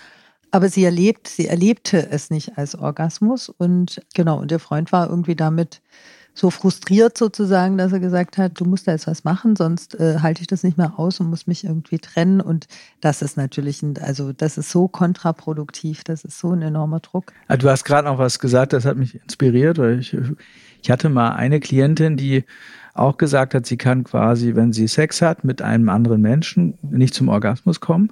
aber 0.51 0.69
sie 0.69 0.83
erlebt, 0.83 1.27
sie 1.27 1.47
erlebte 1.47 2.09
es 2.09 2.29
nicht 2.29 2.57
als 2.57 2.75
Orgasmus. 2.75 3.49
Und 3.49 4.01
genau, 4.13 4.39
und 4.39 4.51
der 4.51 4.59
Freund 4.59 4.91
war 4.91 5.09
irgendwie 5.09 5.35
damit 5.35 5.81
so 6.33 6.49
frustriert 6.49 7.17
sozusagen, 7.17 7.77
dass 7.77 7.93
er 7.93 7.99
gesagt 7.99 8.37
hat, 8.37 8.59
du 8.59 8.65
musst 8.65 8.87
da 8.87 8.91
jetzt 8.91 9.07
was 9.07 9.23
machen, 9.23 9.55
sonst 9.55 9.99
äh, 9.99 10.19
halte 10.19 10.41
ich 10.41 10.47
das 10.47 10.63
nicht 10.63 10.77
mehr 10.77 10.97
aus 10.97 11.19
und 11.19 11.29
muss 11.29 11.45
mich 11.45 11.63
irgendwie 11.63 11.99
trennen. 11.99 12.41
Und 12.41 12.67
das 13.01 13.21
ist 13.21 13.37
natürlich, 13.37 13.83
ein, 13.83 13.97
also 13.99 14.33
das 14.33 14.57
ist 14.57 14.71
so 14.71 14.87
kontraproduktiv, 14.87 16.03
das 16.03 16.23
ist 16.23 16.39
so 16.39 16.51
ein 16.51 16.61
enormer 16.63 17.01
Druck. 17.01 17.33
Ah, 17.47 17.57
du 17.57 17.69
hast 17.69 17.83
gerade 17.83 18.07
noch 18.07 18.17
was 18.17 18.39
gesagt, 18.39 18.73
das 18.73 18.85
hat 18.85 18.97
mich 18.97 19.15
inspiriert. 19.21 19.77
Weil 19.77 19.99
ich, 19.99 20.17
ich 20.81 20.89
hatte 20.89 21.09
mal 21.09 21.33
eine 21.33 21.59
Klientin, 21.59 22.17
die 22.17 22.45
auch 22.93 23.17
gesagt 23.17 23.55
hat, 23.55 23.65
sie 23.65 23.77
kann 23.77 24.03
quasi, 24.03 24.55
wenn 24.55 24.71
sie 24.71 24.87
Sex 24.87 25.21
hat 25.21 25.43
mit 25.43 25.63
einem 25.63 25.89
anderen 25.89 26.21
Menschen, 26.21 26.77
nicht 26.83 27.15
zum 27.15 27.27
Orgasmus 27.27 27.79
kommen. 27.79 28.11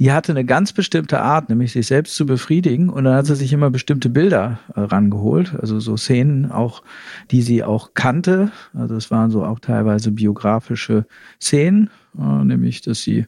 Die 0.00 0.10
hatte 0.10 0.32
eine 0.32 0.44
ganz 0.44 0.72
bestimmte 0.72 1.20
Art, 1.20 1.48
nämlich 1.48 1.72
sich 1.72 1.86
selbst 1.86 2.16
zu 2.16 2.26
befriedigen. 2.26 2.88
Und 2.88 3.04
dann 3.04 3.14
hat 3.14 3.26
sie 3.26 3.36
sich 3.36 3.52
immer 3.52 3.70
bestimmte 3.70 4.08
Bilder 4.08 4.58
äh, 4.74 4.80
rangeholt, 4.80 5.54
also 5.60 5.78
so 5.78 5.96
Szenen 5.96 6.50
auch, 6.50 6.82
die 7.30 7.42
sie 7.42 7.62
auch 7.62 7.94
kannte. 7.94 8.50
Also 8.74 8.96
es 8.96 9.12
waren 9.12 9.30
so 9.30 9.44
auch 9.44 9.60
teilweise 9.60 10.10
biografische 10.10 11.06
Szenen, 11.40 11.90
äh, 12.18 12.44
nämlich, 12.44 12.80
dass 12.80 13.02
sie 13.02 13.26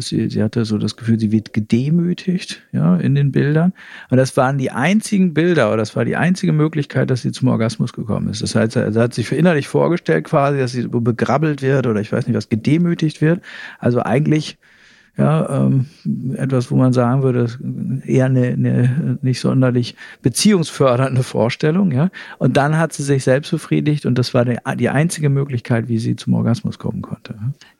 sie, 0.00 0.30
sie 0.30 0.42
hatte 0.42 0.64
so 0.64 0.78
das 0.78 0.96
Gefühl, 0.96 1.20
sie 1.20 1.32
wird 1.32 1.52
gedemütigt, 1.52 2.62
ja, 2.72 2.96
in 2.96 3.14
den 3.14 3.32
Bildern. 3.32 3.72
Und 4.10 4.16
das 4.16 4.36
waren 4.36 4.58
die 4.58 4.70
einzigen 4.70 5.34
Bilder, 5.34 5.68
oder 5.68 5.78
das 5.78 5.94
war 5.94 6.04
die 6.04 6.16
einzige 6.16 6.52
Möglichkeit, 6.52 7.10
dass 7.10 7.22
sie 7.22 7.32
zum 7.32 7.48
Orgasmus 7.48 7.92
gekommen 7.92 8.28
ist. 8.28 8.42
Das 8.42 8.54
heißt, 8.54 8.72
sie 8.72 9.00
hat 9.00 9.14
sich 9.14 9.26
für 9.26 9.36
innerlich 9.36 9.68
vorgestellt 9.68 10.24
quasi, 10.24 10.58
dass 10.58 10.72
sie 10.72 10.88
begrabbelt 10.88 11.62
wird 11.62 11.86
oder 11.86 12.00
ich 12.00 12.10
weiß 12.10 12.26
nicht 12.26 12.36
was, 12.36 12.48
gedemütigt 12.48 13.20
wird. 13.20 13.42
Also 13.78 14.02
eigentlich 14.02 14.58
ja, 15.16 15.66
ähm, 15.66 15.86
etwas, 16.36 16.70
wo 16.70 16.76
man 16.76 16.94
sagen 16.94 17.22
würde, 17.22 17.46
eher 18.06 18.26
eine, 18.26 18.46
eine 18.46 19.18
nicht 19.20 19.40
sonderlich 19.40 19.94
beziehungsfördernde 20.22 21.22
Vorstellung, 21.22 21.92
ja. 21.92 22.08
Und 22.38 22.56
dann 22.56 22.78
hat 22.78 22.94
sie 22.94 23.02
sich 23.02 23.22
selbst 23.24 23.50
befriedigt 23.50 24.06
und 24.06 24.16
das 24.16 24.32
war 24.32 24.46
die, 24.46 24.56
die 24.78 24.88
einzige 24.88 25.28
Möglichkeit, 25.28 25.88
wie 25.88 25.98
sie 25.98 26.16
zum 26.16 26.32
Orgasmus 26.32 26.78
kommen 26.78 27.02
konnte. 27.02 27.34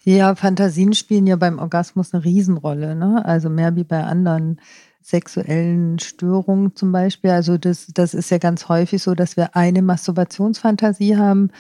Ja, 0.05 0.35
Fantasien 0.35 0.93
spielen 0.93 1.27
ja 1.27 1.37
beim 1.37 1.59
Orgasmus 1.59 2.13
eine 2.13 2.23
Riesenrolle, 2.23 2.95
ne? 2.95 3.25
Also 3.25 3.49
mehr 3.49 3.77
wie 3.77 3.85
bei 3.85 4.05
anderen 4.05 4.61
sexuellen 5.01 5.99
Störungen 5.99 6.77
zum 6.77 6.93
Beispiel. 6.93 7.31
Also 7.31 7.57
das, 7.57 7.87
das 7.95 8.13
ist 8.13 8.31
ja 8.31 8.39
ganz 8.39 8.69
häufig 8.69 9.03
so, 9.03 9.15
dass 9.15 9.39
wir 9.39 9.57
eine 9.57 9.81
Masturbationsfantasie 9.81 11.17
haben, 11.17 11.51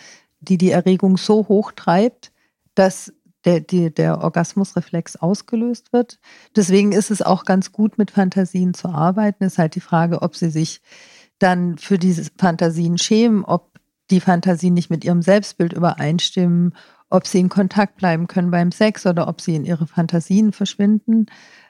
die 0.40 0.58
die 0.58 0.70
Erregung 0.70 1.16
so 1.16 1.48
hoch 1.48 1.72
treibt, 1.72 2.30
dass 2.74 3.12
der, 3.44 3.60
die, 3.60 3.92
der 3.92 4.20
Orgasmusreflex 4.20 5.16
ausgelöst 5.16 5.92
wird. 5.92 6.18
Deswegen 6.54 6.92
ist 6.92 7.10
es 7.10 7.22
auch 7.22 7.44
ganz 7.44 7.72
gut, 7.72 7.98
mit 7.98 8.10
Fantasien 8.10 8.74
zu 8.74 8.88
arbeiten. 8.88 9.44
Ist 9.44 9.58
halt 9.58 9.74
die 9.74 9.80
Frage, 9.80 10.22
ob 10.22 10.36
sie 10.36 10.50
sich 10.50 10.80
dann 11.38 11.76
für 11.78 11.98
diese 11.98 12.30
Fantasien 12.38 12.98
schämen, 12.98 13.44
ob 13.44 13.72
die 14.10 14.20
Fantasien 14.20 14.74
nicht 14.74 14.90
mit 14.90 15.04
ihrem 15.04 15.22
Selbstbild 15.22 15.72
übereinstimmen, 15.72 16.74
ob 17.10 17.26
sie 17.26 17.40
in 17.40 17.48
Kontakt 17.48 17.96
bleiben 17.96 18.26
können 18.26 18.50
beim 18.50 18.72
Sex 18.72 19.06
oder 19.06 19.28
ob 19.28 19.40
sie 19.40 19.56
in 19.56 19.64
ihre 19.64 19.86
Fantasien 19.86 20.52
verschwinden. 20.52 21.26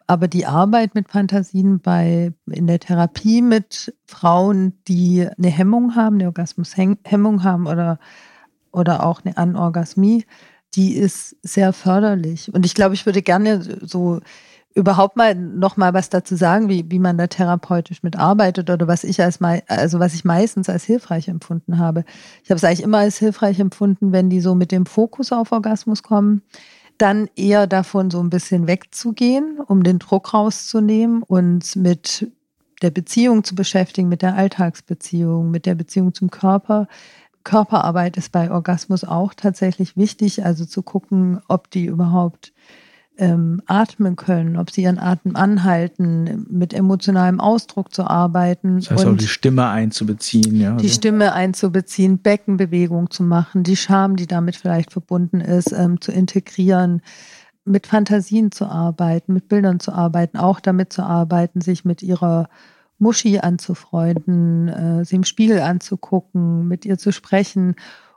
Aber 0.06 0.28
die 0.28 0.46
Arbeit 0.46 0.94
mit 0.94 1.08
Fantasien 1.08 1.80
bei, 1.80 2.32
in 2.50 2.66
der 2.66 2.80
Therapie 2.80 3.40
mit 3.40 3.94
Frauen, 4.04 4.74
die 4.88 5.26
eine 5.38 5.48
Hemmung 5.48 5.94
haben, 5.94 6.16
eine 6.16 6.26
Orgasmushemmung 6.26 7.44
haben 7.44 7.66
oder, 7.66 7.98
oder 8.72 9.06
auch 9.06 9.24
eine 9.24 9.36
Anorgasmie, 9.36 10.24
die 10.74 10.94
ist 10.94 11.36
sehr 11.42 11.72
förderlich. 11.72 12.52
Und 12.52 12.64
ich 12.64 12.74
glaube, 12.74 12.94
ich 12.94 13.06
würde 13.06 13.22
gerne 13.22 13.78
so 13.82 14.20
überhaupt 14.74 15.16
mal 15.16 15.34
noch 15.34 15.76
mal 15.76 15.92
was 15.92 16.08
dazu 16.08 16.34
sagen, 16.34 16.68
wie, 16.68 16.90
wie 16.90 16.98
man 16.98 17.18
da 17.18 17.26
therapeutisch 17.26 18.02
mitarbeitet 18.02 18.70
oder 18.70 18.88
was 18.88 19.04
ich 19.04 19.20
als 19.20 19.40
also 19.42 20.00
was 20.00 20.14
ich 20.14 20.24
meistens 20.24 20.68
als 20.68 20.84
hilfreich 20.84 21.28
empfunden 21.28 21.78
habe. 21.78 22.04
Ich 22.42 22.50
habe 22.50 22.56
es 22.56 22.64
eigentlich 22.64 22.82
immer 22.82 22.98
als 22.98 23.18
hilfreich 23.18 23.60
empfunden, 23.60 24.12
wenn 24.12 24.30
die 24.30 24.40
so 24.40 24.54
mit 24.54 24.72
dem 24.72 24.86
Fokus 24.86 25.32
auf 25.32 25.52
Orgasmus 25.52 26.02
kommen, 26.02 26.42
dann 26.98 27.28
eher 27.36 27.66
davon 27.66 28.10
so 28.10 28.20
ein 28.20 28.30
bisschen 28.30 28.66
wegzugehen, 28.66 29.58
um 29.66 29.82
den 29.82 29.98
Druck 29.98 30.32
rauszunehmen 30.32 31.22
und 31.22 31.76
mit 31.76 32.30
der 32.82 32.90
Beziehung 32.90 33.44
zu 33.44 33.54
beschäftigen, 33.54 34.08
mit 34.08 34.22
der 34.22 34.34
Alltagsbeziehung, 34.34 35.50
mit 35.50 35.66
der 35.66 35.74
Beziehung 35.74 36.14
zum 36.14 36.30
Körper, 36.30 36.88
Körperarbeit 37.44 38.16
ist 38.16 38.32
bei 38.32 38.50
Orgasmus 38.50 39.04
auch 39.04 39.34
tatsächlich 39.34 39.96
wichtig, 39.96 40.44
also 40.44 40.64
zu 40.64 40.82
gucken, 40.82 41.40
ob 41.48 41.70
die 41.70 41.86
überhaupt 41.86 42.52
ähm, 43.18 43.62
atmen 43.66 44.16
können, 44.16 44.56
ob 44.56 44.70
sie 44.70 44.82
ihren 44.82 44.98
Atem 44.98 45.36
anhalten, 45.36 46.46
mit 46.50 46.72
emotionalem 46.72 47.40
Ausdruck 47.40 47.92
zu 47.92 48.04
arbeiten. 48.04 48.76
Das 48.76 48.90
heißt 48.90 49.06
auch 49.06 49.16
die 49.16 49.28
Stimme 49.28 49.68
einzubeziehen, 49.68 50.58
ja. 50.58 50.76
Die 50.76 50.84
also. 50.84 50.94
Stimme 50.94 51.32
einzubeziehen, 51.32 52.18
Beckenbewegung 52.18 53.10
zu 53.10 53.22
machen, 53.22 53.64
die 53.64 53.76
Scham, 53.76 54.16
die 54.16 54.26
damit 54.26 54.56
vielleicht 54.56 54.92
verbunden 54.92 55.40
ist, 55.40 55.72
ähm, 55.72 56.00
zu 56.00 56.10
integrieren, 56.10 57.02
mit 57.64 57.86
Fantasien 57.86 58.50
zu 58.50 58.66
arbeiten, 58.66 59.34
mit 59.34 59.48
Bildern 59.48 59.78
zu 59.78 59.92
arbeiten, 59.92 60.38
auch 60.38 60.58
damit 60.58 60.92
zu 60.92 61.02
arbeiten, 61.02 61.60
sich 61.60 61.84
mit 61.84 62.02
ihrer 62.02 62.48
Muschi 63.02 63.40
anzufreunden, 63.40 64.68
äh, 64.68 65.04
sie 65.04 65.16
im 65.16 65.24
Spiegel 65.24 65.60
anzugucken, 65.60 66.68
mit 66.68 66.84
ihr 66.84 66.98
zu 66.98 67.12
sprechen 67.12 67.74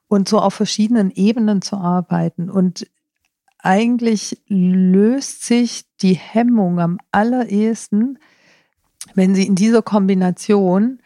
und 0.07 0.29
so 0.29 0.39
auf 0.39 0.53
verschiedenen 0.53 1.09
Ebenen 1.09 1.63
zu 1.63 1.77
arbeiten. 1.77 2.51
Und 2.51 2.87
eigentlich 3.57 4.43
löst 4.47 5.43
sich 5.43 5.85
die 6.01 6.13
Hemmung 6.13 6.79
am 6.79 6.99
allerersten, 7.11 8.19
wenn 9.15 9.33
sie 9.33 9.47
in 9.47 9.55
dieser 9.55 9.81
Kombination 9.81 10.99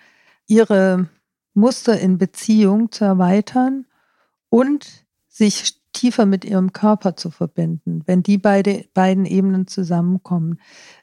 ihre 0.46 1.08
Muster 1.54 1.98
in 1.98 2.18
Beziehung 2.18 2.92
zu 2.92 3.06
erweitern 3.06 3.86
und 4.50 5.06
sich 5.30 5.79
tiefer 5.94 6.26
mit 6.26 6.46
ihrem 6.46 6.74
Körper 6.74 7.16
zu 7.16 7.32
verbinden, 7.32 8.04
wenn 8.06 8.24
die 8.24 8.38
beide, 8.38 8.86
beiden 8.94 9.26
Ebenen 9.26 9.68
zusammenkommen 9.68 10.60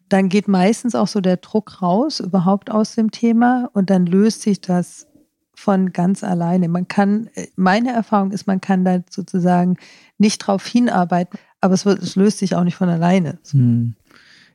dann 0.09 0.29
geht 0.29 0.49
meistens 0.49 0.95
auch 0.95 1.09
so 1.09 1.21
der 1.21 1.39
Druck 1.39 1.83
raus, 1.83 2.21
überhaupt 2.21 2.71
aus 2.71 2.95
dem 2.95 3.11
Thema 3.11 3.71
und 3.73 3.91
dann 3.91 4.07
löst 4.07 4.43
sich 4.43 4.61
das 4.61 5.07
von 5.55 5.93
ganz 5.93 6.23
alleine. 6.23 6.69
Man 6.69 6.87
kann, 6.87 7.31
meine 7.57 7.93
Erfahrung 7.93 8.31
ist, 8.31 8.47
man 8.47 8.61
kann 8.61 8.85
da 8.85 9.01
sozusagen 9.11 9.77
nicht 10.19 10.39
drauf 10.39 10.67
hinarbeiten, 10.67 11.39
aber 11.61 11.75
es, 11.75 11.87
wird, 11.87 12.03
es 12.03 12.15
löst 12.15 12.39
sich 12.39 12.55
auch 12.55 12.65
nicht 12.65 12.77
von 12.77 12.89
alleine. 12.89 13.39
Hm. 13.51 13.95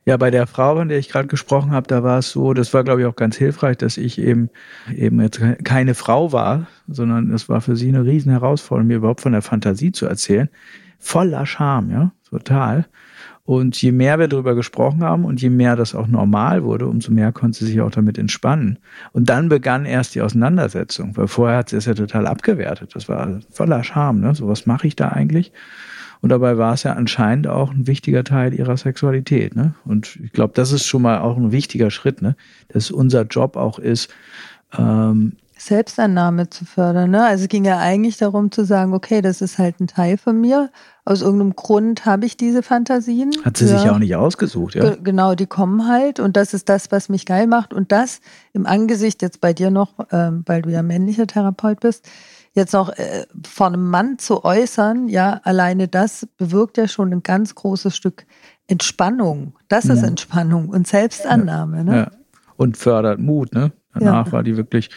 Ja, 0.04 0.16
bei 0.16 0.32
der 0.32 0.48
Frau, 0.48 0.76
von 0.76 0.88
der 0.88 0.98
ich 0.98 1.08
gerade 1.08 1.28
gesprochen 1.28 1.70
habe, 1.70 1.86
da 1.86 2.02
war 2.02 2.18
es 2.18 2.32
so, 2.32 2.54
das 2.54 2.74
war, 2.74 2.82
glaube 2.82 3.02
ich, 3.02 3.06
auch 3.06 3.14
ganz 3.14 3.36
hilfreich, 3.36 3.76
dass 3.76 3.96
ich 3.96 4.18
eben 4.18 4.50
eben 4.92 5.20
jetzt 5.20 5.40
keine 5.62 5.94
Frau 5.94 6.32
war, 6.32 6.66
sondern 6.88 7.32
es 7.32 7.48
war 7.48 7.60
für 7.60 7.76
sie 7.76 7.88
eine 7.88 8.04
riesen 8.04 8.32
Herausforderung, 8.32 8.88
mir 8.88 8.96
überhaupt 8.96 9.20
von 9.20 9.32
der 9.32 9.42
Fantasie 9.42 9.92
zu 9.92 10.06
erzählen. 10.06 10.48
Voller 10.98 11.46
Charme, 11.46 11.90
ja, 11.90 12.12
total. 12.28 12.86
Und 13.44 13.80
je 13.82 13.90
mehr 13.90 14.18
wir 14.18 14.28
darüber 14.28 14.54
gesprochen 14.54 15.02
haben 15.02 15.24
und 15.24 15.42
je 15.42 15.50
mehr 15.50 15.74
das 15.74 15.94
auch 15.94 16.06
normal 16.06 16.62
wurde, 16.62 16.86
umso 16.86 17.12
mehr 17.12 17.32
konnte 17.32 17.58
sie 17.58 17.66
sich 17.66 17.80
auch 17.80 17.90
damit 17.90 18.16
entspannen. 18.18 18.78
Und 19.12 19.28
dann 19.28 19.48
begann 19.48 19.84
erst 19.84 20.14
die 20.14 20.20
Auseinandersetzung, 20.20 21.16
weil 21.16 21.26
vorher 21.26 21.58
hat 21.58 21.68
sie 21.68 21.76
es 21.76 21.86
ja 21.86 21.94
total 21.94 22.26
abgewertet. 22.28 22.94
Das 22.94 23.08
war 23.08 23.40
voller 23.50 23.82
Scham, 23.82 24.20
ne? 24.20 24.34
So, 24.34 24.48
was 24.48 24.66
mache 24.66 24.86
ich 24.86 24.94
da 24.94 25.08
eigentlich? 25.08 25.52
Und 26.22 26.28
dabei 26.28 26.56
war 26.56 26.72
es 26.72 26.84
ja 26.84 26.92
anscheinend 26.92 27.48
auch 27.48 27.72
ein 27.72 27.88
wichtiger 27.88 28.22
Teil 28.22 28.54
ihrer 28.54 28.76
Sexualität. 28.76 29.56
Ne? 29.56 29.74
Und 29.84 30.18
ich 30.22 30.32
glaube, 30.32 30.54
das 30.54 30.70
ist 30.70 30.86
schon 30.86 31.02
mal 31.02 31.18
auch 31.18 31.36
ein 31.36 31.50
wichtiger 31.50 31.90
Schritt, 31.90 32.22
ne? 32.22 32.36
dass 32.68 32.92
unser 32.92 33.22
Job 33.24 33.56
auch 33.56 33.80
ist, 33.80 34.14
ähm, 34.78 35.32
Selbstannahme 35.64 36.50
zu 36.50 36.64
fördern. 36.64 37.10
Ne? 37.10 37.24
Also 37.24 37.44
es 37.44 37.48
ging 37.48 37.64
ja 37.64 37.78
eigentlich 37.78 38.16
darum 38.16 38.50
zu 38.50 38.64
sagen, 38.64 38.94
okay, 38.94 39.22
das 39.22 39.40
ist 39.40 39.58
halt 39.58 39.80
ein 39.80 39.86
Teil 39.86 40.18
von 40.18 40.40
mir. 40.40 40.70
Aus 41.04 41.22
irgendeinem 41.22 41.54
Grund 41.54 42.04
habe 42.04 42.26
ich 42.26 42.36
diese 42.36 42.62
Fantasien. 42.62 43.30
Hat 43.44 43.56
sie 43.56 43.66
ja. 43.66 43.76
sich 43.76 43.84
ja 43.84 43.92
auch 43.92 43.98
nicht 43.98 44.16
ausgesucht, 44.16 44.74
ja. 44.74 44.96
Genau, 45.02 45.34
die 45.34 45.46
kommen 45.46 45.88
halt 45.88 46.20
und 46.20 46.36
das 46.36 46.52
ist 46.52 46.68
das, 46.68 46.90
was 46.90 47.08
mich 47.08 47.26
geil 47.26 47.46
macht. 47.46 47.72
Und 47.72 47.92
das 47.92 48.20
im 48.52 48.66
Angesicht 48.66 49.22
jetzt 49.22 49.40
bei 49.40 49.52
dir 49.52 49.70
noch, 49.70 49.94
ähm, 50.10 50.42
weil 50.46 50.62
du 50.62 50.70
ja 50.70 50.82
männlicher 50.82 51.26
Therapeut 51.26 51.80
bist, 51.80 52.08
jetzt 52.54 52.72
noch 52.72 52.90
äh, 52.90 53.24
vor 53.46 53.68
einem 53.68 53.88
Mann 53.88 54.18
zu 54.18 54.44
äußern, 54.44 55.08
ja, 55.08 55.40
alleine 55.44 55.88
das 55.88 56.26
bewirkt 56.36 56.76
ja 56.76 56.88
schon 56.88 57.12
ein 57.12 57.22
ganz 57.22 57.54
großes 57.54 57.96
Stück 57.96 58.26
Entspannung. 58.66 59.54
Das 59.68 59.84
ja. 59.84 59.94
ist 59.94 60.02
Entspannung 60.02 60.68
und 60.68 60.86
Selbstannahme. 60.86 61.84
Ne? 61.84 62.10
Und 62.56 62.76
fördert 62.76 63.18
Mut, 63.18 63.52
ne? 63.54 63.72
Danach 63.94 64.26
ja. 64.26 64.32
war 64.32 64.42
die 64.42 64.56
wirklich, 64.56 64.90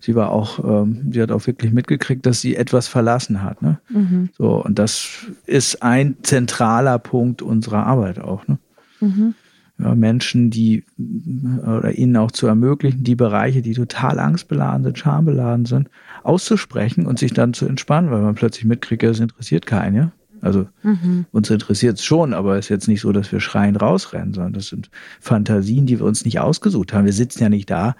sie 0.00 0.14
war 0.14 0.30
auch, 0.30 0.58
ähm, 0.64 1.12
sie 1.12 1.22
hat 1.22 1.30
auch 1.30 1.46
wirklich 1.46 1.72
mitgekriegt, 1.72 2.26
dass 2.26 2.40
sie 2.40 2.56
etwas 2.56 2.88
verlassen 2.88 3.42
hat. 3.42 3.62
Ne? 3.62 3.78
Mhm. 3.88 4.30
So, 4.36 4.62
und 4.64 4.78
das 4.78 5.26
ist 5.46 5.82
ein 5.82 6.16
zentraler 6.22 6.98
Punkt 6.98 7.42
unserer 7.42 7.86
Arbeit 7.86 8.18
auch. 8.18 8.46
Ne? 8.48 8.58
Mhm. 9.00 9.34
Ja, 9.78 9.94
Menschen, 9.94 10.50
die 10.50 10.84
oder 10.98 11.92
ihnen 11.92 12.16
auch 12.16 12.32
zu 12.32 12.46
ermöglichen, 12.46 13.02
die 13.02 13.14
Bereiche, 13.14 13.62
die 13.62 13.72
total 13.72 14.18
angstbeladen 14.18 14.84
sind, 14.84 14.98
schambeladen 14.98 15.64
sind, 15.64 15.88
auszusprechen 16.22 17.06
und 17.06 17.18
sich 17.18 17.32
dann 17.32 17.54
zu 17.54 17.66
entspannen, 17.66 18.10
weil 18.10 18.20
man 18.20 18.34
plötzlich 18.34 18.66
mitkriegt, 18.66 19.02
es 19.04 19.20
interessiert 19.20 19.64
keinen, 19.64 19.94
ja. 19.96 20.12
Also 20.42 20.66
mhm. 20.82 21.26
uns 21.32 21.50
interessiert 21.50 21.98
es 21.98 22.04
schon, 22.04 22.32
aber 22.32 22.56
es 22.56 22.66
ist 22.66 22.70
jetzt 22.70 22.88
nicht 22.88 23.00
so, 23.00 23.12
dass 23.12 23.30
wir 23.32 23.40
schreien 23.40 23.76
rausrennen, 23.76 24.32
sondern 24.32 24.54
das 24.54 24.68
sind 24.68 24.90
Fantasien, 25.20 25.86
die 25.86 25.98
wir 25.98 26.06
uns 26.06 26.24
nicht 26.24 26.40
ausgesucht 26.40 26.92
haben. 26.92 27.04
Wir 27.04 27.12
sitzen 27.12 27.42
ja 27.42 27.48
nicht 27.48 27.70
da 27.70 27.94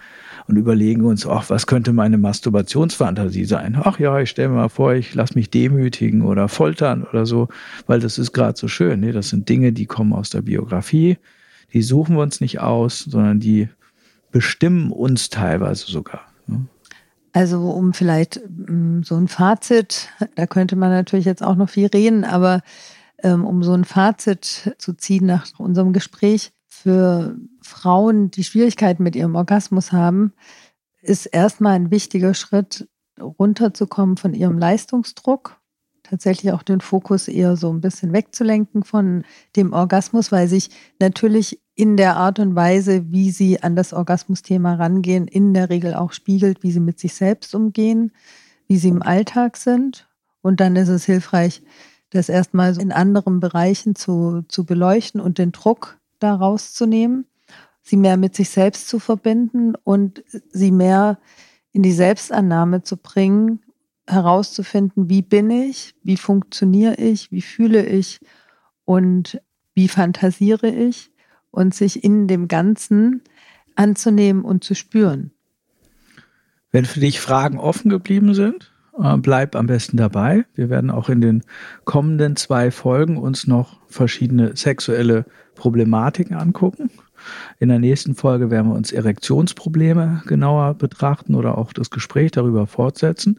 und 0.47 0.57
überlegen 0.57 1.05
uns, 1.05 1.26
ach, 1.26 1.51
was 1.51 1.66
könnte 1.66 1.93
meine 1.93 2.18
Masturbationsfantasie 2.18 3.45
sein? 3.45 3.78
Ach 3.82 3.99
ja, 3.99 4.18
ich 4.20 4.30
stelle 4.30 4.49
mir 4.49 4.57
mal 4.57 4.68
vor, 4.68 4.95
ich 4.95 5.14
lasse 5.14 5.34
mich 5.34 5.51
demütigen 5.51 6.22
oder 6.22 6.49
foltern 6.49 7.05
oder 7.05 7.26
so, 7.26 7.49
weil 7.86 8.01
das 8.01 8.18
ist 8.18 8.32
gerade 8.32 8.59
so 8.59 8.68
schön. 8.68 9.01
Nee, 9.01 9.12
das 9.12 9.28
sind 9.28 9.49
Dinge, 9.49 9.72
die 9.72 9.86
kommen 9.86 10.12
aus 10.12 10.30
der 10.30 10.43
Biografie, 10.43 11.18
die 11.72 11.82
suchen 11.82 12.16
wir 12.16 12.22
uns 12.22 12.41
nicht 12.41 12.61
aus, 12.61 13.01
sondern 13.01 13.41
die 13.41 13.68
bestimmen 14.32 14.93
uns 14.93 15.28
teilweise 15.28 15.86
sogar. 15.86 16.22
Ne? 16.47 16.66
Also 17.33 17.70
um 17.70 17.93
vielleicht 17.93 18.41
mm, 18.49 19.03
so 19.03 19.16
ein 19.16 19.28
Fazit, 19.28 20.09
da 20.35 20.47
könnte 20.47 20.76
man 20.76 20.91
natürlich 20.91 21.26
jetzt 21.26 21.43
auch 21.43 21.57
noch 21.57 21.68
viel 21.68 21.87
reden, 21.87 22.24
aber 22.24 22.62
ähm, 23.22 23.45
um 23.45 23.62
so 23.62 23.72
ein 23.72 23.85
Fazit 23.85 24.74
zu 24.78 24.95
ziehen 24.95 25.26
nach 25.26 25.47
unserem 25.59 25.93
Gespräch, 25.93 26.53
für 26.83 27.37
Frauen, 27.61 28.31
die 28.31 28.45
Schwierigkeiten 28.45 29.03
mit 29.03 29.14
ihrem 29.14 29.35
Orgasmus 29.35 29.93
haben, 29.93 30.33
ist 31.03 31.26
erstmal 31.26 31.74
ein 31.74 31.91
wichtiger 31.91 32.33
Schritt, 32.33 32.89
runterzukommen 33.20 34.16
von 34.16 34.33
ihrem 34.33 34.59
Leistungsdruck, 34.59 35.59
tatsächlich 36.11 36.52
auch 36.52 36.64
den 36.64 36.80
Fokus 36.80 37.28
eher 37.28 37.56
so 37.56 37.72
ein 37.72 37.80
bisschen 37.80 38.12
wegzulenken 38.12 38.82
von 38.82 39.24
dem 39.54 39.72
Orgasmus, 39.72 40.32
weil 40.32 40.48
sich 40.48 40.70
natürlich 40.98 41.61
in 41.76 41.96
der 41.96 42.16
Art 42.16 42.40
und 42.40 42.56
Weise, 42.56 43.11
wie 43.12 43.30
sie 43.30 43.62
an 43.62 43.76
das 43.76 43.92
Orgasmusthema 43.92 44.74
rangehen, 44.74 45.28
in 45.28 45.54
der 45.54 45.70
Regel 45.70 45.94
auch 45.94 46.12
spiegelt, 46.12 46.64
wie 46.64 46.72
sie 46.72 46.80
mit 46.80 46.98
sich 46.98 47.14
selbst 47.14 47.54
umgehen, 47.54 48.12
wie 48.66 48.76
sie 48.76 48.88
im 48.88 49.02
Alltag 49.02 49.56
sind. 49.56 50.08
Und 50.42 50.61
dann 50.61 50.74
ist 50.74 50.88
es 50.88 51.04
hilfreich, 51.04 51.62
das 52.11 52.28
erstmal 52.28 52.76
in 52.80 52.90
anderen 52.90 53.38
Bereichen 53.38 53.94
zu, 53.94 54.42
zu 54.48 54.64
beleuchten 54.66 55.20
und 55.20 55.38
den 55.38 55.52
Druck 55.52 55.98
da 56.18 56.34
rauszunehmen, 56.34 57.24
sie 57.82 57.96
mehr 57.96 58.16
mit 58.16 58.34
sich 58.34 58.50
selbst 58.50 58.88
zu 58.88 58.98
verbinden 58.98 59.74
und 59.84 60.24
sie 60.50 60.72
mehr 60.72 61.18
in 61.72 61.84
die 61.84 61.92
Selbstannahme 61.92 62.82
zu 62.82 62.96
bringen, 62.96 63.61
herauszufinden, 64.12 65.08
wie 65.08 65.22
bin 65.22 65.50
ich, 65.50 65.94
wie 66.02 66.16
funktioniere 66.16 66.96
ich, 66.96 67.30
wie 67.32 67.42
fühle 67.42 67.84
ich 67.84 68.20
und 68.84 69.40
wie 69.74 69.88
fantasiere 69.88 70.68
ich 70.68 71.11
und 71.50 71.74
sich 71.74 72.04
in 72.04 72.28
dem 72.28 72.48
Ganzen 72.48 73.22
anzunehmen 73.74 74.44
und 74.44 74.64
zu 74.64 74.74
spüren. 74.74 75.32
Wenn 76.70 76.84
für 76.84 77.00
dich 77.00 77.20
Fragen 77.20 77.58
offen 77.58 77.88
geblieben 77.88 78.34
sind, 78.34 78.72
äh, 78.98 79.16
bleib 79.16 79.56
am 79.56 79.66
besten 79.66 79.96
dabei. 79.96 80.44
Wir 80.54 80.70
werden 80.70 80.90
auch 80.90 81.08
in 81.08 81.20
den 81.20 81.42
kommenden 81.84 82.36
zwei 82.36 82.70
Folgen 82.70 83.16
uns 83.16 83.46
noch 83.46 83.80
verschiedene 83.88 84.56
sexuelle 84.56 85.24
Problematiken 85.54 86.36
angucken. 86.36 86.90
In 87.58 87.68
der 87.68 87.78
nächsten 87.78 88.14
Folge 88.14 88.50
werden 88.50 88.68
wir 88.68 88.76
uns 88.76 88.92
Erektionsprobleme 88.92 90.22
genauer 90.26 90.74
betrachten 90.74 91.34
oder 91.34 91.58
auch 91.58 91.72
das 91.72 91.90
Gespräch 91.90 92.30
darüber 92.30 92.66
fortsetzen. 92.66 93.38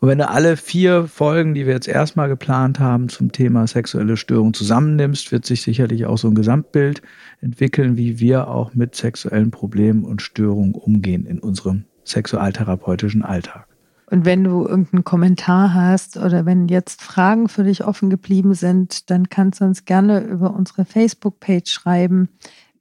Und 0.00 0.08
wenn 0.08 0.18
du 0.18 0.28
alle 0.28 0.56
vier 0.56 1.06
Folgen, 1.06 1.54
die 1.54 1.66
wir 1.66 1.74
jetzt 1.74 1.88
erstmal 1.88 2.28
geplant 2.28 2.78
haben 2.78 3.08
zum 3.08 3.32
Thema 3.32 3.66
sexuelle 3.66 4.16
Störung 4.16 4.54
zusammennimmst, 4.54 5.32
wird 5.32 5.46
sich 5.46 5.62
sicherlich 5.62 6.06
auch 6.06 6.18
so 6.18 6.28
ein 6.28 6.34
Gesamtbild 6.34 7.02
entwickeln, 7.40 7.96
wie 7.96 8.20
wir 8.20 8.48
auch 8.48 8.74
mit 8.74 8.94
sexuellen 8.94 9.50
Problemen 9.50 10.04
und 10.04 10.22
Störungen 10.22 10.74
umgehen 10.74 11.26
in 11.26 11.38
unserem 11.38 11.84
sexualtherapeutischen 12.04 13.22
Alltag. 13.22 13.66
Und 14.10 14.24
wenn 14.24 14.42
du 14.42 14.66
irgendeinen 14.66 15.04
Kommentar 15.04 15.74
hast 15.74 16.16
oder 16.16 16.46
wenn 16.46 16.68
jetzt 16.68 17.02
Fragen 17.02 17.48
für 17.48 17.64
dich 17.64 17.84
offen 17.84 18.08
geblieben 18.08 18.54
sind, 18.54 19.10
dann 19.10 19.28
kannst 19.28 19.60
du 19.60 19.66
uns 19.66 19.84
gerne 19.84 20.20
über 20.20 20.54
unsere 20.54 20.86
Facebook-Page 20.86 21.70
schreiben 21.70 22.30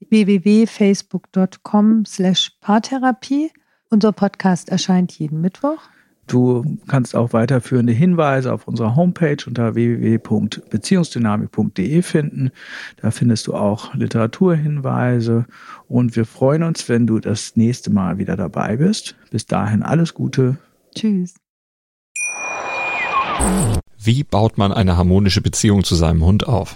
www.facebook.com 0.09 2.05
slash 2.05 2.51
Paartherapie. 2.61 3.51
Unser 3.89 4.11
Podcast 4.11 4.69
erscheint 4.69 5.17
jeden 5.17 5.41
Mittwoch. 5.41 5.79
Du 6.27 6.77
kannst 6.87 7.15
auch 7.15 7.31
weiterführende 7.31 7.93
Hinweise 7.93 8.51
auf 8.53 8.67
unserer 8.67 8.97
Homepage 8.97 9.37
unter 9.47 9.75
www.beziehungsdynamik.de 9.75 12.01
finden. 12.01 12.51
Da 12.97 13.11
findest 13.11 13.47
du 13.47 13.53
auch 13.53 13.95
Literaturhinweise 13.95 15.45
und 15.87 16.17
wir 16.17 16.25
freuen 16.25 16.63
uns, 16.63 16.89
wenn 16.89 17.07
du 17.07 17.19
das 17.19 17.55
nächste 17.55 17.91
Mal 17.91 18.17
wieder 18.17 18.35
dabei 18.35 18.75
bist. 18.75 19.15
Bis 19.31 19.45
dahin 19.45 19.83
alles 19.83 20.13
Gute. 20.13 20.57
Tschüss. 20.93 21.35
Wie 23.97 24.25
baut 24.25 24.57
man 24.57 24.73
eine 24.73 24.97
harmonische 24.97 25.39
Beziehung 25.41 25.85
zu 25.85 25.95
seinem 25.95 26.25
Hund 26.25 26.45
auf? 26.47 26.75